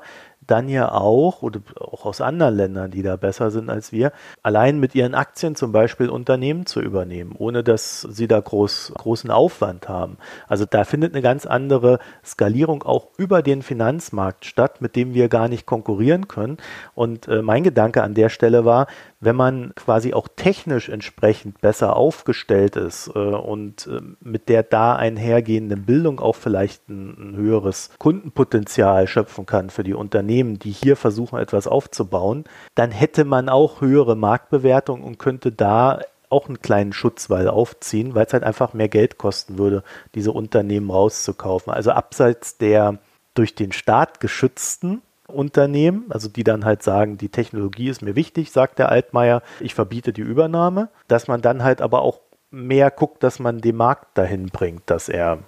dann 0.50 0.70
ja 0.70 0.92
auch, 0.92 1.42
oder 1.42 1.60
auch 1.80 2.06
aus 2.06 2.22
anderen 2.22 2.56
Ländern, 2.56 2.92
die 2.92 3.04
da 3.04 3.16
besser 3.16 3.52
sind 3.52 3.70
als 3.70 3.92
wir, 3.92 4.12
allein 4.44 4.80
mit 4.80 4.96
ihren 4.96 5.16
Aktien 5.16 5.56
zum 5.56 5.72
Beispiel 5.72 6.10
Unternehmen 6.10 6.66
zu 6.66 6.82
übernehmen, 6.82 7.36
ohne 7.38 7.64
dass 7.64 8.02
sie 8.02 8.28
da 8.28 8.40
groß, 8.40 8.94
großen 8.98 9.32
Aufwand 9.32 9.90
haben. 9.90 10.18
Also 10.48 10.66
da 10.66 10.84
findet 10.84 11.14
eine 11.14 11.22
ganz 11.22 11.46
andere 11.46 12.00
Skalierung 12.24 12.84
auch 12.84 13.10
über 13.18 13.42
den 13.42 13.62
Finanzmarkt 13.62 14.46
statt, 14.46 14.82
mit 14.82 14.96
dem 14.96 15.14
wir 15.14 15.30
gar 15.30 15.48
nicht 15.48 15.66
konkurrieren 15.66 16.28
können. 16.28 16.58
Und 16.96 17.28
äh, 17.28 17.42
mein 17.42 17.64
Gedanke 17.64 18.04
an 18.04 18.14
der 18.14 18.30
Stelle 18.30 18.66
war, 18.66 18.88
wenn 19.22 19.36
man 19.36 19.74
quasi 19.76 20.14
auch 20.14 20.28
technisch 20.34 20.90
entsprechend 20.90 21.60
besser 21.62 21.96
aufgestellt 21.96 22.76
ist 22.76 23.12
äh, 23.14 23.20
und 23.20 23.88
äh, 23.88 24.00
mit 24.22 24.48
der 24.48 24.64
da 24.64 24.96
einhergehenden 24.96 25.86
Bildung 25.86 26.20
auch 26.20 26.36
vielleicht 26.36 26.88
ein, 26.90 27.34
ein, 27.34 27.36
höheres 27.36 27.92
Kundenpotenzial 27.98 29.08
schöpfen 29.08 29.46
kann 29.46 29.70
für 29.70 29.84
die 29.84 29.94
Unternehmen, 29.94 30.39
die 30.44 30.72
hier 30.72 30.96
versuchen, 30.96 31.40
etwas 31.40 31.68
aufzubauen, 31.68 32.46
dann 32.76 32.92
hätte 32.92 33.26
man 33.26 33.50
auch 33.50 33.82
höhere 33.82 34.16
Marktbewertung 34.16 35.04
und 35.04 35.20
könnte 35.20 35.52
da 35.52 36.02
auch 36.30 36.48
einen 36.48 36.62
kleinen 36.62 36.94
Schutzwall 36.94 37.48
aufziehen, 37.48 38.16
weil 38.16 38.26
es 38.26 38.34
halt 38.34 38.44
einfach 38.44 38.74
mehr 38.74 38.90
Geld 38.90 39.18
kosten 39.18 39.58
würde, 39.58 39.84
diese 40.16 40.32
Unternehmen 40.32 40.92
rauszukaufen. 40.92 41.74
Also 41.74 41.92
abseits 41.92 42.58
der 42.58 43.00
durch 43.34 43.56
den 43.56 43.72
Staat 43.72 44.20
geschützten 44.20 45.02
Unternehmen, 45.28 46.06
also 46.10 46.28
die 46.28 46.44
dann 46.44 46.66
halt 46.66 46.84
sagen, 46.84 47.18
die 47.18 47.30
Technologie 47.30 47.90
ist 47.90 48.02
mir 48.02 48.16
wichtig, 48.16 48.52
sagt 48.52 48.80
der 48.80 48.90
Altmaier, 48.90 49.42
ich 49.60 49.76
verbiete 49.76 50.14
die 50.14 50.22
Übernahme, 50.22 50.90
dass 51.08 51.28
man 51.28 51.42
dann 51.42 51.64
halt 51.64 51.82
aber 51.82 52.02
auch 52.02 52.20
mehr 52.52 52.90
guckt, 52.92 53.24
dass 53.24 53.40
man 53.40 53.62
den 53.62 53.76
Markt 53.76 54.18
dahin 54.18 54.48
bringt, 54.48 54.84
dass 54.88 55.10
er, 55.10 55.40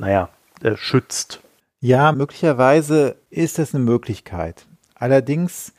naja, 0.00 0.28
äh, 0.62 0.76
schützt. 0.76 1.40
Ja, 1.82 2.12
möglicherweise 2.12 3.16
ist 3.28 3.58
das 3.58 3.74
eine 3.74 3.82
Möglichkeit. 3.82 4.66
Allerdings, 4.94 5.72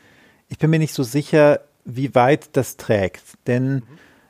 ich 0.50 0.58
bin 0.58 0.70
mir 0.70 0.80
nicht 0.80 0.94
so 0.94 1.02
sicher, 1.02 1.62
wie 1.86 2.14
weit 2.14 2.58
das 2.58 2.76
trägt. 2.76 3.24
Denn 3.48 3.84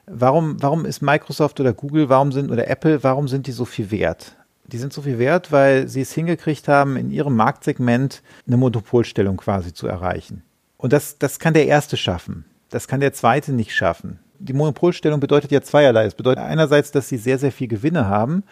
warum, 0.05 0.62
warum 0.62 0.86
ist 0.86 1.01
Microsoft 1.01 1.59
oder 1.59 1.73
Google, 1.73 2.09
warum 2.09 2.31
sind 2.31 2.51
oder 2.51 2.67
Apple, 2.67 3.03
warum 3.03 3.27
sind 3.27 3.47
die 3.47 3.51
so 3.51 3.65
viel 3.65 3.89
wert? 3.89 4.36
Die 4.67 4.77
sind 4.77 4.93
so 4.93 5.01
viel 5.01 5.17
wert, 5.17 5.51
weil 5.51 5.88
sie 5.88 6.01
es 6.01 6.13
hingekriegt 6.13 6.67
haben, 6.67 6.95
in 6.95 7.09
ihrem 7.09 7.36
Marktsegment 7.36 8.21
eine 8.45 8.57
Monopolstellung 8.57 9.38
quasi 9.38 9.73
zu 9.73 9.88
erreichen. 9.88 10.43
Und 10.77 10.93
das, 10.93 11.17
das 11.17 11.39
kann 11.39 11.55
der 11.55 11.65
Erste 11.65 11.97
schaffen. 11.97 12.45
Das 12.69 12.88
kann 12.88 12.99
der 12.99 13.13
Zweite 13.13 13.51
nicht 13.51 13.73
schaffen. 13.73 14.19
Die 14.38 14.53
Monopolstellung 14.53 15.19
bedeutet 15.19 15.51
ja 15.51 15.63
zweierlei. 15.63 16.05
Es 16.05 16.13
bedeutet 16.13 16.43
einerseits, 16.43 16.91
dass 16.91 17.09
sie 17.09 17.17
sehr, 17.17 17.39
sehr 17.39 17.51
viel 17.51 17.67
Gewinne 17.67 18.05
haben, 18.05 18.43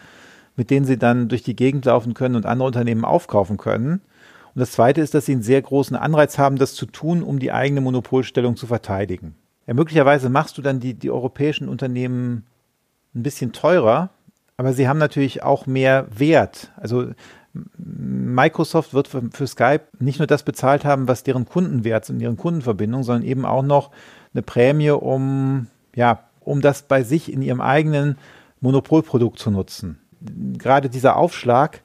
mit 0.56 0.70
denen 0.70 0.86
sie 0.86 0.98
dann 0.98 1.28
durch 1.28 1.42
die 1.42 1.56
Gegend 1.56 1.84
laufen 1.84 2.14
können 2.14 2.36
und 2.36 2.46
andere 2.46 2.66
Unternehmen 2.66 3.04
aufkaufen 3.04 3.56
können. 3.56 4.02
Und 4.54 4.60
das 4.60 4.72
Zweite 4.72 5.00
ist, 5.00 5.14
dass 5.14 5.26
sie 5.26 5.32
einen 5.32 5.42
sehr 5.42 5.62
großen 5.62 5.96
Anreiz 5.96 6.38
haben, 6.38 6.56
das 6.56 6.74
zu 6.74 6.86
tun, 6.86 7.22
um 7.22 7.38
die 7.38 7.52
eigene 7.52 7.80
Monopolstellung 7.80 8.56
zu 8.56 8.66
verteidigen. 8.66 9.34
Ja, 9.66 9.74
möglicherweise 9.74 10.28
machst 10.28 10.58
du 10.58 10.62
dann 10.62 10.80
die, 10.80 10.94
die 10.94 11.10
europäischen 11.10 11.68
Unternehmen 11.68 12.44
ein 13.14 13.22
bisschen 13.22 13.52
teurer, 13.52 14.10
aber 14.56 14.72
sie 14.72 14.88
haben 14.88 14.98
natürlich 14.98 15.42
auch 15.42 15.66
mehr 15.66 16.06
Wert. 16.14 16.70
Also 16.76 17.12
Microsoft 17.76 18.94
wird 18.94 19.08
für, 19.08 19.22
für, 19.30 19.46
Skype 19.46 19.82
nicht 19.98 20.18
nur 20.18 20.26
das 20.26 20.42
bezahlt 20.42 20.84
haben, 20.84 21.08
was 21.08 21.22
deren 21.22 21.46
Kundenwert 21.46 22.04
sind, 22.04 22.18
deren 22.18 22.36
Kundenverbindung, 22.36 23.02
sondern 23.04 23.28
eben 23.28 23.44
auch 23.44 23.62
noch 23.62 23.90
eine 24.34 24.42
Prämie, 24.42 24.90
um, 24.90 25.66
ja, 25.94 26.24
um 26.40 26.60
das 26.60 26.82
bei 26.82 27.02
sich 27.02 27.32
in 27.32 27.42
ihrem 27.42 27.60
eigenen 27.60 28.16
Monopolprodukt 28.60 29.38
zu 29.38 29.50
nutzen. 29.50 30.01
Gerade 30.58 30.88
dieser 30.88 31.16
Aufschlag 31.16 31.82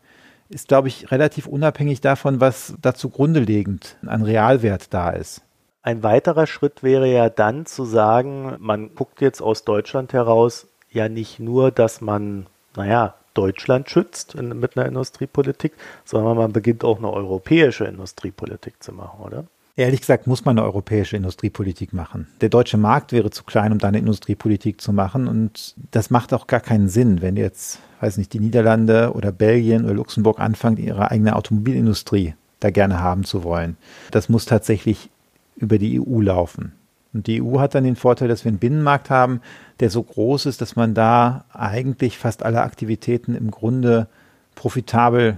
ist, 0.49 0.67
glaube 0.67 0.87
ich, 0.87 1.11
relativ 1.11 1.47
unabhängig 1.47 2.01
davon, 2.01 2.39
was 2.39 2.75
da 2.81 2.93
zugrunde 2.93 3.39
liegend 3.39 3.97
an 4.05 4.23
Realwert 4.23 4.93
da 4.93 5.09
ist. 5.09 5.41
Ein 5.81 6.03
weiterer 6.03 6.47
Schritt 6.47 6.83
wäre 6.83 7.11
ja 7.11 7.29
dann 7.29 7.65
zu 7.65 7.85
sagen, 7.85 8.55
man 8.59 8.93
guckt 8.95 9.21
jetzt 9.21 9.41
aus 9.41 9.63
Deutschland 9.63 10.13
heraus 10.13 10.67
ja 10.89 11.09
nicht 11.09 11.39
nur, 11.39 11.71
dass 11.71 12.01
man 12.01 12.47
naja, 12.77 13.15
Deutschland 13.33 13.89
schützt 13.89 14.35
in, 14.35 14.57
mit 14.59 14.77
einer 14.77 14.85
Industriepolitik, 14.85 15.73
sondern 16.05 16.37
man 16.37 16.53
beginnt 16.53 16.83
auch 16.85 16.99
eine 16.99 17.11
europäische 17.11 17.85
Industriepolitik 17.85 18.81
zu 18.81 18.93
machen, 18.93 19.19
oder? 19.19 19.43
Ehrlich 19.77 20.01
gesagt 20.01 20.25
muss 20.25 20.43
man 20.43 20.57
eine 20.57 20.65
europäische 20.65 21.17
Industriepolitik 21.17 21.93
machen. 21.93 22.27
Der 22.41 22.49
deutsche 22.49 22.77
Markt 22.77 23.11
wäre 23.11 23.29
zu 23.29 23.43
klein, 23.43 23.71
um 23.71 23.77
da 23.77 23.89
eine 23.89 23.99
Industriepolitik 23.99 24.81
zu 24.81 24.91
machen. 24.91 25.27
Und 25.27 25.75
das 25.91 26.09
macht 26.09 26.33
auch 26.33 26.47
gar 26.47 26.61
keinen 26.61 26.89
Sinn, 26.89 27.21
wenn 27.21 27.37
jetzt, 27.37 27.77
weiß 28.01 28.17
nicht, 28.17 28.33
die 28.33 28.39
Niederlande 28.39 29.13
oder 29.13 29.31
Belgien 29.31 29.85
oder 29.85 29.93
Luxemburg 29.93 30.39
anfangen, 30.39 30.77
ihre 30.77 31.11
eigene 31.11 31.35
Automobilindustrie 31.35 32.33
da 32.59 32.71
gerne 32.71 33.01
haben 33.01 33.23
zu 33.23 33.43
wollen. 33.43 33.77
Das 34.09 34.29
muss 34.29 34.45
tatsächlich 34.45 35.11
über 35.55 35.77
die 35.77 36.01
EU 36.01 36.21
laufen. 36.21 36.71
Und 37.13 37.27
die 37.27 37.39
EU 37.43 37.59
hat 37.59 37.75
dann 37.75 37.83
den 37.83 37.95
Vorteil, 37.95 38.27
dass 38.27 38.45
wir 38.45 38.49
einen 38.49 38.57
Binnenmarkt 38.57 39.11
haben, 39.11 39.41
der 39.79 39.91
so 39.91 40.01
groß 40.01 40.47
ist, 40.47 40.59
dass 40.59 40.75
man 40.75 40.95
da 40.95 41.45
eigentlich 41.53 42.17
fast 42.17 42.41
alle 42.41 42.63
Aktivitäten 42.63 43.35
im 43.35 43.51
Grunde 43.51 44.07
profitabel 44.55 45.37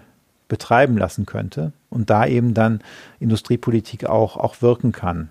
betreiben 0.49 0.97
lassen 0.97 1.25
könnte 1.25 1.71
und 1.89 2.09
da 2.09 2.25
eben 2.25 2.53
dann 2.53 2.81
Industriepolitik 3.19 4.05
auch, 4.05 4.35
auch 4.35 4.61
wirken 4.61 4.91
kann. 4.91 5.29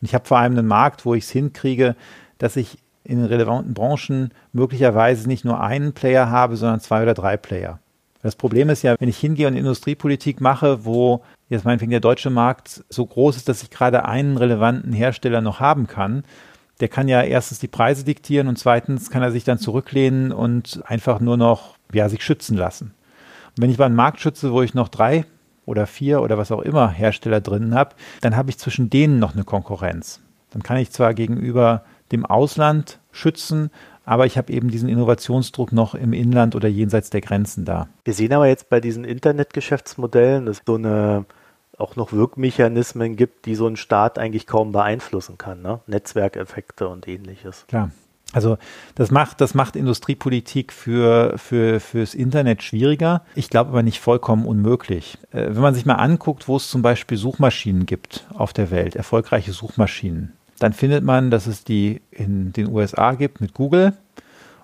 Und 0.00 0.06
ich 0.06 0.14
habe 0.14 0.26
vor 0.26 0.38
allem 0.38 0.56
einen 0.56 0.68
Markt, 0.68 1.04
wo 1.04 1.14
ich 1.14 1.24
es 1.24 1.30
hinkriege, 1.30 1.96
dass 2.38 2.54
ich 2.54 2.78
in 3.02 3.18
den 3.18 3.26
relevanten 3.26 3.74
Branchen 3.74 4.30
möglicherweise 4.52 5.26
nicht 5.26 5.44
nur 5.44 5.60
einen 5.60 5.92
Player 5.94 6.30
habe, 6.30 6.56
sondern 6.56 6.80
zwei 6.80 7.02
oder 7.02 7.14
drei 7.14 7.36
Player. 7.36 7.80
Das 8.22 8.36
Problem 8.36 8.68
ist 8.68 8.82
ja, 8.82 8.96
wenn 8.98 9.08
ich 9.08 9.18
hingehe 9.18 9.48
und 9.48 9.56
Industriepolitik 9.56 10.40
mache, 10.40 10.84
wo 10.84 11.22
jetzt 11.48 11.64
meinetwegen 11.64 11.90
der 11.90 12.00
deutsche 12.00 12.28
Markt 12.28 12.84
so 12.90 13.04
groß 13.06 13.36
ist, 13.36 13.48
dass 13.48 13.62
ich 13.62 13.70
gerade 13.70 14.04
einen 14.04 14.36
relevanten 14.36 14.92
Hersteller 14.92 15.40
noch 15.40 15.58
haben 15.58 15.86
kann, 15.86 16.22
der 16.80 16.88
kann 16.88 17.08
ja 17.08 17.22
erstens 17.22 17.58
die 17.60 17.68
Preise 17.68 18.04
diktieren 18.04 18.48
und 18.48 18.58
zweitens 18.58 19.10
kann 19.10 19.22
er 19.22 19.32
sich 19.32 19.44
dann 19.44 19.58
zurücklehnen 19.58 20.32
und 20.32 20.82
einfach 20.86 21.20
nur 21.20 21.36
noch, 21.36 21.76
ja, 21.92 22.08
sich 22.08 22.22
schützen 22.22 22.56
lassen. 22.56 22.94
Wenn 23.60 23.70
ich 23.70 23.78
mal 23.78 23.86
einen 23.86 23.94
Markt 23.94 24.20
schütze, 24.20 24.52
wo 24.52 24.62
ich 24.62 24.74
noch 24.74 24.88
drei 24.88 25.24
oder 25.66 25.86
vier 25.86 26.22
oder 26.22 26.38
was 26.38 26.50
auch 26.50 26.62
immer 26.62 26.88
Hersteller 26.90 27.40
drin 27.40 27.74
habe, 27.74 27.94
dann 28.22 28.36
habe 28.36 28.50
ich 28.50 28.58
zwischen 28.58 28.90
denen 28.90 29.18
noch 29.18 29.34
eine 29.34 29.44
Konkurrenz. 29.44 30.20
Dann 30.50 30.62
kann 30.62 30.78
ich 30.78 30.90
zwar 30.90 31.14
gegenüber 31.14 31.84
dem 32.10 32.26
Ausland 32.26 32.98
schützen, 33.12 33.70
aber 34.04 34.26
ich 34.26 34.38
habe 34.38 34.52
eben 34.52 34.68
diesen 34.70 34.88
Innovationsdruck 34.88 35.72
noch 35.72 35.94
im 35.94 36.12
Inland 36.12 36.56
oder 36.56 36.68
jenseits 36.68 37.10
der 37.10 37.20
Grenzen 37.20 37.64
da. 37.64 37.88
Wir 38.04 38.14
sehen 38.14 38.32
aber 38.32 38.48
jetzt 38.48 38.68
bei 38.68 38.80
diesen 38.80 39.04
Internetgeschäftsmodellen, 39.04 40.46
dass 40.46 40.62
so 40.66 40.74
eine 40.74 41.26
auch 41.78 41.96
noch 41.96 42.12
Wirkmechanismen 42.12 43.16
gibt, 43.16 43.46
die 43.46 43.54
so 43.54 43.66
ein 43.66 43.76
Staat 43.76 44.18
eigentlich 44.18 44.46
kaum 44.46 44.72
beeinflussen 44.72 45.38
kann, 45.38 45.62
ne? 45.62 45.80
Netzwerkeffekte 45.86 46.88
und 46.88 47.08
ähnliches. 47.08 47.64
Klar. 47.68 47.90
Also 48.32 48.58
das 48.94 49.10
macht, 49.10 49.40
das 49.40 49.54
macht 49.54 49.76
Industriepolitik 49.76 50.72
für, 50.72 51.36
für, 51.36 51.80
fürs 51.80 52.14
Internet 52.14 52.62
schwieriger. 52.62 53.22
Ich 53.34 53.50
glaube 53.50 53.70
aber 53.70 53.82
nicht 53.82 54.00
vollkommen 54.00 54.46
unmöglich. 54.46 55.18
Äh, 55.32 55.46
wenn 55.50 55.62
man 55.62 55.74
sich 55.74 55.86
mal 55.86 55.94
anguckt, 55.94 56.48
wo 56.48 56.56
es 56.56 56.70
zum 56.70 56.82
Beispiel 56.82 57.16
Suchmaschinen 57.16 57.86
gibt 57.86 58.26
auf 58.34 58.52
der 58.52 58.70
Welt, 58.70 58.94
erfolgreiche 58.96 59.52
Suchmaschinen, 59.52 60.32
dann 60.58 60.72
findet 60.72 61.04
man, 61.04 61.30
dass 61.30 61.46
es 61.46 61.64
die 61.64 62.02
in 62.10 62.52
den 62.52 62.68
USA 62.68 63.14
gibt 63.14 63.40
mit 63.40 63.54
Google 63.54 63.94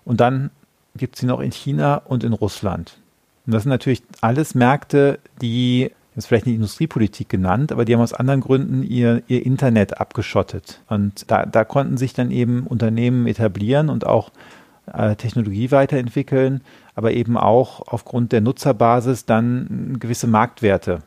und 0.05 0.21
dann 0.21 0.51
gibt 0.97 1.17
es 1.17 1.21
sie 1.21 1.27
noch 1.27 1.41
in 1.41 1.53
China 1.53 1.97
und 1.97 2.23
in 2.23 2.33
Russland. 2.33 2.99
Und 3.47 3.55
das 3.55 3.63
sind 3.63 3.71
natürlich 3.71 4.03
alles 4.21 4.55
Märkte, 4.55 5.19
die 5.41 5.93
das 6.17 6.25
ist 6.25 6.29
vielleicht 6.29 6.47
nicht 6.47 6.55
Industriepolitik 6.55 7.29
genannt, 7.29 7.73
aber 7.73 7.85
die 7.85 7.95
haben 7.95 8.01
aus 8.01 8.15
anderen 8.15 8.41
Gründen 8.41 8.83
ihr, 8.83 9.23
ihr 9.29 9.45
Internet 9.45 10.01
abgeschottet. 10.01 10.81
Und 10.89 11.31
da, 11.31 11.45
da 11.45 11.63
konnten 11.63 11.99
sich 11.99 12.15
dann 12.15 12.31
eben 12.31 12.67
Unternehmen 12.67 13.27
etablieren 13.27 13.91
und 13.91 14.07
auch 14.07 14.31
äh, 14.91 15.15
Technologie 15.17 15.71
weiterentwickeln, 15.73 16.63
aber 16.95 17.13
eben 17.13 17.37
auch 17.37 17.87
aufgrund 17.87 18.33
der 18.33 18.41
Nutzerbasis 18.41 19.27
dann 19.27 19.99
gewisse 20.01 20.27
Marktwerte 20.27 21.01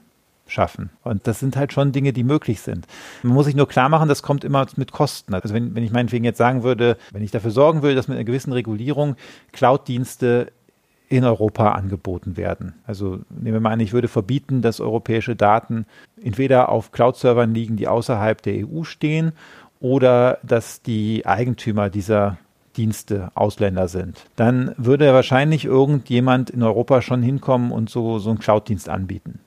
schaffen. 0.46 0.92
Und 1.04 1.26
das 1.26 1.40
sind 1.40 1.58
halt 1.58 1.74
schon 1.74 1.92
Dinge, 1.92 2.14
die 2.14 2.24
möglich 2.24 2.62
sind. 2.62 2.86
Man 3.24 3.34
muss 3.34 3.48
sich 3.48 3.56
nur 3.56 3.68
klar 3.68 3.90
machen, 3.90 4.10
das 4.10 4.22
kommt 4.22 4.44
immer 4.44 4.68
mit 4.76 4.92
Kosten. 4.92 5.34
Also 5.34 5.56
wenn, 5.56 5.74
wenn 5.74 5.84
ich 5.84 5.92
meinetwegen 5.92 6.24
jetzt 6.24 6.38
sagen 6.38 6.62
würde, 6.62 6.98
wenn 7.12 7.24
ich 7.24 7.32
dafür 7.32 7.52
sorgen 7.52 7.82
will, 7.82 7.96
dass 7.96 8.08
mit 8.08 8.18
einer 8.18 8.26
gewissen 8.26 8.54
Regulierung 8.54 9.16
Cloud-Dienste 9.54 10.52
in 11.10 11.24
Europa 11.24 11.72
angeboten 11.72 12.38
werden. 12.38 12.76
Also 12.86 13.20
nehmen 13.30 13.56
wir 13.56 13.60
mal 13.60 13.72
an, 13.72 13.80
ich 13.80 13.94
würde 13.94 14.08
verbieten, 14.08 14.62
dass 14.62 14.80
europäische 14.80 15.36
Daten 15.36 15.86
entweder 16.22 16.70
auf 16.70 16.92
Cloud-Servern 16.92 17.54
liegen, 17.54 17.76
die 17.76 17.88
außerhalb 17.88 18.42
der 18.42 18.68
EU 18.68 18.84
stehen, 18.84 19.34
oder 19.80 20.40
dass 20.44 20.82
die 20.82 21.26
Eigentümer 21.26 21.90
dieser 21.90 22.38
Dienste 22.78 23.32
Ausländer 23.34 23.88
sind. 23.88 24.26
Dann 24.36 24.74
würde 24.78 25.14
wahrscheinlich 25.14 25.66
irgendjemand 25.66 26.50
in 26.50 26.62
Europa 26.64 27.02
schon 27.02 27.24
hinkommen 27.24 27.72
und 27.72 27.90
so, 27.90 28.20
so 28.20 28.30
einen 28.30 28.40
Cloud-Dienst 28.40 28.88
anbieten. 28.88 29.40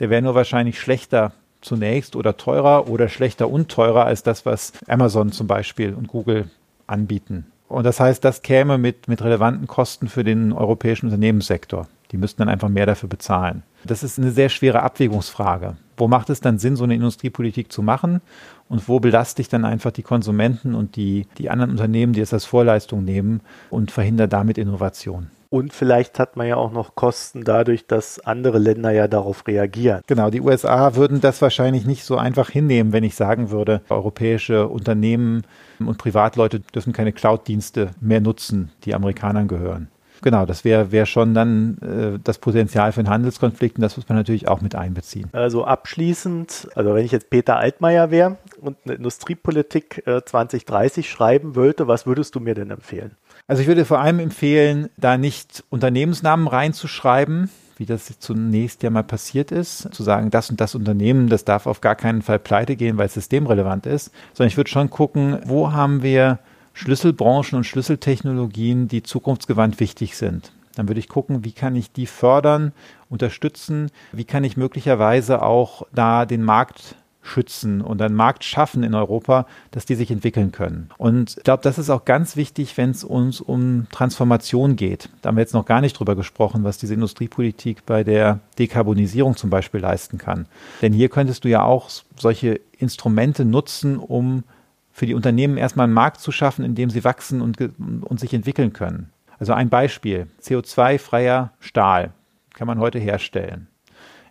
Der 0.00 0.10
wäre 0.10 0.22
nur 0.22 0.34
wahrscheinlich 0.34 0.80
schlechter 0.80 1.32
zunächst 1.60 2.16
oder 2.16 2.36
teurer 2.36 2.88
oder 2.88 3.08
schlechter 3.08 3.48
und 3.50 3.68
teurer 3.68 4.04
als 4.04 4.22
das, 4.22 4.46
was 4.46 4.72
Amazon 4.86 5.32
zum 5.32 5.46
Beispiel 5.46 5.94
und 5.94 6.08
Google 6.08 6.50
anbieten. 6.86 7.46
Und 7.68 7.84
das 7.84 8.00
heißt, 8.00 8.24
das 8.24 8.42
käme 8.42 8.78
mit, 8.78 9.08
mit 9.08 9.22
relevanten 9.22 9.66
Kosten 9.66 10.08
für 10.08 10.24
den 10.24 10.52
europäischen 10.52 11.06
Unternehmenssektor. 11.06 11.86
Die 12.10 12.16
müssten 12.16 12.38
dann 12.38 12.48
einfach 12.48 12.70
mehr 12.70 12.86
dafür 12.86 13.08
bezahlen. 13.08 13.62
Das 13.84 14.02
ist 14.02 14.18
eine 14.18 14.30
sehr 14.30 14.48
schwere 14.48 14.82
Abwägungsfrage. 14.82 15.76
Wo 15.98 16.08
macht 16.08 16.30
es 16.30 16.40
dann 16.40 16.58
Sinn, 16.58 16.76
so 16.76 16.84
eine 16.84 16.94
Industriepolitik 16.94 17.70
zu 17.70 17.82
machen? 17.82 18.22
Und 18.70 18.88
wo 18.88 19.00
belaste 19.00 19.42
ich 19.42 19.48
dann 19.48 19.66
einfach 19.66 19.90
die 19.90 20.02
Konsumenten 20.02 20.74
und 20.74 20.96
die, 20.96 21.26
die 21.36 21.50
anderen 21.50 21.72
Unternehmen, 21.72 22.14
die 22.14 22.20
es 22.20 22.32
als 22.32 22.46
Vorleistung 22.46 23.04
nehmen 23.04 23.40
und 23.68 23.90
verhindere 23.90 24.28
damit 24.28 24.56
Innovation? 24.56 25.30
Und 25.50 25.72
vielleicht 25.72 26.18
hat 26.18 26.36
man 26.36 26.46
ja 26.46 26.56
auch 26.56 26.72
noch 26.72 26.94
Kosten 26.94 27.42
dadurch, 27.42 27.86
dass 27.86 28.20
andere 28.20 28.58
Länder 28.58 28.90
ja 28.90 29.08
darauf 29.08 29.46
reagieren. 29.46 30.02
Genau, 30.06 30.28
die 30.30 30.42
USA 30.42 30.94
würden 30.94 31.20
das 31.20 31.40
wahrscheinlich 31.40 31.86
nicht 31.86 32.04
so 32.04 32.18
einfach 32.18 32.50
hinnehmen, 32.50 32.92
wenn 32.92 33.04
ich 33.04 33.14
sagen 33.14 33.50
würde, 33.50 33.80
europäische 33.88 34.68
Unternehmen 34.68 35.42
und 35.78 35.96
Privatleute 35.96 36.60
dürfen 36.60 36.92
keine 36.92 37.12
Cloud-Dienste 37.12 37.92
mehr 38.00 38.20
nutzen, 38.20 38.70
die 38.84 38.94
Amerikanern 38.94 39.48
gehören. 39.48 39.88
Genau, 40.22 40.46
das 40.46 40.64
wäre 40.64 40.90
wär 40.90 41.06
schon 41.06 41.34
dann 41.34 41.78
äh, 41.78 42.18
das 42.22 42.38
Potenzial 42.38 42.92
für 42.92 43.00
einen 43.00 43.08
Handelskonflikt 43.08 43.76
und 43.76 43.82
das 43.82 43.96
muss 43.96 44.08
man 44.08 44.18
natürlich 44.18 44.48
auch 44.48 44.60
mit 44.60 44.74
einbeziehen. 44.74 45.28
Also 45.32 45.64
abschließend, 45.64 46.68
also 46.74 46.94
wenn 46.94 47.04
ich 47.04 47.12
jetzt 47.12 47.30
Peter 47.30 47.56
Altmaier 47.56 48.10
wäre 48.10 48.36
und 48.60 48.76
eine 48.84 48.94
Industriepolitik 48.94 50.02
äh, 50.06 50.22
2030 50.24 51.08
schreiben 51.08 51.54
wollte, 51.54 51.86
was 51.86 52.06
würdest 52.06 52.34
du 52.34 52.40
mir 52.40 52.54
denn 52.54 52.70
empfehlen? 52.70 53.12
Also 53.48 53.62
ich 53.62 53.66
würde 53.66 53.86
vor 53.86 53.98
allem 53.98 54.18
empfehlen, 54.18 54.90
da 54.98 55.16
nicht 55.16 55.64
Unternehmensnamen 55.70 56.46
reinzuschreiben, 56.46 57.48
wie 57.78 57.86
das 57.86 58.18
zunächst 58.18 58.82
ja 58.82 58.90
mal 58.90 59.04
passiert 59.04 59.52
ist, 59.52 59.88
zu 59.94 60.02
sagen, 60.02 60.30
das 60.30 60.50
und 60.50 60.60
das 60.60 60.74
Unternehmen, 60.74 61.30
das 61.30 61.46
darf 61.46 61.66
auf 61.66 61.80
gar 61.80 61.94
keinen 61.94 62.20
Fall 62.20 62.38
pleite 62.38 62.76
gehen, 62.76 62.98
weil 62.98 63.06
es 63.06 63.14
systemrelevant 63.14 63.86
ist, 63.86 64.12
sondern 64.34 64.48
ich 64.48 64.58
würde 64.58 64.68
schon 64.68 64.90
gucken, 64.90 65.38
wo 65.46 65.72
haben 65.72 66.02
wir 66.02 66.40
Schlüsselbranchen 66.74 67.56
und 67.56 67.64
Schlüsseltechnologien, 67.64 68.86
die 68.86 69.02
zukunftsgewandt 69.02 69.80
wichtig 69.80 70.18
sind. 70.18 70.52
Dann 70.74 70.86
würde 70.86 71.00
ich 71.00 71.08
gucken, 71.08 71.42
wie 71.42 71.52
kann 71.52 71.74
ich 71.74 71.90
die 71.90 72.06
fördern, 72.06 72.72
unterstützen, 73.08 73.90
wie 74.12 74.24
kann 74.24 74.44
ich 74.44 74.58
möglicherweise 74.58 75.40
auch 75.40 75.86
da 75.92 76.26
den 76.26 76.42
Markt 76.42 76.96
schützen 77.28 77.80
und 77.80 78.02
einen 78.02 78.14
Markt 78.14 78.44
schaffen 78.44 78.82
in 78.82 78.94
Europa, 78.94 79.46
dass 79.70 79.86
die 79.86 79.94
sich 79.94 80.10
entwickeln 80.10 80.50
können. 80.50 80.90
Und 80.98 81.36
ich 81.36 81.44
glaube, 81.44 81.62
das 81.62 81.78
ist 81.78 81.90
auch 81.90 82.04
ganz 82.04 82.36
wichtig, 82.36 82.76
wenn 82.76 82.90
es 82.90 83.04
uns 83.04 83.40
um 83.40 83.86
Transformation 83.92 84.76
geht. 84.76 85.10
Da 85.22 85.28
haben 85.28 85.36
wir 85.36 85.42
jetzt 85.42 85.54
noch 85.54 85.66
gar 85.66 85.80
nicht 85.80 85.98
drüber 85.98 86.16
gesprochen, 86.16 86.64
was 86.64 86.78
diese 86.78 86.94
Industriepolitik 86.94 87.86
bei 87.86 88.02
der 88.02 88.40
Dekarbonisierung 88.58 89.36
zum 89.36 89.50
Beispiel 89.50 89.80
leisten 89.80 90.18
kann. 90.18 90.46
Denn 90.82 90.92
hier 90.92 91.08
könntest 91.08 91.44
du 91.44 91.48
ja 91.48 91.62
auch 91.62 91.90
solche 92.16 92.60
Instrumente 92.78 93.44
nutzen, 93.44 93.98
um 93.98 94.44
für 94.92 95.06
die 95.06 95.14
Unternehmen 95.14 95.56
erstmal 95.56 95.84
einen 95.84 95.94
Markt 95.94 96.20
zu 96.20 96.32
schaffen, 96.32 96.64
in 96.64 96.74
dem 96.74 96.90
sie 96.90 97.04
wachsen 97.04 97.40
und, 97.40 97.58
und 97.78 98.18
sich 98.18 98.34
entwickeln 98.34 98.72
können. 98.72 99.10
Also 99.38 99.52
ein 99.52 99.68
Beispiel, 99.68 100.26
CO2-freier 100.42 101.52
Stahl 101.60 102.12
kann 102.54 102.66
man 102.66 102.80
heute 102.80 102.98
herstellen. 102.98 103.68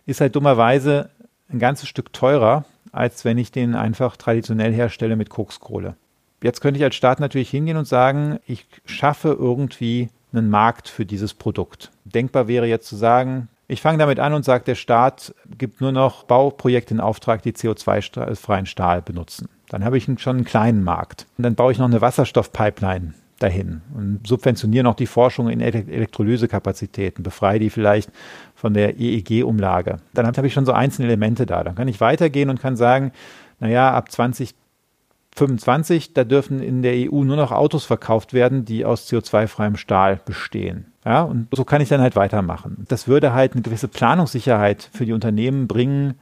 Ist 0.04 0.20
halt 0.20 0.36
dummerweise 0.36 1.08
ein 1.48 1.58
ganzes 1.58 1.88
Stück 1.88 2.12
teurer 2.12 2.66
als 2.92 3.24
wenn 3.24 3.38
ich 3.38 3.52
den 3.52 3.74
einfach 3.74 4.16
traditionell 4.16 4.72
herstelle 4.72 5.16
mit 5.16 5.30
Kokskohle. 5.30 5.94
Jetzt 6.42 6.60
könnte 6.60 6.78
ich 6.78 6.84
als 6.84 6.94
Staat 6.94 7.20
natürlich 7.20 7.50
hingehen 7.50 7.76
und 7.76 7.86
sagen, 7.86 8.38
ich 8.46 8.66
schaffe 8.84 9.36
irgendwie 9.38 10.08
einen 10.32 10.50
Markt 10.50 10.88
für 10.88 11.06
dieses 11.06 11.34
Produkt. 11.34 11.90
Denkbar 12.04 12.48
wäre 12.48 12.66
jetzt 12.66 12.88
zu 12.88 12.96
sagen, 12.96 13.48
ich 13.66 13.82
fange 13.82 13.98
damit 13.98 14.18
an 14.18 14.32
und 14.32 14.44
sage, 14.44 14.64
der 14.64 14.76
Staat 14.76 15.34
gibt 15.58 15.80
nur 15.80 15.92
noch 15.92 16.24
Bauprojekte 16.24 16.94
in 16.94 17.00
Auftrag, 17.00 17.42
die 17.42 17.52
CO2-freien 17.52 18.66
Stahl 18.66 19.02
benutzen. 19.02 19.48
Dann 19.68 19.84
habe 19.84 19.98
ich 19.98 20.04
schon 20.04 20.36
einen 20.36 20.44
kleinen 20.44 20.84
Markt. 20.84 21.26
Und 21.36 21.42
dann 21.44 21.54
baue 21.54 21.72
ich 21.72 21.78
noch 21.78 21.86
eine 21.86 22.00
Wasserstoffpipeline 22.00 23.14
dahin 23.38 23.82
und 23.94 24.26
subventioniere 24.26 24.84
noch 24.84 24.94
die 24.94 25.06
Forschung 25.06 25.48
in 25.48 25.60
Elektrolysekapazitäten, 25.60 27.22
befreie 27.22 27.58
die 27.58 27.70
vielleicht 27.70 28.10
von 28.54 28.74
der 28.74 28.98
EEG-Umlage. 28.98 29.98
Dann 30.14 30.26
habe 30.26 30.46
ich 30.46 30.52
schon 30.52 30.66
so 30.66 30.72
einzelne 30.72 31.08
Elemente 31.08 31.46
da. 31.46 31.64
Dann 31.64 31.74
kann 31.74 31.88
ich 31.88 32.00
weitergehen 32.00 32.50
und 32.50 32.60
kann 32.60 32.76
sagen, 32.76 33.12
naja, 33.60 33.92
ab 33.92 34.10
2025, 34.10 36.14
da 36.14 36.24
dürfen 36.24 36.60
in 36.60 36.82
der 36.82 36.94
EU 36.94 37.24
nur 37.24 37.36
noch 37.36 37.52
Autos 37.52 37.84
verkauft 37.84 38.34
werden, 38.34 38.64
die 38.64 38.84
aus 38.84 39.08
CO2-freiem 39.08 39.76
Stahl 39.76 40.20
bestehen. 40.24 40.92
Ja, 41.04 41.22
und 41.22 41.48
so 41.52 41.64
kann 41.64 41.80
ich 41.80 41.88
dann 41.88 42.00
halt 42.00 42.16
weitermachen. 42.16 42.84
Das 42.88 43.08
würde 43.08 43.32
halt 43.32 43.52
eine 43.52 43.62
gewisse 43.62 43.88
Planungssicherheit 43.88 44.90
für 44.92 45.06
die 45.06 45.12
Unternehmen 45.12 45.68
bringen, 45.68 46.14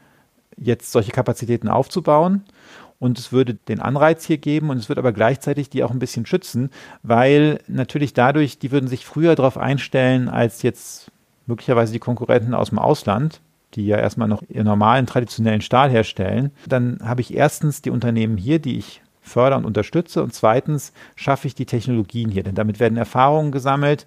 jetzt 0.56 0.92
solche 0.92 1.12
Kapazitäten 1.12 1.68
aufzubauen 1.68 2.44
und 2.98 3.18
es 3.18 3.32
würde 3.32 3.54
den 3.54 3.80
Anreiz 3.80 4.24
hier 4.24 4.38
geben 4.38 4.70
und 4.70 4.78
es 4.78 4.88
wird 4.88 4.98
aber 4.98 5.12
gleichzeitig 5.12 5.70
die 5.70 5.84
auch 5.84 5.90
ein 5.90 5.98
bisschen 5.98 6.26
schützen, 6.26 6.70
weil 7.02 7.60
natürlich 7.68 8.14
dadurch, 8.14 8.58
die 8.58 8.70
würden 8.70 8.88
sich 8.88 9.06
früher 9.06 9.34
darauf 9.34 9.58
einstellen 9.58 10.28
als 10.28 10.62
jetzt 10.62 11.10
möglicherweise 11.46 11.92
die 11.92 11.98
Konkurrenten 11.98 12.54
aus 12.54 12.70
dem 12.70 12.78
Ausland, 12.78 13.40
die 13.74 13.86
ja 13.86 13.98
erstmal 13.98 14.28
noch 14.28 14.42
ihren 14.48 14.66
normalen 14.66 15.06
traditionellen 15.06 15.60
Stahl 15.60 15.90
herstellen. 15.90 16.50
Dann 16.66 16.98
habe 17.02 17.20
ich 17.20 17.34
erstens 17.34 17.82
die 17.82 17.90
Unternehmen 17.90 18.36
hier, 18.36 18.58
die 18.58 18.78
ich 18.78 19.02
fördere 19.20 19.58
und 19.58 19.64
unterstütze 19.64 20.22
und 20.22 20.32
zweitens 20.32 20.92
schaffe 21.16 21.48
ich 21.48 21.54
die 21.54 21.66
Technologien 21.66 22.30
hier, 22.30 22.44
denn 22.44 22.54
damit 22.54 22.80
werden 22.80 22.96
Erfahrungen 22.96 23.52
gesammelt. 23.52 24.06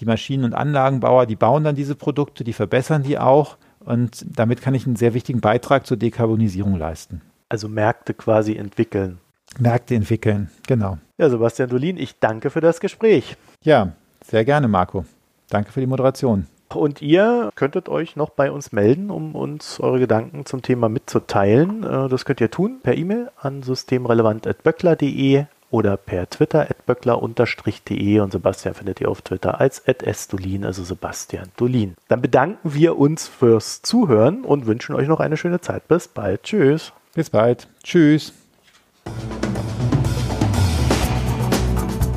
Die 0.00 0.04
Maschinen- 0.04 0.44
und 0.44 0.54
Anlagenbauer, 0.54 1.24
die 1.26 1.36
bauen 1.36 1.64
dann 1.64 1.74
diese 1.74 1.94
Produkte, 1.94 2.44
die 2.44 2.52
verbessern 2.52 3.02
die 3.02 3.18
auch 3.18 3.56
und 3.80 4.26
damit 4.28 4.60
kann 4.60 4.74
ich 4.74 4.86
einen 4.86 4.96
sehr 4.96 5.14
wichtigen 5.14 5.40
Beitrag 5.40 5.86
zur 5.86 5.96
Dekarbonisierung 5.96 6.76
leisten. 6.76 7.22
Also 7.48 7.68
Märkte 7.68 8.14
quasi 8.14 8.56
entwickeln. 8.56 9.18
Märkte 9.58 9.94
entwickeln, 9.94 10.50
genau. 10.66 10.98
Ja, 11.18 11.30
Sebastian 11.30 11.68
Dolin, 11.68 11.96
ich 11.96 12.18
danke 12.18 12.50
für 12.50 12.60
das 12.60 12.80
Gespräch. 12.80 13.36
Ja, 13.62 13.92
sehr 14.24 14.44
gerne, 14.44 14.68
Marco. 14.68 15.04
Danke 15.48 15.72
für 15.72 15.80
die 15.80 15.86
Moderation. 15.86 16.46
Und 16.74 17.00
ihr 17.00 17.50
könntet 17.54 17.88
euch 17.88 18.16
noch 18.16 18.30
bei 18.30 18.50
uns 18.50 18.72
melden, 18.72 19.10
um 19.10 19.34
uns 19.34 19.78
eure 19.78 20.00
Gedanken 20.00 20.46
zum 20.46 20.62
Thema 20.62 20.88
mitzuteilen. 20.88 21.84
Äh, 21.84 22.08
das 22.08 22.24
könnt 22.24 22.40
ihr 22.40 22.50
tun 22.50 22.80
per 22.82 22.96
E-Mail 22.96 23.30
an 23.36 23.62
systemrelevant.böckler.de 23.62 25.44
oder 25.70 25.96
per 25.96 26.28
Twitter 26.30 26.62
at 26.62 26.86
böckler-de 26.86 28.20
und 28.20 28.32
Sebastian 28.32 28.74
findet 28.74 29.00
ihr 29.00 29.08
auf 29.10 29.22
Twitter 29.22 29.60
als 29.60 29.86
at 29.88 30.02
sdolin, 30.06 30.64
also 30.64 30.84
Sebastian 30.84 31.48
Dolin. 31.56 31.96
Dann 32.08 32.22
bedanken 32.22 32.74
wir 32.74 32.98
uns 32.98 33.26
fürs 33.26 33.82
Zuhören 33.82 34.44
und 34.44 34.66
wünschen 34.66 34.94
euch 34.94 35.08
noch 35.08 35.20
eine 35.20 35.36
schöne 35.36 35.60
Zeit. 35.60 35.88
Bis 35.88 36.08
bald. 36.08 36.44
Tschüss. 36.44 36.92
Bis 37.16 37.30
bald. 37.30 37.66
Tschüss. 37.82 38.32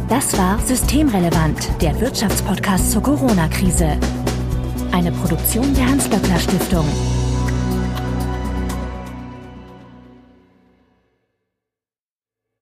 Das 0.10 0.38
war 0.38 0.60
Systemrelevant, 0.60 1.70
der 1.82 1.98
Wirtschaftspodcast 2.02 2.92
zur 2.92 3.02
Corona-Krise. 3.02 3.98
Eine 4.92 5.14
Produktion 5.14 5.74
der 5.74 5.88
Hans-Böckler 5.88 6.40
Stiftung. 6.40 6.86